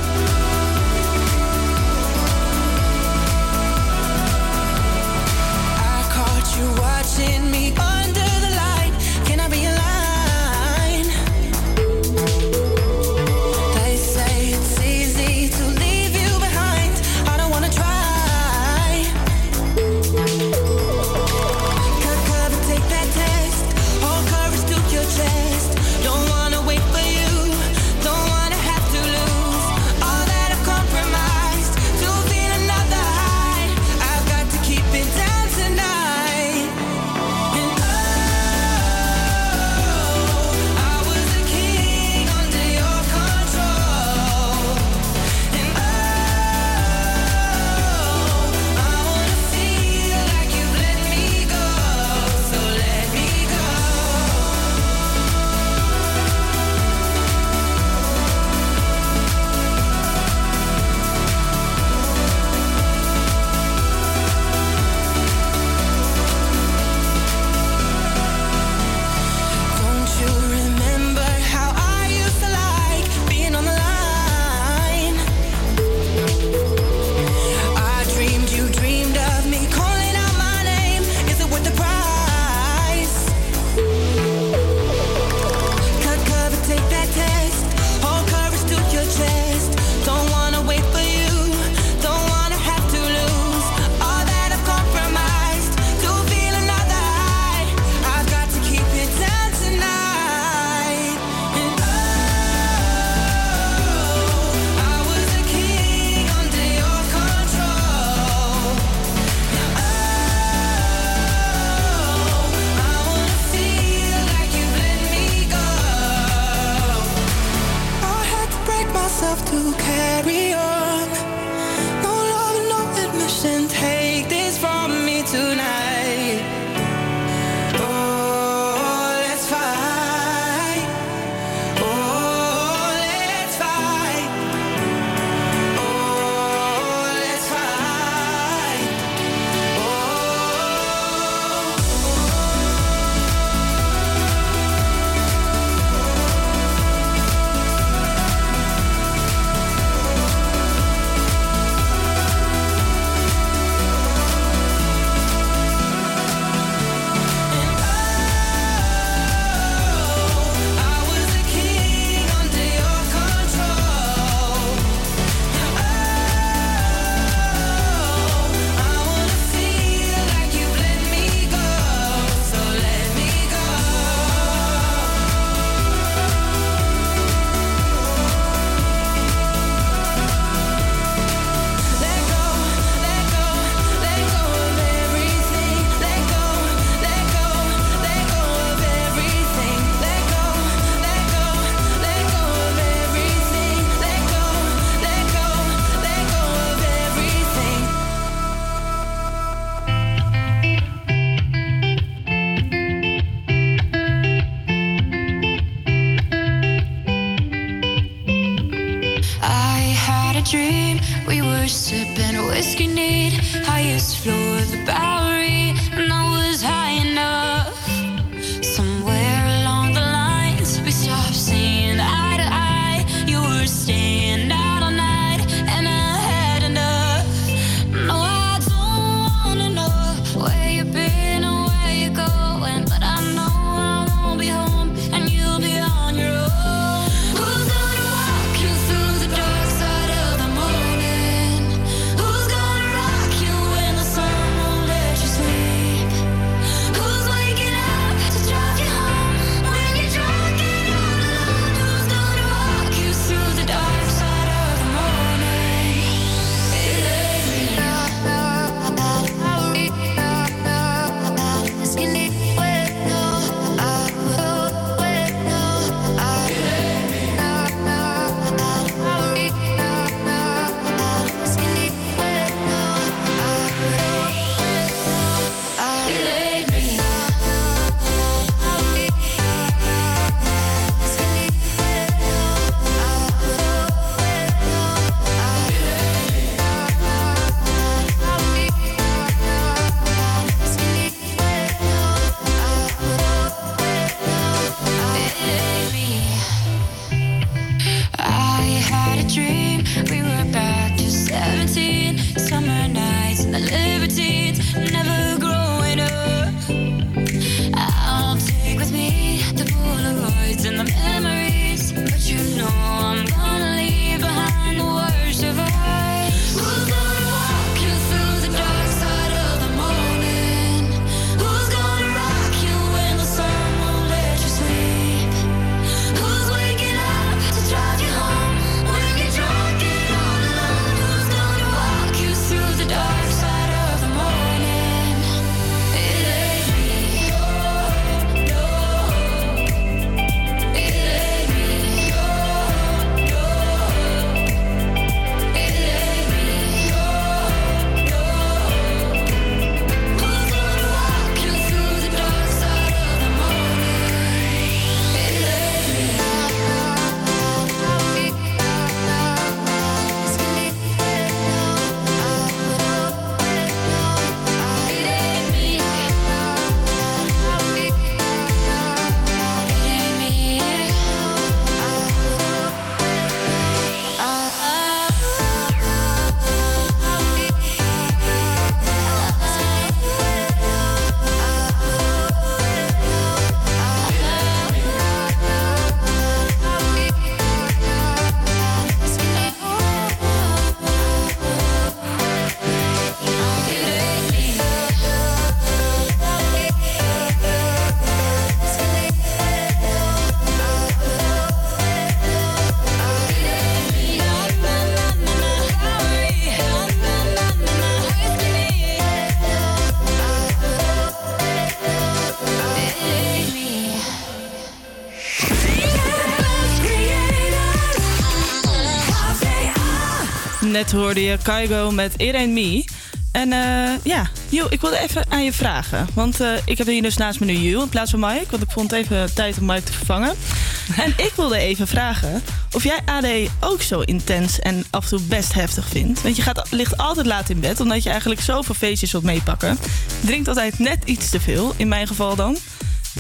Net 420.93 421.01
hoorde 421.01 421.23
je 421.23 421.39
Kaigo 421.43 421.91
met 421.91 422.13
It 422.17 422.35
Ain't 422.35 422.53
Me. 422.53 422.85
En 423.33 423.53
eh, 423.53 423.91
ja, 424.03 424.31
Jo, 424.49 424.67
ik 424.69 424.81
wilde 424.81 424.99
even 424.99 425.25
aan 425.29 425.45
je 425.45 425.53
vragen. 425.53 426.09
Want 426.15 426.41
eh, 426.41 426.49
ik 426.65 426.79
heb 426.79 426.87
hier 426.87 427.03
dus 427.03 427.17
naast 427.17 427.41
me 427.41 427.47
nu 427.47 427.53
Ju 427.53 427.81
in 427.81 427.89
plaats 427.89 428.11
van 428.11 428.21
Mike. 428.21 428.47
Want 428.51 428.63
ik 428.63 428.71
vond 428.71 428.91
het 428.91 429.01
even 429.01 429.35
tijd 429.35 429.59
om 429.59 429.67
Mike 429.67 429.83
te 429.83 429.93
vervangen. 429.93 430.35
en 431.05 431.11
ik 431.17 431.33
wilde 431.37 431.57
even 431.57 431.89
vragen 431.89 432.43
of 432.73 432.85
jij 432.85 433.01
AD 433.05 433.27
ook 433.61 433.83
zo 433.83 434.01
intens 434.01 434.59
en 434.61 434.85
af 434.91 435.03
en 435.03 435.09
toe 435.09 435.27
best 435.27 435.53
heftig 435.53 435.89
vindt. 435.89 436.23
Want 436.23 436.37
je 436.37 436.43
gaat, 436.43 436.67
ligt 436.71 436.97
altijd 436.97 437.27
laat 437.27 437.51
in 437.51 437.61
bed, 437.61 437.81
omdat 437.81 438.03
je 438.03 438.11
eigenlijk 438.11 438.41
zoveel 438.41 438.75
feestjes 438.75 439.13
wilt 439.13 439.25
meepakken. 439.25 439.79
Drinkt 440.21 440.49
altijd 440.49 440.79
net 440.79 441.05
iets 441.05 441.31
te 441.31 441.41
veel, 441.41 441.75
in 441.77 441.89
mijn 441.89 442.07
geval 442.07 442.37
dan. 442.37 442.57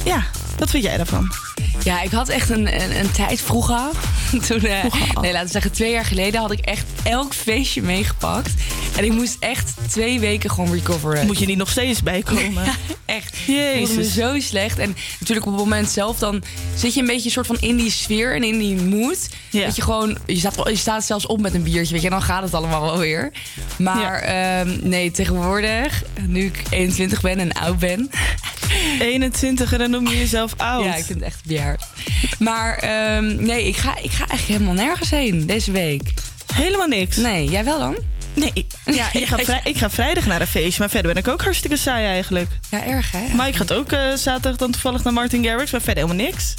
Ja, 0.05 0.24
wat 0.59 0.70
vind 0.70 0.85
jij 0.85 0.97
daarvan? 0.97 1.32
Ja, 1.85 2.03
ik 2.03 2.11
had 2.11 2.28
echt 2.28 2.51
een, 2.51 2.82
een, 2.82 2.99
een 2.99 3.11
tijd 3.11 3.40
vroeger. 3.40 3.90
Toen, 4.49 4.65
eh, 4.65 4.85
nee, 5.21 5.33
laten 5.33 5.47
we 5.47 5.53
zeggen, 5.53 5.73
twee 5.73 5.91
jaar 5.91 6.05
geleden 6.05 6.41
had 6.41 6.51
ik 6.51 6.59
echt 6.59 6.85
elk 7.03 7.35
feestje 7.35 7.83
meegepakt. 7.83 8.51
En 8.97 9.05
ik 9.05 9.13
moest 9.13 9.37
echt 9.41 9.75
twee 9.89 10.21
weken 10.21 10.51
gewoon 10.51 10.73
recoveren. 10.73 11.27
Moet 11.27 11.39
je 11.39 11.47
niet 11.47 11.59
nog 11.59 11.71
steeds 11.71 12.03
bijkomen? 12.03 12.65
Echt. 13.12 13.48
Ik 13.48 13.86
voelde 13.86 13.94
me 13.94 14.05
zo 14.05 14.40
slecht. 14.40 14.78
En 14.78 14.97
natuurlijk 15.20 15.47
op 15.47 15.52
het 15.52 15.62
moment 15.62 15.90
zelf, 15.90 16.18
dan 16.18 16.43
zit 16.74 16.94
je 16.94 17.01
een 17.01 17.06
beetje 17.06 17.30
soort 17.30 17.47
van 17.47 17.56
in 17.60 17.76
die 17.76 17.90
sfeer 17.90 18.34
en 18.34 18.43
in 18.43 18.59
die 18.59 18.76
mood. 18.76 19.28
Dat 19.51 19.76
je 19.76 19.82
gewoon, 19.82 20.18
je 20.26 20.36
staat, 20.36 20.60
je 20.64 20.76
staat 20.76 21.05
zelfs 21.05 21.26
op 21.26 21.40
met 21.40 21.55
een 21.55 21.62
biertje, 21.62 21.93
weet 21.93 22.02
je, 22.02 22.09
en 22.09 22.12
dan 22.12 22.22
gaat 22.22 22.43
het 22.43 22.55
allemaal 22.55 22.82
wel 22.82 22.98
weer. 22.98 23.32
Maar 23.78 24.20
ehm, 24.20 24.78
nee, 24.82 25.10
tegenwoordig, 25.10 26.02
nu 26.26 26.44
ik 26.44 26.62
21 26.70 27.20
ben 27.20 27.39
en 27.39 27.52
oud 27.52 27.78
ben. 27.78 28.10
21 29.01 29.72
en 29.72 29.78
dan 29.78 29.90
noem 29.90 30.09
je 30.09 30.18
jezelf 30.18 30.55
oud. 30.56 30.84
Ja, 30.84 30.94
ik 30.94 31.05
vind 31.05 31.18
het 31.18 31.28
echt 31.28 31.44
bejaard. 31.47 31.84
Maar 32.39 32.76
ehm, 32.76 33.44
nee, 33.44 33.66
ik 33.66 33.76
ga, 33.76 33.97
ik 33.97 34.10
ga 34.10 34.26
eigenlijk 34.26 34.60
helemaal 34.60 34.84
nergens 34.86 35.10
heen 35.10 35.47
deze 35.47 35.72
week. 35.72 36.12
Helemaal 36.55 36.86
niks? 36.86 37.16
Nee, 37.16 37.48
jij 37.48 37.64
wel 37.64 37.78
dan? 37.78 37.97
Nee, 38.35 38.67
ja, 38.85 39.09
ik, 39.13 39.27
ga 39.27 39.37
vrij- 39.45 39.61
ik 39.65 39.77
ga 39.79 39.91
vrijdag 39.91 40.27
naar 40.27 40.41
een 40.41 40.47
feestje, 40.47 40.81
maar 40.81 40.91
verder 40.91 41.13
ben 41.15 41.23
ik 41.23 41.29
ook 41.29 41.43
hartstikke 41.43 41.77
saai 41.77 42.07
eigenlijk. 42.07 42.49
Ja, 42.71 42.85
erg 42.87 43.11
hè? 43.11 43.35
Maar 43.35 43.49
ik 43.49 43.57
ga 43.57 43.65
ook 43.75 43.93
eh, 43.93 44.13
zaterdag 44.15 44.57
dan 44.57 44.71
toevallig 44.71 45.05
naar 45.05 45.13
Martin 45.13 45.45
Garrix, 45.45 45.71
maar 45.71 45.81
verder 45.81 46.05
helemaal 46.05 46.25
niks. 46.27 46.55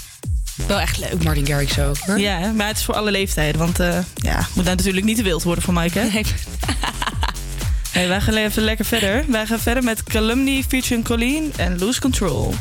Wel 0.68 0.80
echt 0.80 0.98
leuk, 0.98 1.24
Martin 1.24 1.46
Garrix 1.46 1.80
ook. 1.80 1.98
Hoor. 1.98 2.20
Ja, 2.20 2.52
maar 2.52 2.68
het 2.68 2.78
is 2.78 2.84
voor 2.84 2.96
alle 2.96 3.12
leeftijden, 3.12 3.60
want 3.60 3.80
eh 3.80 3.98
ja, 4.16 4.38
moet 4.54 4.64
nou 4.66 4.76
natuurlijk 4.76 5.06
niet 5.06 5.18
te 5.18 5.24
wild 5.24 5.44
worden 5.44 5.64
voor 5.64 5.74
Mike, 5.74 6.00
hè? 6.00 6.06
Nee. 6.10 6.26
hey, 7.92 8.08
wij 8.08 8.22
gaan 8.22 8.34
even 8.36 8.64
lekker 8.64 8.86
verder. 8.86 9.26
Wij 9.28 9.46
gaan 9.46 9.60
verder 9.60 9.84
met 9.84 10.04
Calumny 10.04 10.64
featuring 10.68 11.04
Colleen 11.06 11.54
en 11.56 11.80
Lose 11.80 12.02
Control. 12.02 12.54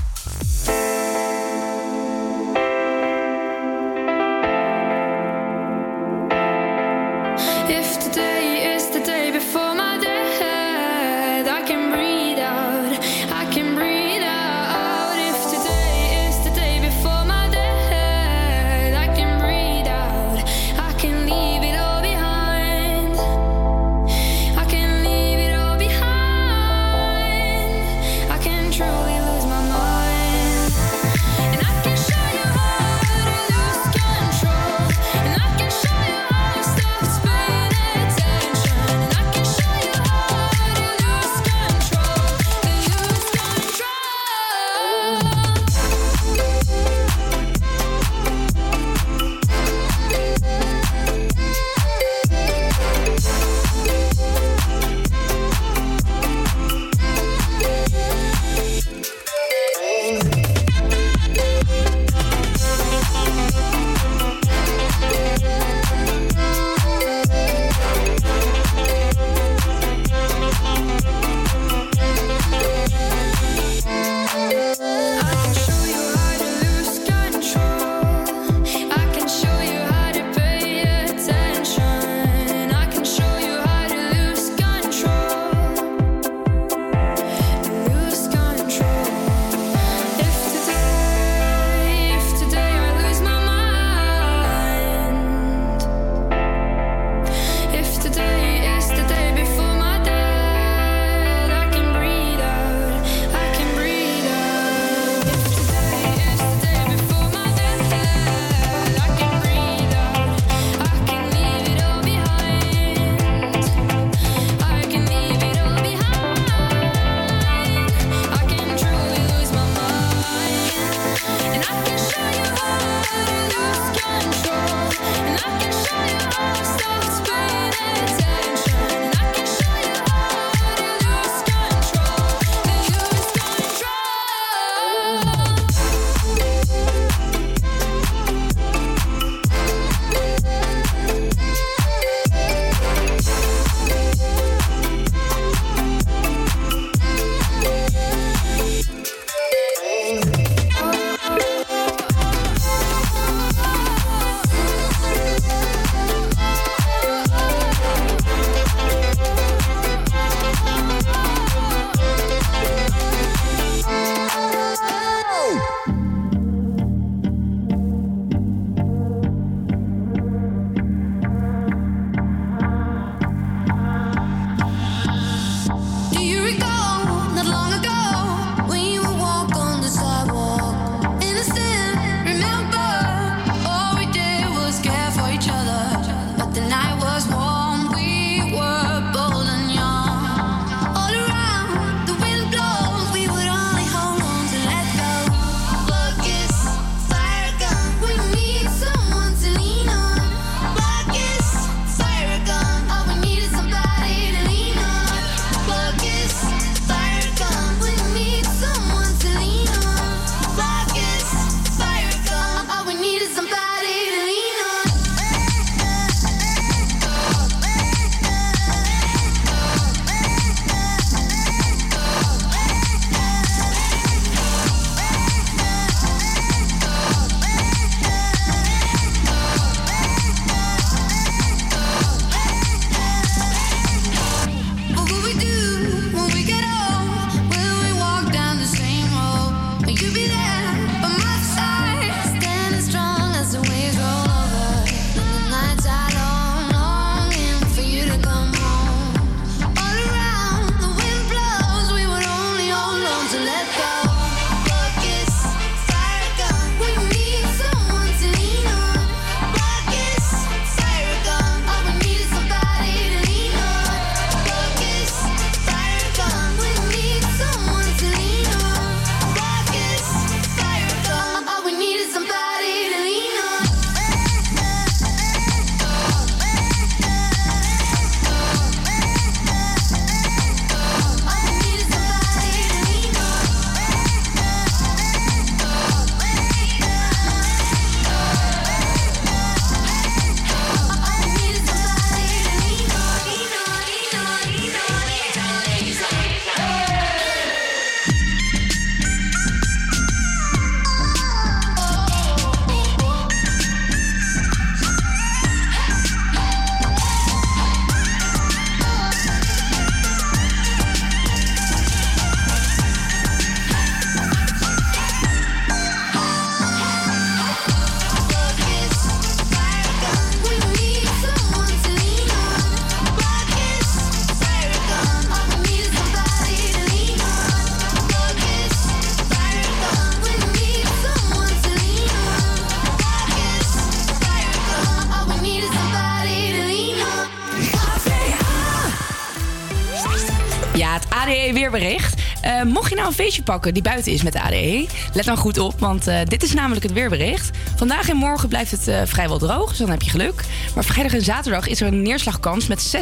Mocht 342.73 342.89
je 342.89 342.95
nou 342.95 343.09
een 343.09 343.15
feestje 343.15 343.43
pakken 343.43 343.75
die 343.75 343.83
buiten 343.83 344.13
is 344.13 344.23
met 344.23 344.33
de 344.33 344.43
ADE, 344.43 344.87
let 345.13 345.25
dan 345.25 345.37
goed 345.37 345.59
op, 345.59 345.81
want 345.81 346.07
eh, 346.07 346.21
dit 346.25 346.43
is 346.43 346.55
namelijk 346.55 346.83
het 346.83 346.93
weerbericht. 346.93 347.51
Vandaag 347.77 348.09
en 348.09 348.17
morgen 348.17 348.49
blijft 348.49 348.71
het 348.71 348.89
eh, 348.89 349.01
vrijwel 349.05 349.39
droog, 349.39 349.69
dus 349.69 349.79
dan 349.79 349.91
heb 349.91 350.03
je 350.03 350.11
geluk. 350.11 350.45
Maar 350.75 350.85
vrijdag 350.85 351.15
en 351.15 351.23
zaterdag 351.23 351.69
is 351.69 351.81
er 351.81 351.87
een 351.87 352.03
neerslagkans 352.03 352.67
met 352.67 352.95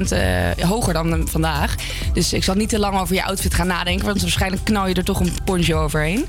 60% 0.00 0.08
eh, 0.08 0.68
hoger 0.68 0.92
dan 0.92 1.14
eh, 1.14 1.20
vandaag. 1.24 1.74
Dus 2.12 2.32
ik 2.32 2.44
zal 2.44 2.54
niet 2.54 2.68
te 2.68 2.78
lang 2.78 3.00
over 3.00 3.14
je 3.14 3.24
outfit 3.24 3.54
gaan 3.54 3.66
nadenken, 3.66 4.06
want 4.06 4.20
waarschijnlijk 4.20 4.64
knal 4.64 4.88
je 4.88 4.94
er 4.94 5.04
toch 5.04 5.20
een 5.20 5.32
poncho 5.44 5.82
overheen. 5.82 6.26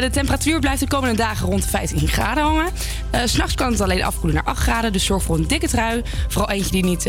De 0.00 0.08
temperatuur 0.12 0.60
blijft 0.60 0.80
de 0.80 0.88
komende 0.88 1.16
dagen 1.16 1.46
rond 1.46 1.62
de 1.62 1.68
15 1.68 2.08
graden 2.08 2.44
hangen. 2.44 2.70
S'nachts 3.24 3.54
kan 3.54 3.70
het 3.70 3.80
alleen 3.80 4.04
afkoelen 4.04 4.34
naar 4.34 4.44
8 4.44 4.62
graden, 4.62 4.92
dus 4.92 5.04
zorg 5.04 5.22
voor 5.22 5.36
een 5.36 5.46
dikke 5.46 5.68
trui. 5.68 6.02
Vooral 6.28 6.50
eentje 6.50 6.70
die 6.70 6.84
niet, 6.84 7.08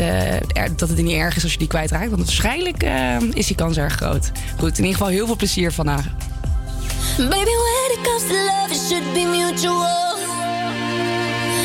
dat 0.76 0.88
het 0.88 1.02
niet 1.02 1.16
erg 1.16 1.36
is 1.36 1.42
als 1.42 1.52
je 1.52 1.58
die 1.58 1.68
kwijtraakt, 1.68 2.10
want 2.10 2.24
waarschijnlijk 2.24 2.86
is 3.32 3.46
die 3.46 3.56
kans 3.56 3.76
erg 3.76 3.94
groot. 3.94 4.30
Goed, 4.58 4.78
in 4.78 4.84
ieder 4.84 4.98
geval 4.98 5.08
heel 5.08 5.26
veel 5.26 5.36
plezier 5.36 5.72
vandaag. 5.72 6.04
Baby, 7.18 7.34
when 7.34 7.90
it 7.98 8.04
comes 8.04 8.28
to 8.28 8.34
love, 8.34 8.70
it 8.70 8.78
should 8.78 9.02
be 9.12 9.26
mutual. 9.26 10.14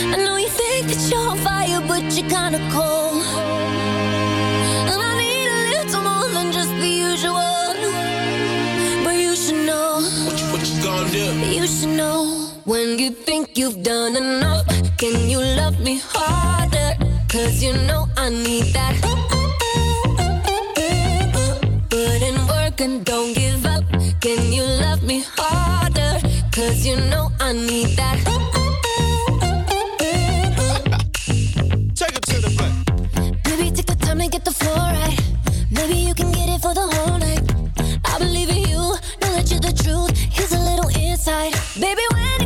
I 0.10 0.16
know 0.18 0.36
you 0.36 0.50
think 0.50 0.88
that 0.88 1.12
you're 1.12 1.30
on 1.30 1.38
fire, 1.38 1.80
but 1.88 2.02
you're 2.18 2.28
kinda 2.28 2.58
cold. 2.74 3.22
And 4.90 5.00
I 5.00 5.14
need 5.22 5.48
a 5.58 5.60
little 5.70 6.02
more 6.02 6.28
than 6.34 6.52
just 6.52 6.72
the 6.82 6.90
usual. 6.90 7.70
But 9.04 9.16
you 9.26 9.36
should 9.36 9.62
know. 9.70 10.02
What 10.26 10.42
you, 10.42 10.48
what 10.54 10.64
you 10.68 10.78
gonna 10.82 11.12
do? 11.12 11.26
You 11.58 11.68
should 11.68 11.96
know. 12.02 12.50
When 12.66 12.98
you 12.98 13.12
think 13.12 13.56
you've 13.56 13.84
done 13.84 14.16
enough, 14.16 14.66
can 14.98 15.30
you 15.30 15.38
love 15.38 15.80
me 15.80 16.02
harder? 16.04 16.98
Cause 17.30 17.62
you 17.62 17.74
know 17.86 18.08
I 18.18 18.30
need 18.30 18.74
that. 18.74 18.96
Put 21.92 22.22
in 22.30 22.38
work 22.48 22.82
and 22.82 23.06
don't 23.06 23.36
give 23.36 23.64
up. 23.68 23.73
Can 24.24 24.54
you 24.54 24.64
love 24.64 25.04
me 25.04 25.26
harder? 25.36 26.26
Cause 26.54 26.86
you 26.86 26.96
know 26.96 27.30
I 27.42 27.52
need 27.52 27.98
that. 27.98 28.18
Take 31.94 32.16
it 32.16 32.22
to 32.32 32.40
the 32.40 32.56
back. 32.58 32.72
Maybe 33.50 33.70
take 33.72 33.86
the 33.86 33.98
time 34.00 34.20
to 34.20 34.30
get 34.30 34.46
the 34.46 34.52
floor 34.52 34.78
right. 34.78 35.20
Maybe 35.72 35.96
you 35.96 36.14
can 36.14 36.32
get 36.32 36.48
it 36.48 36.62
for 36.62 36.74
the 36.74 36.88
whole 36.88 37.18
night. 37.18 37.44
I 38.06 38.18
believe 38.18 38.50
in 38.50 38.64
you, 38.72 38.96
know 39.20 39.32
that 39.36 39.52
you're 39.52 39.60
the 39.60 39.74
truth. 39.84 40.18
Here's 40.18 40.54
a 40.54 40.60
little 40.70 40.90
insight. 40.98 41.52
Baby, 41.78 42.04
when 42.14 42.43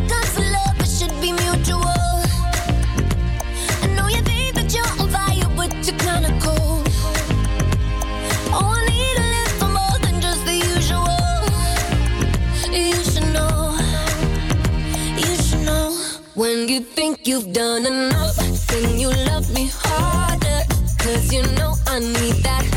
you 16.77 16.83
think 16.83 17.25
you've 17.25 17.53
done 17.53 17.87
enough, 17.87 18.37
can 18.67 18.99
you 18.99 19.09
love 19.09 19.51
me 19.51 19.67
harder? 19.73 20.61
Cause 20.99 21.33
you 21.33 21.41
know 21.55 21.73
I 21.87 21.97
need 21.97 22.43
that. 22.43 22.76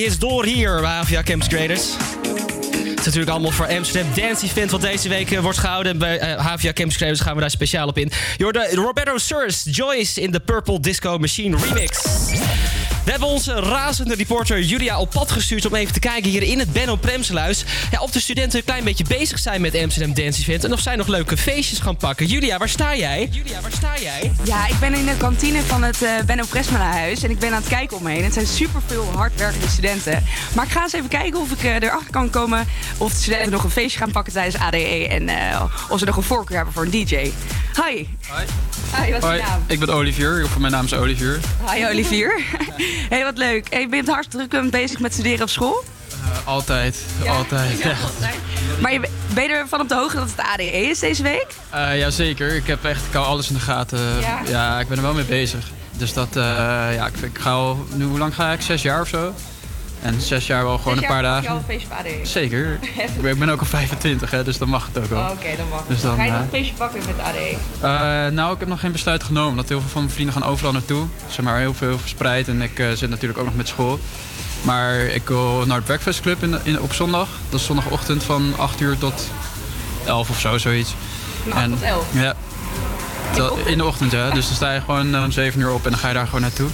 Hits 0.00 0.18
door 0.18 0.44
hier 0.44 0.80
bij 0.80 0.90
Havia 0.90 1.22
Campus 1.22 1.48
Creators. 1.48 1.82
Het 3.00 3.08
is 3.08 3.14
natuurlijk 3.14 3.30
allemaal 3.30 3.50
voor 3.50 3.76
Amsterdam 3.76 4.14
Dance 4.14 4.44
Event... 4.44 4.70
wat 4.70 4.80
deze 4.80 5.08
week 5.08 5.30
eh, 5.30 5.40
wordt 5.40 5.58
gehouden. 5.58 5.98
Bij 5.98 6.18
eh, 6.18 6.46
Havia 6.46 6.72
Campus 6.72 6.96
Creators 6.96 7.20
gaan 7.20 7.34
we 7.34 7.40
daar 7.40 7.50
speciaal 7.50 7.88
op 7.88 7.98
in. 7.98 8.10
Je 8.36 8.42
hoorde 8.42 8.68
Roberto 8.74 9.18
Surs, 9.18 9.62
Joyce 9.64 10.20
in 10.20 10.30
de 10.30 10.40
Purple 10.40 10.80
Disco 10.80 11.18
Machine 11.18 11.56
remix. 11.56 12.02
We 13.04 13.10
hebben 13.10 13.28
onze 13.28 13.52
razende 13.52 14.14
reporter 14.14 14.60
Julia 14.60 15.00
op 15.00 15.10
pad 15.10 15.30
gestuurd... 15.30 15.66
om 15.66 15.74
even 15.74 15.92
te 15.92 16.00
kijken 16.00 16.30
hier 16.30 16.42
in 16.42 16.58
het 16.58 16.72
Benno 16.72 16.96
Premseluis... 16.96 17.64
Ja, 17.90 18.00
of 18.00 18.10
de 18.10 18.20
studenten 18.20 18.58
een 18.58 18.64
klein 18.64 18.84
beetje 18.84 19.04
bezig 19.08 19.38
zijn 19.38 19.60
met 19.60 19.74
Amsterdam 19.74 20.14
Dance 20.14 20.40
Event... 20.40 20.64
en 20.64 20.72
of 20.72 20.80
zij 20.80 20.96
nog 20.96 21.06
leuke 21.06 21.36
feestjes 21.36 21.78
gaan 21.78 21.96
pakken. 21.96 22.26
Julia, 22.26 22.58
waar 22.58 22.68
sta 22.68 22.96
jij? 22.96 23.28
Julia, 23.30 23.60
waar 23.60 23.72
sta 23.72 23.98
jij? 23.98 24.32
Ja, 24.44 24.66
ik 24.66 24.78
ben 24.80 24.94
in 24.94 25.06
de 25.06 25.16
kantine 25.16 25.62
van 25.62 25.82
het 25.82 26.02
eh, 26.02 26.10
Benno 26.26 26.44
Presmana-huis 26.48 27.22
en 27.22 27.30
ik 27.30 27.38
ben 27.38 27.48
aan 27.52 27.60
het 27.60 27.68
kijken 27.68 27.96
om 27.96 28.02
me 28.02 28.10
heen. 28.10 28.24
Het 28.24 28.32
zijn 28.32 28.46
superveel 28.46 29.04
hardwerkende 29.14 29.68
studenten. 29.68 30.24
Maar 30.54 30.64
ik 30.64 30.70
ga 30.70 30.82
eens 30.82 30.92
even 30.92 31.08
kijken 31.08 31.40
of 31.40 31.50
ik 31.50 31.62
eh, 31.62 31.74
erachter 31.74 32.10
kan 32.10 32.30
komen 32.30 32.66
of 32.98 33.12
de 33.12 33.18
studenten 33.18 33.50
nog 33.50 33.64
een 33.64 33.70
feestje 33.70 33.98
gaan 33.98 34.10
pakken 34.10 34.32
tijdens 34.32 34.62
ADE 34.62 35.08
en 35.08 35.28
eh, 35.28 35.62
of 35.88 35.98
ze 35.98 36.04
nog 36.04 36.16
een 36.16 36.22
voorkeur 36.22 36.56
hebben 36.56 36.74
voor 36.74 36.84
een 36.84 36.90
DJ. 36.90 37.14
Hi. 37.14 37.32
Hi. 37.84 38.06
Hi, 38.96 39.12
wat 39.12 39.22
is 39.22 39.28
Hoi, 39.28 39.36
je 39.36 39.42
naam? 39.42 39.64
ik 39.66 39.78
ben 39.78 39.88
Olivier. 39.88 40.44
Of 40.44 40.58
mijn 40.58 40.72
naam 40.72 40.84
is 40.84 40.94
Olivier. 40.94 41.40
Hi 41.72 41.86
Olivier. 41.86 42.40
hey, 43.12 43.24
wat 43.24 43.38
leuk. 43.38 43.66
Hey, 43.70 43.88
ben 43.88 44.04
je 44.04 44.10
hartstikke 44.10 44.48
druk 44.48 44.70
bezig 44.70 44.98
met 44.98 45.12
studeren 45.12 45.42
op 45.42 45.48
school? 45.48 45.84
Altijd, 46.44 47.04
altijd. 47.28 47.78
Ja. 47.82 47.94
Maar 48.80 48.92
je, 48.92 49.08
ben 49.34 49.42
je 49.42 49.48
ervan 49.50 49.80
op 49.80 49.88
de 49.88 49.94
hoogte 49.94 50.16
dat 50.16 50.30
het 50.36 50.46
ADE 50.46 50.70
is 50.70 50.98
deze 50.98 51.22
week? 51.22 51.46
Eh, 51.70 51.98
jazeker, 51.98 52.54
ik 52.54 52.66
heb 52.66 52.84
echt 52.84 53.06
ik 53.06 53.12
hou 53.12 53.26
alles 53.26 53.48
in 53.48 53.54
de 53.54 53.60
gaten. 53.60 53.98
Ja? 54.20 54.40
Ja, 54.46 54.80
ik 54.80 54.88
ben 54.88 54.96
er 54.96 55.02
wel 55.02 55.14
mee 55.14 55.24
bezig. 55.24 55.70
Dus 55.96 56.12
dat, 56.12 56.36
eh, 56.36 56.42
ja, 56.94 57.06
ik, 57.06 57.16
ik 57.16 57.38
ga 57.38 57.50
al, 57.50 57.86
nu, 57.94 58.04
hoe 58.04 58.18
lang 58.18 58.34
ga 58.34 58.52
ik? 58.52 58.60
Zes 58.60 58.82
jaar 58.82 59.00
of 59.00 59.08
zo? 59.08 59.34
En 60.02 60.20
zes 60.20 60.46
jaar 60.46 60.64
wel 60.64 60.78
gewoon 60.78 60.94
Zes 60.94 61.02
een 61.02 61.08
paar 61.08 61.22
mag 61.22 61.42
je 61.42 61.48
al 61.48 61.54
dagen. 61.54 61.56
een 61.56 61.78
feestje 61.78 61.86
op 61.86 61.98
ADE? 61.98 62.20
Zeker. 62.22 62.78
ik, 63.22 63.38
ben, 63.38 63.50
ook 63.50 63.60
al 63.60 63.66
25, 63.66 64.30
hè, 64.30 64.44
dus 64.44 64.58
dan 64.58 64.68
mag 64.68 64.86
het 64.86 64.98
ook 64.98 65.10
wel. 65.10 65.20
Oh, 65.20 65.30
Oké, 65.30 65.56
dan 65.56 65.68
mag 65.68 65.84
Dus 65.86 66.00
dan, 66.00 66.16
Ga 66.16 66.24
je 66.24 66.30
nog 66.30 66.38
eh, 66.38 66.44
een 66.44 66.50
feestje 66.50 66.74
pakken 66.74 67.00
met 67.06 67.18
ADE? 67.18 68.30
Nou, 68.34 68.52
ik 68.52 68.58
heb 68.58 68.68
nog 68.68 68.80
geen 68.80 68.92
besluit 68.92 69.22
genomen. 69.22 69.56
Dat 69.56 69.68
heel 69.68 69.80
veel 69.80 69.88
van 69.88 70.02
mijn 70.02 70.14
vrienden 70.14 70.34
gaan 70.34 70.44
overal 70.44 70.72
naartoe. 70.72 71.06
Zeg 71.28 71.44
maar 71.44 71.58
heel 71.58 71.74
veel 71.74 71.98
verspreid. 71.98 72.48
En 72.48 72.62
ik 72.62 72.84
zit 72.94 73.10
natuurlijk 73.10 73.38
ook 73.38 73.44
nog 73.44 73.56
met 73.56 73.68
school. 73.68 74.00
Maar 74.62 75.00
ik 75.00 75.28
wil 75.28 75.62
naar 75.66 75.76
het 75.76 75.84
Breakfast 75.84 76.20
Club 76.20 76.42
in, 76.42 76.56
in, 76.62 76.80
op 76.80 76.92
zondag. 76.92 77.28
Dat 77.48 77.60
is 77.60 77.66
zondagochtend 77.66 78.22
van 78.22 78.52
8 78.58 78.80
uur 78.80 78.98
tot 78.98 79.28
11 80.06 80.30
of 80.30 80.40
zo, 80.40 80.58
zoiets. 80.58 80.94
Van 81.48 81.52
8 81.52 81.68
tot 81.70 81.82
11? 81.82 82.04
Ja. 82.12 82.34
Dat- 83.36 83.58
In 83.66 83.78
de 83.78 83.84
ochtend, 83.84 84.12
ja. 84.12 84.30
Dus 84.30 84.46
dan 84.46 84.54
sta 84.56 84.72
je 84.72 84.80
gewoon 84.80 85.14
eh, 85.14 85.22
om 85.22 85.30
7 85.30 85.60
uur 85.60 85.70
op 85.72 85.84
en 85.84 85.90
dan 85.90 86.00
ga 86.00 86.08
je 86.08 86.14
daar 86.14 86.24
gewoon 86.26 86.40
naartoe. 86.40 86.68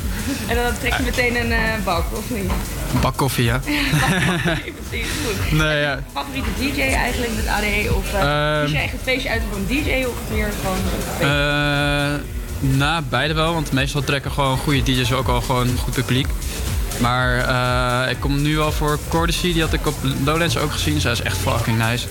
En 0.47 0.57
dan 0.57 0.73
trek 0.81 0.95
je 0.97 1.03
meteen 1.03 1.41
een 1.41 1.53
eh, 1.53 1.59
bak, 1.85 2.05
of 2.13 2.31
niet? 2.31 2.51
Een 2.95 3.01
bak 3.01 3.17
koffie, 3.17 3.45
ja. 3.53 3.61
Precies, 3.61 5.07
goed. 5.25 5.53
Nee, 5.61 5.81
ja. 5.81 5.99
Favoriete 6.13 6.49
DJ 6.59 6.81
eigenlijk 6.81 7.33
met 7.37 7.47
ADE? 7.47 7.95
Of 7.95 8.13
eh 8.15 8.55
Ehm. 8.55 8.63
kies 8.65 8.73
je 8.73 8.79
echt 8.79 8.93
het 8.93 9.01
feestje 9.03 9.31
uit 9.31 9.43
voor 9.51 9.59
een 9.59 9.67
DJ 9.67 10.05
of 10.05 10.15
meer 10.37 10.49
gewoon 10.63 10.77
een? 11.21 11.29
Eh, 11.29 12.77
na 12.79 13.03
beide 13.09 13.35
wel, 13.35 13.53
want 13.53 13.73
meestal 13.73 14.05
trekken 14.05 14.31
gewoon 14.33 14.59
goede 14.59 14.83
DJ's 14.83 15.13
ook 15.13 15.29
al 15.29 15.41
gewoon 15.41 15.77
goed 15.79 15.95
publiek. 15.95 16.27
Maar 17.01 17.39
eh, 18.05 18.11
ik 18.11 18.21
kom 18.21 18.43
nu 18.43 18.57
wel 18.57 18.73
voor 18.73 18.99
Cordacy, 19.09 19.53
die 19.53 19.63
had 19.63 19.73
ik 19.73 19.87
op 19.87 19.95
Lowlands 20.25 20.57
ook 20.59 20.73
gezien. 20.73 21.01
Zij 21.01 21.13
is 21.13 21.23
echt 21.23 21.37
fucking 21.37 21.79
nice. 21.79 22.07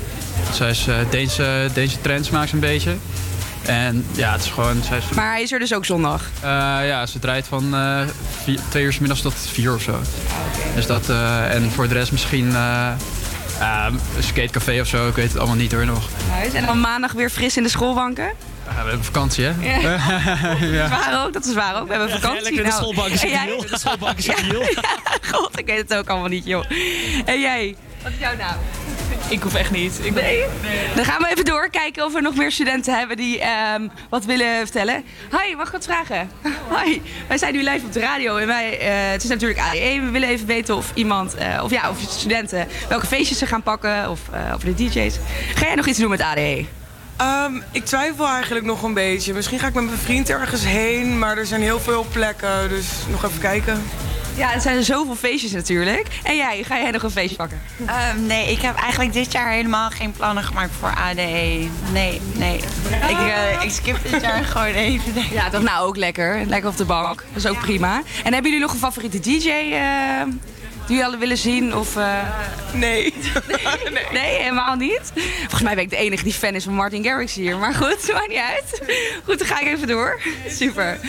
Zij 0.54 0.70
is 0.70 0.88
eh 0.88 0.96
Deense, 1.10 1.70
Deense 1.74 2.02
trends 2.02 2.30
maakt 2.30 2.50
ze 2.50 2.54
een 2.56 2.60
beetje. 2.62 2.96
En 3.66 4.06
ja, 4.12 4.32
het 4.32 4.42
is 4.44 4.50
gewoon... 4.50 4.82
Zij 4.88 4.98
is, 4.98 5.04
Maar 5.16 5.32
hij 5.32 5.42
is 5.42 5.52
er 5.52 5.60
dus 5.60 5.74
ook 5.74 5.86
zondag? 5.86 6.22
Eh, 6.42 6.50
ja, 6.88 7.06
ze 7.06 7.20
draait 7.20 7.48
van 7.48 7.76
vier- 8.44 8.60
twee 8.70 8.84
uur 8.84 8.94
's 8.94 9.00
middags 9.00 9.22
tot 9.22 9.34
vier 9.52 9.74
of 9.74 9.82
zo. 9.82 10.00
Dus 10.76 10.86
dat, 10.86 11.10
en 11.50 11.72
voor 11.72 11.88
de 11.88 11.94
rest 11.94 12.12
misschien 12.12 12.54
skatecafé 14.20 14.80
of 14.82 14.88
zo, 14.88 15.08
ik 15.08 15.16
weet 15.16 15.28
het 15.28 15.38
allemaal 15.38 15.56
niet 15.56 15.72
hoor 15.72 15.86
nog. 15.86 16.10
Nice. 16.44 16.58
En 16.58 16.66
dan 16.66 16.80
maandag 16.80 17.12
weer 17.12 17.30
fris 17.30 17.58
in 17.58 17.64
de 17.64 17.70
schoolbanken? 17.70 18.30
Ja, 18.66 18.84
we 18.84 18.90
hebben 18.90 19.04
vakantie, 19.04 19.46
hè? 19.46 19.80
Ja. 19.80 20.00
Ja. 20.66 20.88
Dat 20.88 20.96
is 21.00 21.06
waar 21.06 21.26
ook, 21.26 21.34
dat 21.34 21.46
is 21.46 21.54
waar 21.54 21.82
ook. 21.82 21.88
We 21.88 21.94
hebben 21.94 22.10
vakantie. 22.10 22.42
lekker 22.42 22.64
de 22.64 22.70
nou. 22.70 22.82
schoolbank 22.82 23.10
is 23.10 23.22
jij? 23.22 23.46
deal. 23.46 23.62
De 23.62 23.80
schoolbank 23.80 24.18
is 24.18 24.26
deal. 24.26 24.62
Ja, 24.76 25.32
god, 25.32 25.60
ik 25.60 25.66
weet 25.66 25.78
het 25.78 25.94
ook 25.94 26.10
allemaal 26.10 26.30
niet, 26.30 26.46
joh. 26.46 26.64
En 27.26 27.40
jij? 27.40 27.76
Wat 28.04 28.12
is 28.12 28.20
jouw 28.20 28.36
naam? 28.36 28.58
Ik 29.30 29.42
hoef 29.42 29.54
echt 29.56 29.72
niet. 29.72 30.00
Ik 30.04 30.14
ben... 30.14 30.24
Nee? 30.24 30.46
Dan 30.96 31.06
gaan 31.06 31.22
we 31.22 31.28
even 31.30 31.46
door, 31.46 31.70
kijken 31.70 32.06
of 32.06 32.14
we 32.14 32.22
nog 32.22 32.36
meer 32.36 32.52
studenten 32.52 32.98
hebben 32.98 33.18
die 33.18 33.40
ehm, 33.40 33.88
wat 34.10 34.26
willen 34.26 34.58
vertellen. 34.58 35.04
Hi, 35.32 35.56
mag 35.56 35.66
ik 35.66 35.72
wat 35.72 35.86
vragen? 35.86 36.32
Hi, 36.84 37.02
wij 37.28 37.38
zijn 37.38 37.54
nu 37.54 37.64
live 37.64 37.86
op 37.86 37.94
de 37.94 38.00
radio 38.00 38.38
en 38.38 38.48
wij, 38.48 38.80
eh, 38.80 39.12
het 39.12 39.24
is 39.24 39.30
natuurlijk 39.30 39.60
ADE. 39.60 40.00
We 40.04 40.10
willen 40.12 40.30
even 40.30 40.48
weten 40.48 40.76
of 40.76 40.92
iemand, 40.94 41.36
eh, 41.36 41.64
of 41.64 41.72
ja, 41.72 41.90
of 41.90 41.98
studenten, 42.00 42.68
welke 42.90 43.06
feestjes 43.06 43.38
ze 43.38 43.46
gaan 43.46 43.64
pakken 43.64 44.10
of 44.10 44.20
eh, 44.32 44.54
over 44.54 44.76
de 44.76 44.86
DJ's. 44.86 45.16
Ga 45.56 45.66
jij 45.66 45.76
nog 45.76 45.88
iets 45.88 46.00
doen 46.00 46.10
met 46.10 46.22
ADE? 46.22 46.66
Ehm, 47.18 47.54
ik 47.72 47.86
twijfel 47.86 48.28
eigenlijk 48.28 48.66
nog 48.66 48.84
een 48.84 48.94
beetje. 48.94 49.34
Misschien 49.34 49.60
ga 49.60 49.68
ik 49.68 49.74
met 49.74 49.86
mijn 49.86 49.98
vriend 49.98 50.30
ergens 50.30 50.66
heen, 50.66 51.20
maar 51.20 51.38
er 51.38 51.46
zijn 51.46 51.62
heel 51.62 51.80
veel 51.80 52.06
plekken, 52.12 52.70
dus 52.70 52.88
nog 53.10 53.24
even 53.26 53.40
kijken. 53.40 53.84
Ja, 54.36 54.54
er 54.54 54.62
zijn 54.62 54.84
zoveel 54.84 55.16
feestjes 55.16 55.52
natuurlijk. 55.52 56.08
En 56.24 56.36
jij, 56.36 56.64
ga 56.64 56.78
jij 56.78 56.92
nog 56.92 57.04
een 57.04 57.12
feestje 57.12 57.36
pakken? 57.36 57.62
Ehm, 57.86 58.26
nee, 58.26 58.52
ik 58.52 58.62
heb 58.62 58.76
eigenlijk 58.76 59.14
dit 59.14 59.32
jaar 59.32 59.52
helemaal 59.52 59.90
geen 59.90 60.12
plannen 60.12 60.44
gemaakt 60.44 60.72
voor 60.80 60.96
ADE. 60.96 61.68
Nee, 61.92 62.22
nee. 62.34 62.56
Ik, 63.10 63.18
eh, 63.20 63.64
ik 63.64 63.72
skip 63.72 63.98
dit 64.12 64.22
jaar 64.22 64.44
gewoon 64.54 64.74
even. 64.74 65.14
Ja, 65.32 65.50
toch 65.50 65.64
nou 65.64 65.88
ook 65.88 65.96
lekker. 65.96 66.46
Lekker 66.46 66.70
op 66.70 66.78
de 66.78 66.86
bank. 66.86 67.24
Dat 67.34 67.44
is 67.44 67.50
ook 67.50 67.60
prima. 67.60 68.02
En 68.24 68.34
hebben 68.34 68.52
jullie 68.52 68.60
nog 68.66 68.74
een 68.74 68.80
favoriete 68.80 69.20
DJ 69.20 69.50
eh, 69.50 69.82
die 70.88 70.98
jullie 70.98 71.18
willen 71.18 71.38
zien? 71.38 71.76
Of, 71.76 71.96
eh? 71.96 72.20
Nee. 72.74 73.14
nee. 73.94 74.06
Nee, 74.12 74.38
helemaal 74.38 74.76
niet. 74.76 75.12
Volgens 75.40 75.62
mij 75.62 75.76
ben 75.76 75.84
ik 75.84 75.90
de 75.90 75.96
enige 75.96 76.24
die 76.24 76.34
fan 76.34 76.54
is 76.54 76.64
van 76.64 76.74
Martin 76.74 77.04
Garrix 77.04 77.34
hier. 77.34 77.58
Maar 77.58 77.74
goed, 77.74 78.08
maakt 78.14 78.28
niet 78.28 78.38
uit. 78.38 78.82
Goed, 79.24 79.38
dan 79.38 79.48
ga 79.48 79.60
ik 79.60 79.68
even 79.68 79.88
door. 79.88 80.22
Super. 80.48 81.00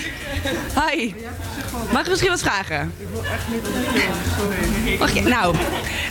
Hi. 0.88 1.12
Mag 1.92 2.02
ik 2.02 2.08
misschien 2.08 2.30
wat 2.30 2.40
vragen? 2.40 2.94
Mag 4.98 5.14
je? 5.14 5.20
Nou, 5.22 5.56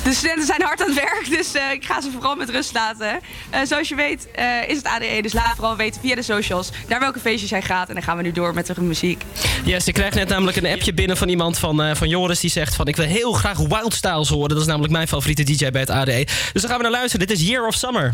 de 0.03 0.13
studenten 0.13 0.45
zijn 0.45 0.61
hard 0.61 0.81
aan 0.81 0.87
het 0.87 0.95
werk, 0.95 1.25
dus 1.29 1.53
eh, 1.53 1.71
ik 1.71 1.85
ga 1.85 2.01
ze 2.01 2.11
vooral 2.11 2.35
met 2.35 2.49
rust 2.49 2.73
laten. 2.73 3.19
Eh, 3.49 3.59
zoals 3.63 3.89
je 3.89 3.95
weet 3.95 4.27
eh, 4.31 4.67
is 4.67 4.77
het 4.77 4.85
ADE, 4.85 5.19
dus 5.21 5.33
laat 5.33 5.55
vooral 5.55 5.75
weten 5.75 6.01
via 6.01 6.15
de 6.15 6.21
socials 6.21 6.69
naar 6.87 6.99
welke 6.99 7.19
feestjes 7.19 7.49
jij 7.49 7.61
gaat. 7.61 7.87
En 7.87 7.93
dan 7.93 8.03
gaan 8.03 8.17
we 8.17 8.23
nu 8.23 8.31
door 8.31 8.53
met 8.53 8.65
de 8.65 8.81
muziek. 8.81 9.23
Yes, 9.63 9.87
ik 9.87 9.93
krijg 9.93 10.13
net 10.13 10.27
namelijk 10.27 10.57
een 10.57 10.65
appje 10.65 10.93
binnen 10.93 11.17
van 11.17 11.29
iemand 11.29 11.59
van, 11.59 11.81
eh, 11.81 11.95
van 11.95 12.09
Joris 12.09 12.39
die 12.39 12.49
zegt 12.49 12.75
van 12.75 12.87
ik 12.87 12.95
wil 12.95 13.05
heel 13.05 13.33
graag 13.33 13.54
Wild 13.57 13.93
Styles 13.93 14.29
horen. 14.29 14.49
Dat 14.49 14.57
is 14.57 14.65
namelijk 14.65 14.93
mijn 14.93 15.07
favoriete 15.07 15.43
DJ 15.43 15.69
bij 15.69 15.81
het 15.81 15.89
ADE. 15.89 16.27
Dus 16.53 16.61
dan 16.61 16.69
gaan 16.69 16.77
we 16.77 16.83
naar 16.83 16.91
luisteren. 16.91 17.27
Dit 17.27 17.37
is 17.37 17.47
Year 17.47 17.67
of 17.67 17.75
Summer. 17.75 18.13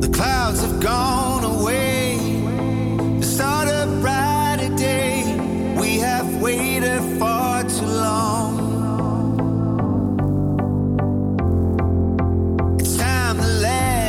The 0.00 0.10
clouds 0.10 0.60
have 0.60 0.86
gone 0.86 1.46
away. 1.46 2.18
The 3.20 3.26
start 3.26 3.68
of 3.68 4.00
brighter 4.00 4.76
day. 4.76 5.24
We 5.76 6.00
have 6.00 6.40
waited 6.40 7.00
far 7.18 7.64
too 7.66 7.86
long. 7.86 8.58
It's 12.80 12.96
time 12.96 13.36
to 13.36 13.46
let 13.46 13.99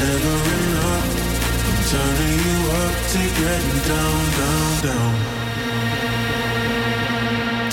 never 0.00 0.36
enough. 0.56 1.08
I'm 1.68 1.78
turning 1.92 2.38
you 2.46 2.58
up 2.80 2.94
to 3.12 3.20
getting 3.40 3.80
down, 3.90 4.20
down, 4.40 4.70
down. 4.86 5.14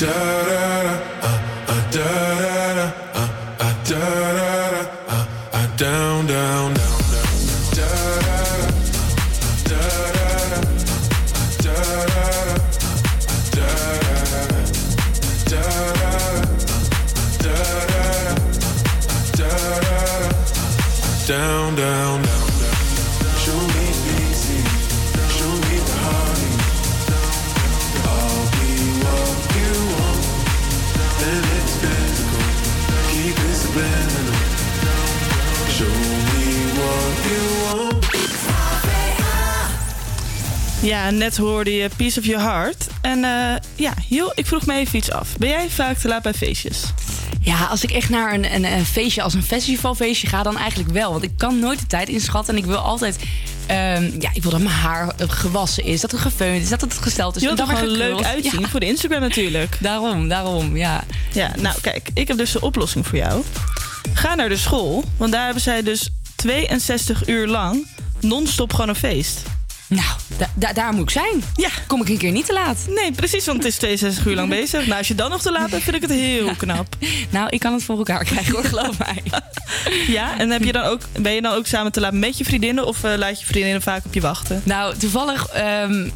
Da 0.01 0.17
da 0.49 0.63
da, 0.83 0.93
uh, 1.27 1.39
uh, 1.73 1.83
da 1.95 2.09
da 2.43 2.57
da, 2.77 2.87
uh, 3.15 3.29
uh, 3.65 3.73
da 3.89 4.03
da 4.37 4.59
da, 4.73 4.81
uh, 5.07 5.25
uh, 5.53 5.67
down, 5.77 5.77
down, 5.77 6.16
Ja, 40.87 41.09
net 41.09 41.37
hoorde 41.37 41.73
je 41.73 41.89
Piece 41.95 42.19
of 42.19 42.25
Your 42.25 42.43
Heart. 42.43 42.87
En 43.01 43.23
eh, 43.23 43.55
ja, 43.75 43.93
joh, 44.09 44.31
ik 44.35 44.45
vroeg 44.45 44.65
me 44.65 44.73
even 44.73 44.97
iets 44.97 45.11
af. 45.11 45.37
Ben 45.37 45.49
jij 45.49 45.69
vaak 45.69 45.97
te 45.97 46.07
laat 46.07 46.21
bij 46.21 46.33
feestjes? 46.33 46.83
Ja, 47.41 47.65
als 47.65 47.83
ik 47.83 47.91
echt 47.91 48.09
naar 48.09 48.33
een, 48.33 48.53
een, 48.53 48.63
een 48.65 48.85
feestje 48.85 49.21
als 49.21 49.33
een 49.33 49.43
festivalfeestje 49.43 50.27
ga, 50.27 50.43
dan 50.43 50.57
eigenlijk 50.57 50.91
wel. 50.91 51.11
Want 51.11 51.23
ik 51.23 51.31
kan 51.37 51.59
nooit 51.59 51.79
de 51.79 51.87
tijd 51.87 52.09
inschatten. 52.09 52.53
En 52.55 52.59
ik 52.59 52.65
wil 52.65 52.77
altijd. 52.77 53.17
ehm, 53.65 54.11
ja, 54.19 54.29
ik 54.33 54.41
wil 54.41 54.51
dat 54.51 54.59
mijn 54.59 54.75
haar 54.75 55.07
eh, 55.17 55.29
gewassen 55.29 55.83
is, 55.83 56.01
dat 56.01 56.11
het 56.11 56.19
gefeund 56.19 56.61
is, 56.61 56.69
dat 56.69 56.81
het 56.81 56.93
gesteld 56.93 57.35
is. 57.35 57.41
Je 57.41 57.47
wilt 57.47 57.59
er 57.59 57.67
gewoon 57.67 57.87
leuk 57.97 58.23
uitzien 58.23 58.59
Ja. 58.61 58.67
voor 58.67 58.79
de 58.79 58.85
Instagram 58.85 59.19
natuurlijk. 59.21 59.77
Daarom, 59.81 60.27
daarom, 60.27 60.77
ja. 60.77 61.03
Ja, 61.31 61.51
nou 61.59 61.75
kijk, 61.81 62.09
ik 62.13 62.27
heb 62.27 62.37
dus 62.37 62.55
een 62.55 62.61
oplossing 62.61 63.07
voor 63.07 63.17
jou. 63.17 63.43
Ga 64.13 64.35
naar 64.35 64.49
de 64.49 64.57
school, 64.57 65.03
want 65.17 65.31
daar 65.31 65.43
hebben 65.43 65.63
zij 65.63 65.83
dus 65.83 66.09
62 66.35 67.27
uur 67.27 67.47
lang 67.47 67.87
non-stop 68.19 68.71
gewoon 68.71 68.89
een 68.89 68.95
feest. 68.95 69.41
Nou, 69.87 70.05
da- 70.37 70.49
da- 70.55 70.73
daar 70.73 70.93
moet 70.93 71.01
ik 71.03 71.09
zijn. 71.09 71.43
Ja. 71.55 71.69
Kom 71.87 72.01
ik 72.01 72.09
een 72.09 72.17
keer 72.17 72.31
niet 72.31 72.45
te 72.45 72.53
laat. 72.53 72.77
Nee, 72.89 73.11
precies, 73.11 73.45
want 73.45 73.57
het 73.57 73.67
is 73.67 73.77
62 73.77 74.25
uur 74.25 74.35
lang 74.35 74.49
bezig. 74.49 74.85
Nou, 74.85 74.97
als 74.97 75.07
je 75.07 75.15
dan 75.15 75.29
nog 75.29 75.41
te 75.41 75.51
laat 75.51 75.69
bent, 75.69 75.83
vind 75.83 75.95
ik 75.95 76.01
het 76.01 76.11
heel 76.11 76.55
knap. 76.57 76.95
Nou, 77.29 77.47
ik 77.49 77.59
kan 77.59 77.73
het 77.73 77.83
voor 77.83 77.97
elkaar 77.97 78.23
krijgen 78.23 78.53
hoor, 78.53 78.63
geloof 78.63 78.97
mij. 79.05 79.23
Ja, 80.07 80.37
en 80.39 80.49
heb 80.49 80.63
je 80.63 80.71
dan 80.71 80.83
ook, 80.83 81.01
ben 81.19 81.31
je 81.33 81.41
dan 81.41 81.53
ook 81.53 81.65
samen 81.67 81.91
te 81.91 81.99
laat 81.99 82.13
met 82.13 82.37
je 82.37 82.43
vriendinnen 82.43 82.85
of 82.85 83.03
eh, 83.03 83.17
laat 83.17 83.39
je 83.39 83.45
vriendinnen 83.45 83.81
vaak 83.81 84.05
op 84.05 84.13
je 84.13 84.21
wachten? 84.21 84.61
Nou, 84.63 84.95
toevallig. 84.97 85.47
ehm, 85.47 86.09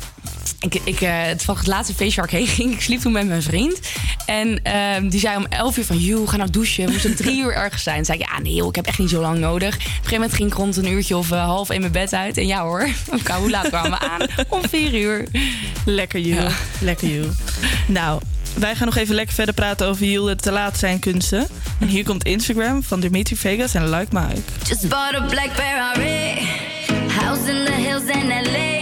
ik, 0.61 0.81
ik, 0.83 1.01
eh, 1.01 1.29
toevallig 1.29 1.61
het 1.61 1.69
laatste 1.69 1.93
feestje 1.93 2.21
waar 2.21 2.29
ik 2.29 2.37
heen 2.37 2.47
ging. 2.47 2.73
Ik 2.73 2.81
sliep 2.81 2.99
toen 3.01 3.11
met 3.11 3.27
mijn 3.27 3.41
vriend. 3.41 3.79
En 4.25 4.63
ehm, 4.63 5.09
die 5.09 5.19
zei 5.19 5.37
om 5.37 5.45
11 5.45 5.77
uur 5.77 5.85
van... 5.85 5.97
Joe, 5.97 6.27
ga 6.27 6.37
nou 6.37 6.49
douchen. 6.49 6.85
We 6.85 6.91
moeten 6.91 7.15
drie 7.15 7.41
uur 7.43 7.53
ergens 7.53 7.83
zijn. 7.83 7.95
Toen 7.95 8.05
zei 8.05 8.19
ik, 8.19 8.27
ja 8.27 8.39
nee 8.39 8.53
joh, 8.53 8.67
ik 8.67 8.75
heb 8.75 8.85
echt 8.85 8.99
niet 8.99 9.09
zo 9.09 9.21
lang 9.21 9.39
nodig. 9.39 9.75
Op 9.75 9.81
een 9.81 9.87
gegeven 9.87 10.13
moment 10.13 10.33
ging 10.33 10.49
ik 10.49 10.57
rond 10.57 10.77
een 10.77 10.87
uurtje 10.87 11.17
of 11.17 11.31
eh, 11.31 11.43
half 11.43 11.71
in 11.71 11.79
mijn 11.79 11.91
bed 11.91 12.13
uit. 12.13 12.37
En 12.37 12.47
ja 12.47 12.61
hoor, 12.61 12.89
hoe 13.39 13.49
laat 13.49 13.67
kwamen 13.67 13.91
we 13.91 13.99
aan? 13.99 14.27
Om 14.49 14.69
vier 14.69 14.93
uur. 14.93 15.27
Lekker 15.85 16.19
Jules, 16.19 16.53
lekker 16.79 17.07
Jules. 17.07 17.35
Nou, 17.87 18.21
wij 18.53 18.75
gaan 18.75 18.85
nog 18.85 18.95
even 18.95 19.15
lekker 19.15 19.35
verder 19.35 19.53
praten 19.53 19.87
over 19.87 20.05
Jules 20.05 20.41
te 20.41 20.51
laat 20.51 20.77
zijn 20.77 20.99
kunsten. 20.99 21.47
En 21.79 21.87
hier 21.87 22.03
komt 22.03 22.23
Instagram 22.23 22.83
van 22.83 22.99
Dimitri 22.99 23.35
Vegas 23.35 23.73
en 23.73 23.89
Like 23.89 24.19
Mike. 24.19 24.41
Just 24.67 24.89
bought 24.89 25.15
a 25.15 25.21
black 25.21 25.49
Ferrari. 25.53 26.47
House 27.07 27.51
in 27.51 27.65
the 27.65 27.71
hills 27.71 28.03
in 28.03 28.27
LA. 28.27 28.80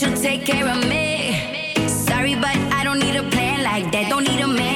You'll 0.00 0.14
take 0.14 0.44
care 0.44 0.68
of 0.68 0.78
me. 0.88 1.88
Sorry, 1.88 2.36
but 2.36 2.56
I 2.72 2.84
don't 2.84 3.00
need 3.00 3.16
a 3.16 3.24
plan 3.30 3.64
like 3.64 3.90
that. 3.90 4.08
Don't 4.08 4.22
need 4.22 4.40
a 4.40 4.46
man 4.46 4.67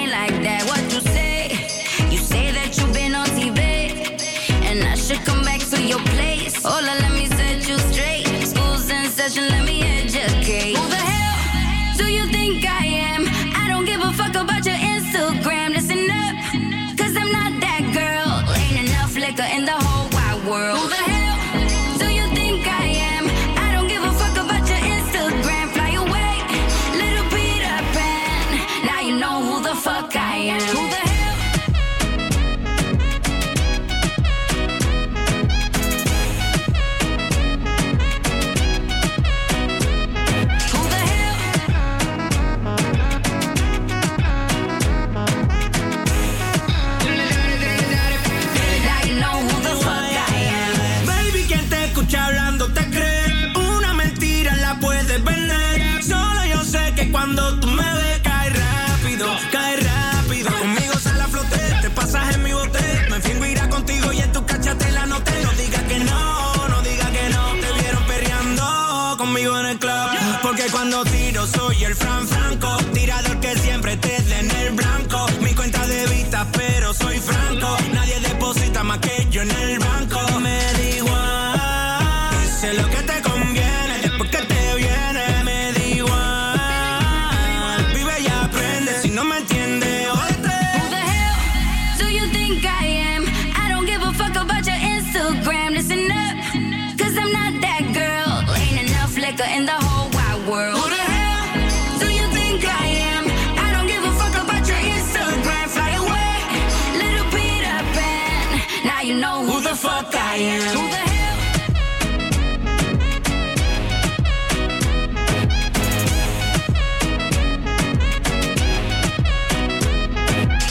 Who 110.32 110.38
the 110.38 110.44
hell? 110.44 111.36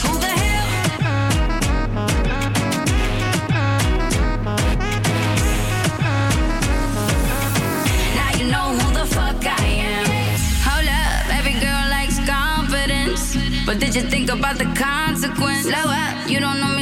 Who 0.02 0.18
the 0.18 0.26
hell? 0.26 0.66
Now 8.16 8.30
you 8.38 8.46
know 8.50 8.66
who 8.74 8.86
the 8.98 9.06
fuck 9.06 9.46
I 9.46 9.64
am. 9.78 10.06
Hold 10.66 10.88
up, 10.88 11.38
every 11.38 11.54
girl 11.60 11.88
likes 11.88 12.18
confidence. 12.26 13.36
But 13.64 13.78
did 13.78 13.94
you 13.94 14.02
think 14.02 14.28
about 14.28 14.58
the 14.58 14.66
consequence? 14.74 15.66
Slow 15.68 15.86
up, 15.86 16.28
you 16.28 16.40
don't 16.40 16.58
know 16.58 16.74
me 16.74 16.81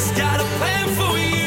just 0.00 0.16
got 0.16 0.40
a 0.40 0.44
plan 0.56 0.88
for 0.94 1.18
you. 1.18 1.39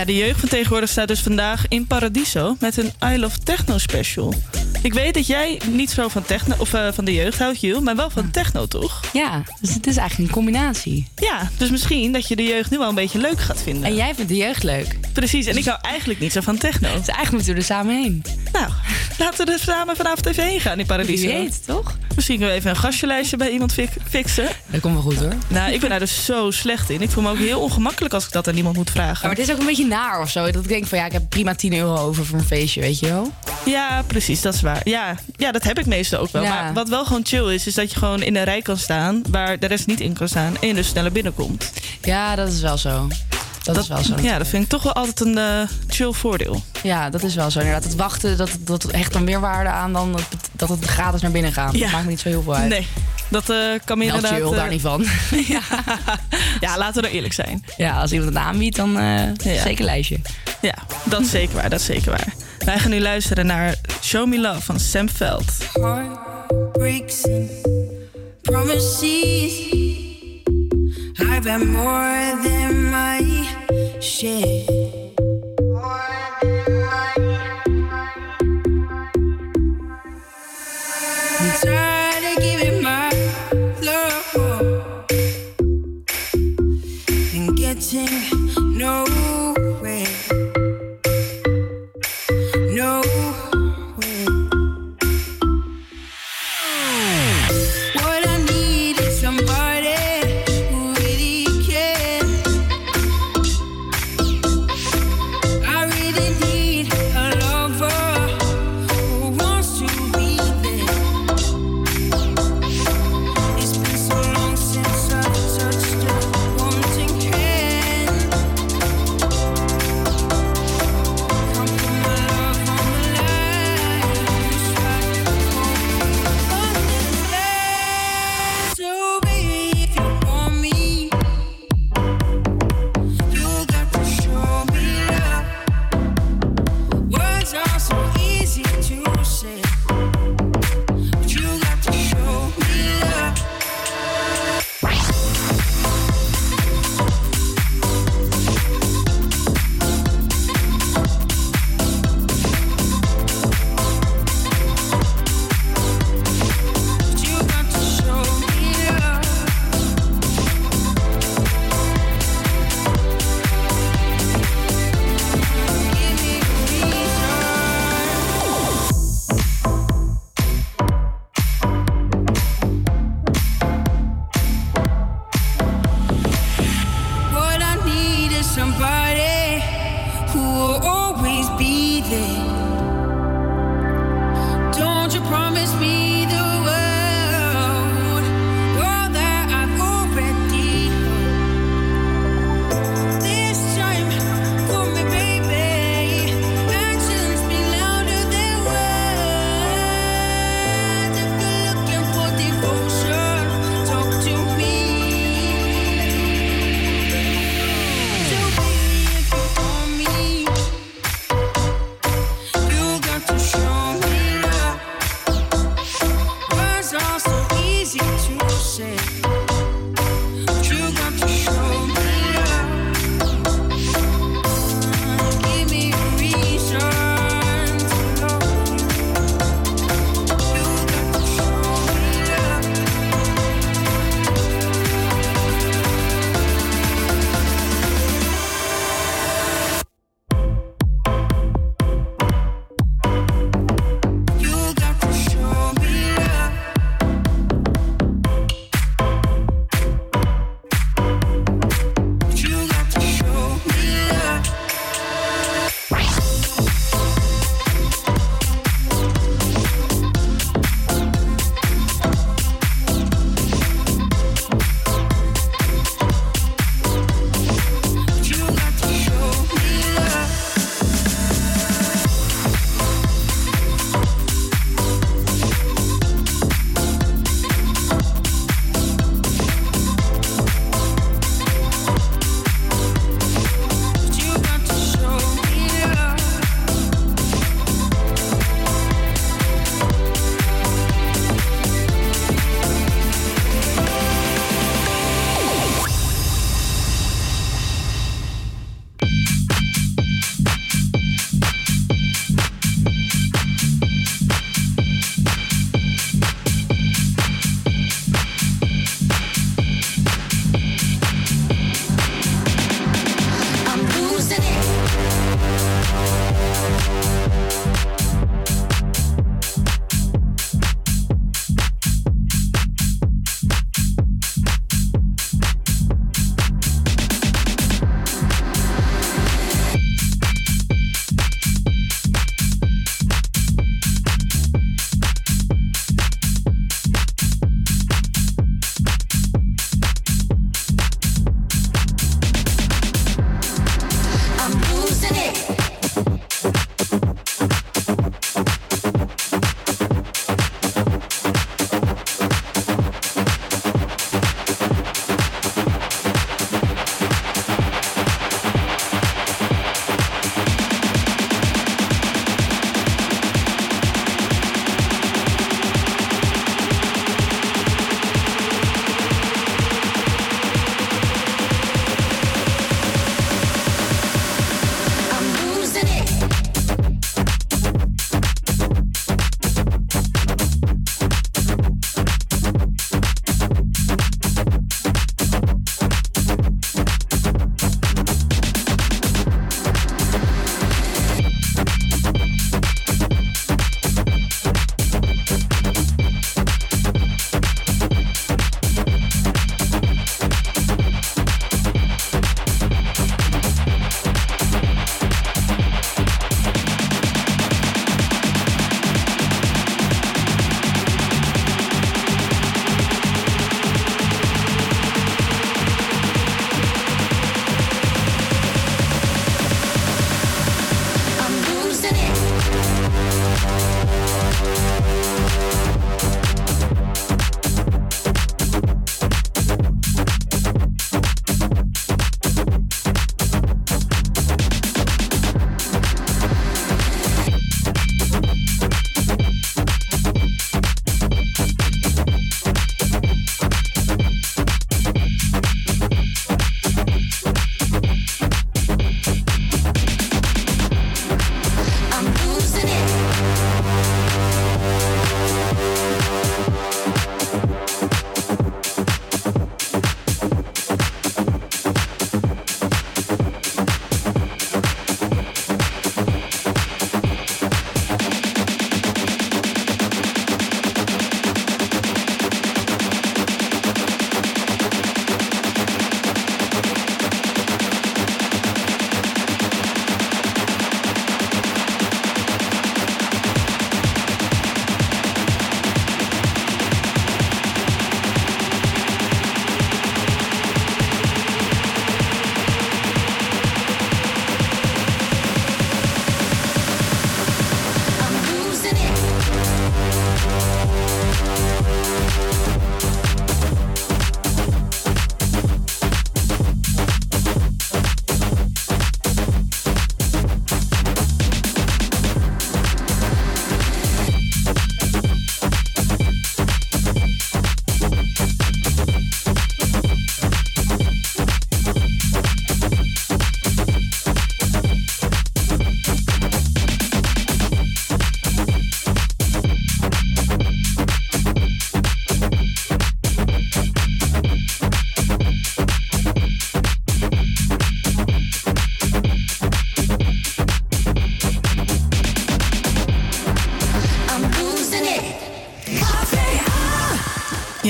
Ja, 0.00 0.06
de 0.06 0.16
jeugd 0.16 0.40
van 0.40 0.48
tegenwoordig 0.48 0.88
staat 0.88 1.08
dus 1.08 1.20
vandaag 1.20 1.64
in 1.68 1.86
Paradiso 1.86 2.56
met 2.60 2.76
een 2.76 2.92
I 3.04 3.18
Love 3.18 3.38
Techno 3.38 3.78
special. 3.78 4.34
Ik 4.82 4.92
weet 4.92 5.14
dat 5.14 5.26
jij 5.26 5.60
niet 5.70 5.90
zo 5.90 6.08
van, 6.08 6.22
techno, 6.22 6.54
of, 6.58 6.74
eh, 6.74 6.92
van 6.92 7.04
de 7.04 7.14
jeugd 7.14 7.38
houdt, 7.38 7.60
Jules, 7.60 7.80
maar 7.82 7.96
wel 7.96 8.10
van 8.10 8.30
techno, 8.30 8.66
toch? 8.66 9.00
Ja, 9.12 9.42
dus 9.60 9.74
het 9.74 9.86
is 9.86 9.96
eigenlijk 9.96 10.28
een 10.28 10.34
combinatie. 10.34 11.08
Ja, 11.16 11.50
dus 11.56 11.70
misschien 11.70 12.12
dat 12.12 12.28
je 12.28 12.36
de 12.36 12.42
jeugd 12.42 12.70
nu 12.70 12.78
wel 12.78 12.88
een 12.88 12.94
beetje 12.94 13.18
leuk 13.18 13.40
gaat 13.40 13.62
vinden. 13.62 13.84
En 13.84 13.94
jij 13.94 14.14
vindt 14.14 14.30
de 14.30 14.36
jeugd 14.36 14.62
leuk. 14.62 14.98
Precies, 15.12 15.46
en 15.46 15.56
ik 15.56 15.64
hou 15.64 15.78
eigenlijk 15.82 16.20
niet 16.20 16.32
zo 16.32 16.40
van 16.40 16.58
techno. 16.58 16.88
Dus 16.88 17.06
eigenlijk 17.06 17.30
moeten 17.30 17.52
we 17.52 17.58
er 17.58 17.66
samen 17.66 18.02
heen. 18.02 18.22
Nou, 18.52 18.68
laten 19.18 19.46
we 19.46 19.52
er 19.52 19.58
samen 19.58 19.96
vanavond 19.96 20.26
even 20.26 20.44
heen 20.44 20.60
gaan 20.60 20.78
in 20.78 20.86
Paradiso. 20.86 21.26
Wie 21.26 21.36
weet, 21.36 21.66
toch? 21.66 21.96
Misschien 22.14 22.36
kunnen 22.36 22.54
we 22.54 22.60
even 22.60 22.70
een 22.76 22.82
gastjelijstje 22.82 23.36
bij 23.36 23.50
iemand 23.50 23.74
fixen. 24.08 24.48
Dat 24.66 24.80
komt 24.80 24.94
wel 24.94 25.02
goed 25.02 25.16
hoor. 25.16 25.32
Nou, 25.48 25.72
ik 25.72 25.80
ben 25.80 25.90
daar 25.90 25.98
dus 25.98 26.24
zo 26.24 26.50
slecht 26.50 26.90
in. 26.90 27.02
Ik 27.02 27.10
voel 27.10 27.22
me 27.22 27.30
ook 27.30 27.38
heel 27.38 27.60
ongemakkelijk 27.60 28.14
als 28.14 28.24
ik 28.26 28.32
dat 28.32 28.48
aan 28.48 28.56
iemand 28.56 28.76
moet 28.76 28.90
vragen. 28.90 29.14
Ja, 29.14 29.28
maar 29.28 29.36
het 29.36 29.48
is 29.48 29.52
ook 29.52 29.60
een 29.60 29.66
beetje 29.66 29.86
naar 29.86 30.20
of 30.20 30.30
zo. 30.30 30.50
Dat 30.50 30.62
ik 30.62 30.68
denk 30.68 30.86
van 30.86 30.98
ja, 30.98 31.04
ik 31.04 31.12
heb 31.12 31.28
prima 31.28 31.54
10 31.54 31.74
euro 31.74 31.96
over 31.96 32.26
voor 32.26 32.38
een 32.38 32.44
feestje, 32.44 32.80
weet 32.80 32.98
je 32.98 33.06
wel. 33.06 33.32
Ja, 33.64 34.02
precies, 34.06 34.40
dat 34.40 34.54
is 34.54 34.60
waar. 34.60 34.80
Ja, 34.84 35.16
ja 35.36 35.52
dat 35.52 35.64
heb 35.64 35.78
ik 35.78 35.86
meestal 35.86 36.20
ook 36.20 36.32
wel. 36.32 36.42
Ja. 36.42 36.62
Maar 36.62 36.72
wat 36.72 36.88
wel 36.88 37.04
gewoon 37.04 37.26
chill 37.26 37.54
is, 37.54 37.66
is 37.66 37.74
dat 37.74 37.92
je 37.92 37.98
gewoon 37.98 38.22
in 38.22 38.36
een 38.36 38.44
rij 38.44 38.62
kan 38.62 38.78
staan 38.78 39.22
waar 39.30 39.58
de 39.58 39.66
rest 39.66 39.86
niet 39.86 40.00
in 40.00 40.12
kan 40.12 40.28
staan 40.28 40.56
en 40.60 40.68
je 40.68 40.74
dus 40.74 40.88
sneller 40.88 41.12
binnenkomt. 41.12 41.72
Ja, 42.02 42.34
dat 42.34 42.48
is 42.48 42.60
wel 42.60 42.78
zo. 42.78 43.08
Dat, 43.62 43.76
is 43.76 43.88
wel 43.88 44.02
zo. 44.04 44.14
Ja, 44.22 44.38
dat 44.38 44.46
vind 44.48 44.62
ik 44.62 44.68
toch 44.68 44.82
wel 44.82 44.92
altijd 44.92 45.20
een 45.20 45.38
eh, 45.38 45.60
chill 45.88 46.12
voordeel. 46.12 46.62
Ja, 46.82 47.10
dat 47.10 47.22
is 47.22 47.34
wel 47.34 47.50
zo. 47.50 47.58
Inderdaad, 47.58 47.84
het 47.84 47.94
wachten, 47.94 48.36
dat, 48.36 48.50
dat 48.60 48.82
hecht 48.90 49.12
dan 49.12 49.24
meer 49.24 49.40
waarde 49.40 49.70
aan 49.70 49.92
dan 49.92 50.12
dat, 50.12 50.20
het- 50.30 50.48
dat 50.52 50.68
het 50.68 50.84
gratis 50.84 51.20
naar 51.20 51.30
binnen 51.30 51.52
gaat. 51.52 51.72
Ja. 51.74 51.80
Dat 51.80 51.90
maakt 51.90 52.04
me 52.04 52.10
niet 52.10 52.20
zo 52.20 52.28
heel 52.28 52.42
veel 52.42 52.54
uit. 52.54 52.68
Nee, 52.68 52.86
dat 53.28 53.50
eh, 53.50 53.56
kan 53.84 53.98
me 53.98 54.04
Wel 54.06 54.14
inderdaad... 54.14 54.40
chill, 54.40 54.50
eh, 54.50 54.56
daar 54.56 54.68
niet 54.68 54.80
van. 54.80 55.04
ja, 56.66 56.78
laten 56.78 57.02
we 57.02 57.08
er 57.08 57.14
eerlijk 57.14 57.34
zijn. 57.34 57.64
Ja, 57.76 58.00
als 58.00 58.12
iemand 58.12 58.34
het 58.34 58.42
aanbiedt, 58.44 58.76
dan 58.76 58.98
eh, 58.98 59.22
zeker 59.42 59.78
een 59.78 59.84
lijstje. 59.84 60.18
Ja, 60.60 60.74
dat 61.04 61.20
is 61.20 61.30
zeker 61.30 61.54
waar, 61.54 61.70
dat 61.70 61.80
is 61.80 61.86
zeker 61.86 62.10
waar. 62.10 62.32
Wij 62.58 62.78
gaan 62.78 62.90
nu 62.90 63.00
luisteren 63.00 63.46
naar 63.46 63.74
Show 64.02 64.28
Me 64.28 64.40
Love 64.40 64.60
van 64.60 64.80
Sam 64.80 65.08
Veld. 65.08 65.52
breaks 66.72 67.24
and 67.24 67.50
promises. 68.42 69.52
I've 71.18 71.48
had 71.50 71.64
more 71.64 72.38
than 72.42 72.90
my 72.90 73.39
shit. 74.00 74.79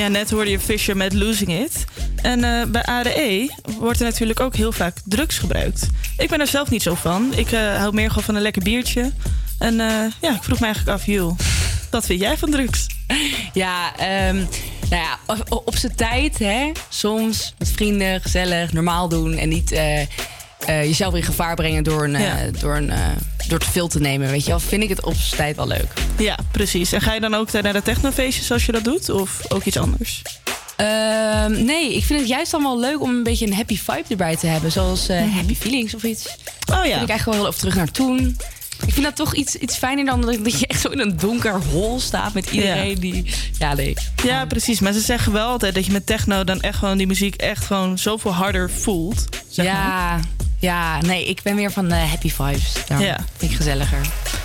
Ja, 0.01 0.09
net 0.09 0.31
hoorde 0.31 0.51
je 0.51 0.61
Fisher 0.61 0.97
met 0.97 1.13
Losing 1.13 1.51
It. 1.51 1.85
En 2.23 2.45
eh, 2.45 2.67
bij 2.67 2.83
ADE 2.83 3.51
wordt 3.79 4.01
er 4.01 4.07
natuurlijk 4.07 4.41
ook 4.41 4.57
heel 4.57 4.73
vaak 4.73 4.97
drugs 5.05 5.39
gebruikt. 5.39 5.87
Ik 6.19 6.29
ben 6.29 6.41
er 6.41 6.47
zelf 6.47 6.71
niet 6.71 6.83
zo 6.83 6.95
van. 6.95 7.33
Ik 7.35 7.53
eh, 7.53 7.77
hou 7.77 7.95
meer 7.95 8.09
gewoon 8.09 8.25
van 8.25 8.35
een 8.35 8.43
lekker 8.43 8.63
biertje. 8.63 9.13
En 9.59 9.81
eh, 9.81 9.87
ja, 10.21 10.35
ik 10.35 10.43
vroeg 10.43 10.61
me 10.61 10.65
eigenlijk 10.65 10.99
af, 10.99 11.07
joh, 11.07 11.39
wat 11.91 12.07
vind 12.07 12.21
jij 12.21 12.39
van 12.39 12.51
drugs? 12.51 12.87
Ja, 13.53 13.97
ehm, 13.97 14.37
nou 14.91 15.03
ja, 15.03 15.19
op, 15.27 15.63
op 15.65 15.77
zijn 15.77 15.95
tijd, 15.95 16.39
hè. 16.39 16.73
Soms 16.89 17.55
met 17.59 17.71
vrienden, 17.71 18.21
gezellig, 18.21 18.73
normaal 18.73 19.09
doen. 19.09 19.37
En 19.37 19.49
niet 19.49 19.81
jezelf 20.67 21.15
in 21.15 21.23
gevaar 21.23 21.55
brengen 21.55 21.85
door, 21.85 22.05
een, 22.05 22.53
door, 22.61 22.77
een, 22.77 22.93
door 23.49 23.59
te 23.59 23.71
veel 23.71 23.89
te 23.89 24.01
nemen. 24.01 24.31
Weet 24.31 24.45
je 24.45 24.51
wel, 24.51 24.61
vind 24.61 24.83
ik 24.83 24.89
het 24.89 25.05
op 25.05 25.15
zijn 25.15 25.37
tijd 25.37 25.57
wel 25.57 25.67
leuk. 25.67 25.93
Ja, 26.21 26.39
precies. 26.51 26.93
En 26.93 27.01
ga 27.01 27.13
je 27.15 27.21
dan 27.21 27.35
ook 27.35 27.53
naar 27.53 27.73
de 27.73 27.83
technofeestjes 27.83 28.53
als 28.53 28.67
je 28.67 28.73
dat 28.73 28.85
doet? 28.85 29.09
Of 29.11 29.41
ook 29.49 29.65
iets 29.65 29.77
anders? 29.79 30.23
Ehm, 30.77 31.65
nee, 31.65 31.95
ik 31.97 32.05
vind 32.05 32.21
het 32.21 32.29
juist 32.29 32.51
dan 32.51 32.63
wel 32.63 32.81
leuk 32.81 33.01
om 33.01 33.11
een 33.11 33.23
beetje 33.23 33.47
een 33.47 33.55
happy 33.55 33.79
vibe 33.79 34.05
erbij 34.09 34.37
te 34.37 34.47
hebben. 34.47 34.73
Zoals 34.73 35.09
eh, 35.09 35.35
Happy 35.35 35.55
Feelings 35.55 35.95
of 35.95 36.03
iets. 36.03 36.27
Oh 36.73 36.77
ja. 36.77 36.91
Vind 36.91 37.03
ik 37.03 37.09
eigenlijk 37.09 37.39
wel 37.41 37.49
of 37.49 37.57
terug 37.59 37.75
naar 37.75 37.91
toen. 37.91 38.37
Ik 38.87 38.93
vind 38.93 39.05
dat 39.05 39.17
toch 39.17 39.35
iets, 39.35 39.55
iets 39.55 39.77
fijner 39.77 40.05
dan 40.05 40.21
dat, 40.21 40.61
je 40.61 40.67
echt 40.67 40.81
zo 40.81 40.89
in 40.89 41.01
een 41.01 41.17
donker 41.17 41.61
hol 41.71 42.01
staat 42.01 42.35
met 42.35 42.51
iedereen 42.51 42.89
Ja. 42.89 42.95
die... 43.01 43.35
Ja, 43.59 43.75
nee. 43.75 43.95
Ja, 44.25 44.47
precies. 44.47 44.81
Maar 44.81 44.93
ze 44.93 45.01
zeggen 45.01 45.33
wel 45.33 45.49
altijd 45.49 45.75
dat 45.75 45.87
je 45.87 45.93
met 45.93 46.07
techno 46.07 46.45
dan 46.45 46.61
echt 46.61 46.79
gewoon 46.79 46.99
die 46.99 47.07
muziek 47.07 47.35
echt 47.35 47.65
gewoon 47.65 47.99
zoveel 47.99 48.35
harder 48.35 48.71
voelt. 48.71 49.25
zeg 49.49 49.67
maar. 49.67 49.75
Ja, 49.75 50.21
ja, 50.61 51.01
nee, 51.01 51.25
ik 51.27 51.43
ben 51.43 51.55
meer 51.55 51.73
van 51.73 51.89
de 51.89 51.95
happy 51.95 52.31
vibes. 52.31 52.73
Daarom 52.87 53.07
Ja. 53.07 53.19
vind 53.37 53.51
ik 53.51 53.57
gezelliger. 53.57 54.01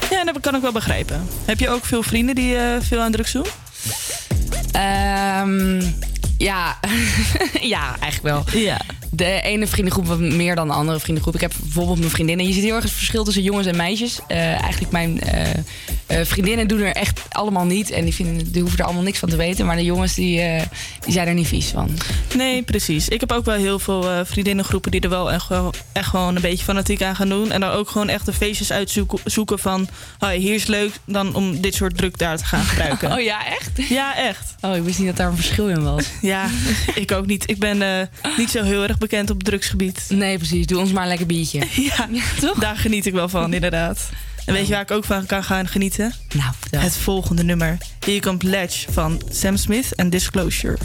Ja, 0.10 0.23
dat 0.23 0.40
kan 0.40 0.56
ik 0.56 0.61
wel 0.61 0.72
begrijpen. 0.72 1.27
Heb 1.45 1.60
je 1.60 1.69
ook 1.69 1.86
veel 1.86 2.03
vrienden 2.03 2.36
die 2.36 2.57
eh, 2.57 2.82
veel 2.82 2.99
aan 3.02 3.11
drugs 3.11 3.32
doen? 3.32 3.45
Ehm, 4.72 5.82
ja. 6.38 6.80
ja, 7.73 7.95
eigenlijk 7.99 8.22
wel. 8.22 8.61
Ja. 8.61 8.82
De 9.16 9.42
ene 9.42 9.68
vriendengroep 9.68 10.08
wat 10.08 10.20
meer 10.20 10.56
dan 10.56 10.68
de 10.68 10.74
andere 10.74 11.00
vriendengroep. 11.00 11.36
Ik 11.36 11.42
heb 11.42 11.54
bijvoorbeeld 11.62 12.00
mijn 12.00 12.10
vriendinnen. 12.10 12.48
Je 12.48 12.54
ziet 12.54 12.64
heel 12.64 12.76
erg 12.76 12.84
het 12.84 12.92
verschil 12.92 13.24
tussen 13.24 13.44
jongens 13.44 13.68
en 13.68 13.76
meisjes. 13.76 14.20
Eh, 14.28 14.62
eigenlijk 14.62 14.92
mijn 14.92 15.22
eh, 15.22 15.50
eh, 16.06 16.26
vriendinnen 16.26 16.68
doen 16.68 16.80
er 16.80 16.92
echt 16.92 17.22
allemaal 17.30 17.66
niet. 17.66 17.92
En 17.92 18.04
die, 18.04 18.14
vinden, 18.14 18.52
die 18.52 18.62
hoeven 18.62 18.80
er 18.80 18.86
allemaal 18.86 19.04
niks 19.04 19.20
van 19.20 19.30
te 19.30 19.36
weten. 19.36 19.66
Maar 19.66 19.76
de 19.76 19.84
jongens 19.84 20.14
die, 20.14 20.42
die 21.00 21.14
zijn 21.14 21.28
er 21.28 21.34
niet 21.34 21.48
vies 21.48 21.68
van. 21.68 21.90
Nee, 22.36 22.62
precies. 22.62 23.10
Ik 23.10 23.20
heb 23.20 23.32
ook 23.32 23.46
wel 23.46 23.56
heel 23.56 23.80
veel 23.80 24.26
vriendinnengroepen 24.26 24.92
die 24.92 25.02
er 25.02 25.10
wel 25.10 25.32
echt, 25.32 25.48
wel 25.48 25.74
echt 25.92 26.10
gewoon 26.10 26.36
een 26.36 26.42
beetje 26.42 26.66
fanatiek 26.66 27.02
aan 27.02 27.16
gaan 27.16 27.30
doen. 27.30 27.52
En 27.52 27.60
dan 27.60 27.70
ook 27.70 27.90
gewoon 27.90 28.10
echt 28.10 28.26
de 28.26 28.34
feestjes 28.34 28.72
uitzoeken 28.72 29.20
zoeken 29.26 29.60
van... 29.60 29.88
Hoi, 30.20 30.40
hier 30.40 30.54
is 30.54 30.66
leuk 30.66 30.92
dan 31.06 31.36
om 31.36 31.62
dit 31.62 31.76
soort 31.76 31.98
druk 31.98 32.18
daar 32.18 32.38
te 32.38 32.46
gaan 32.46 32.64
gebruiken. 32.64 33.04
Oh 33.16 33.22
ja, 33.22 33.46
echt? 33.46 33.90
Ja, 33.90 34.16
echt. 34.16 34.56
Oh, 34.62 34.76
ik 34.76 34.84
wist 34.84 34.98
niet 34.98 35.08
dat 35.08 35.18
daar 35.18 35.28
een 35.28 35.36
verschil 35.36 35.70
in 35.70 35.84
was. 35.84 36.06
Ja, 36.22 36.50
ik 36.96 37.12
ook 37.12 37.26
niet. 37.26 37.50
Ik 37.50 37.60
ben 37.60 38.10
niet 38.38 38.50
zo 38.50 38.64
heel 38.64 38.84
erg 38.84 38.98
bekend 39.10 39.30
op 39.30 39.44
drugsgebied. 39.44 40.06
Nee, 40.10 40.38
precies. 40.38 40.65
Doe 40.65 40.80
ons 40.80 40.91
maar 40.91 41.02
een 41.02 41.07
lekker 41.07 41.26
biertje. 41.27 41.60
Ja, 41.91 42.10
toch? 42.40 42.60
daar 42.60 42.77
geniet 42.77 43.06
ik 43.06 43.14
wel 43.14 43.30
van, 43.30 43.53
inderdaad. 43.53 44.10
En 44.45 44.53
weet 44.53 44.68
je 44.68 44.73
waar 44.73 44.82
ik 44.82 44.91
ook 44.91 45.06
van 45.06 45.26
kan 45.26 45.44
gaan 45.44 45.68
genieten? 45.68 46.14
Nou, 46.34 46.84
Het 46.84 46.98
volgende 46.98 47.44
nummer. 47.44 47.77
Hier 48.06 48.22
komt 48.22 48.44
Ledge 48.44 48.91
van 48.91 49.22
Sam 49.30 49.57
Smith 49.57 49.95
en 49.95 50.10
Disclosure. 50.10 50.77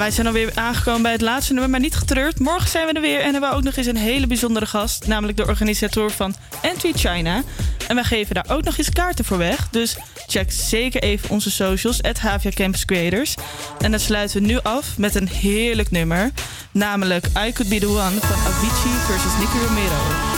Wij 0.00 0.10
zijn 0.10 0.26
alweer 0.26 0.50
aangekomen 0.54 1.02
bij 1.02 1.12
het 1.12 1.20
laatste 1.20 1.52
nummer, 1.52 1.70
maar 1.70 1.80
niet 1.80 1.94
getreurd. 1.94 2.38
Morgen 2.38 2.68
zijn 2.68 2.86
we 2.86 2.92
er 2.92 3.00
weer 3.00 3.20
en 3.20 3.32
hebben 3.32 3.50
we 3.50 3.56
ook 3.56 3.62
nog 3.62 3.76
eens 3.76 3.86
een 3.86 3.96
hele 3.96 4.26
bijzondere 4.26 4.66
gast. 4.66 5.06
Namelijk 5.06 5.36
de 5.36 5.46
organisator 5.46 6.10
van 6.10 6.34
Entry 6.62 6.92
China. 6.92 7.42
En 7.88 7.94
wij 7.94 8.04
geven 8.04 8.34
daar 8.34 8.44
ook 8.48 8.64
nog 8.64 8.78
eens 8.78 8.90
kaarten 8.90 9.24
voor 9.24 9.38
weg. 9.38 9.68
Dus 9.70 9.96
check 10.26 10.52
zeker 10.52 11.02
even 11.02 11.30
onze 11.30 11.50
socials, 11.50 12.02
at 12.02 12.18
Havia 12.18 12.50
Campus 12.50 12.84
Creators. 12.84 13.34
En 13.80 13.90
dan 13.90 14.00
sluiten 14.00 14.40
we 14.40 14.46
nu 14.46 14.58
af 14.62 14.98
met 14.98 15.14
een 15.14 15.28
heerlijk 15.28 15.90
nummer. 15.90 16.30
Namelijk 16.70 17.26
I 17.26 17.52
Could 17.52 17.68
Be 17.68 17.78
The 17.78 17.88
One 17.88 18.20
van 18.20 18.52
Avicii 18.52 18.94
versus 19.06 19.38
Nicky 19.38 19.66
Romero. 19.66 20.29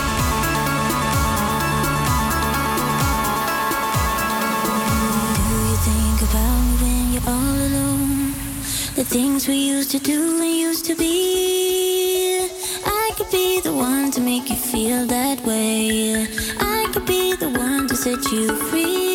Things 9.13 9.47
we 9.47 9.57
used 9.57 9.91
to 9.91 9.99
do 9.99 10.41
and 10.41 10.57
used 10.57 10.87
to 10.87 10.95
be. 10.97 12.49
I 12.87 13.11
could 13.15 13.31
be 13.31 13.61
the 13.61 13.75
one 13.75 14.11
to 14.13 14.23
make 14.23 14.49
you 14.49 14.57
feel 14.57 15.05
that 15.05 15.39
way. 15.45 16.27
I 16.59 16.91
could 16.95 17.05
be 17.05 17.35
the 17.37 17.51
one 17.51 17.89
to 17.89 17.95
set 17.95 18.25
you 18.33 18.57
free. 18.71 19.12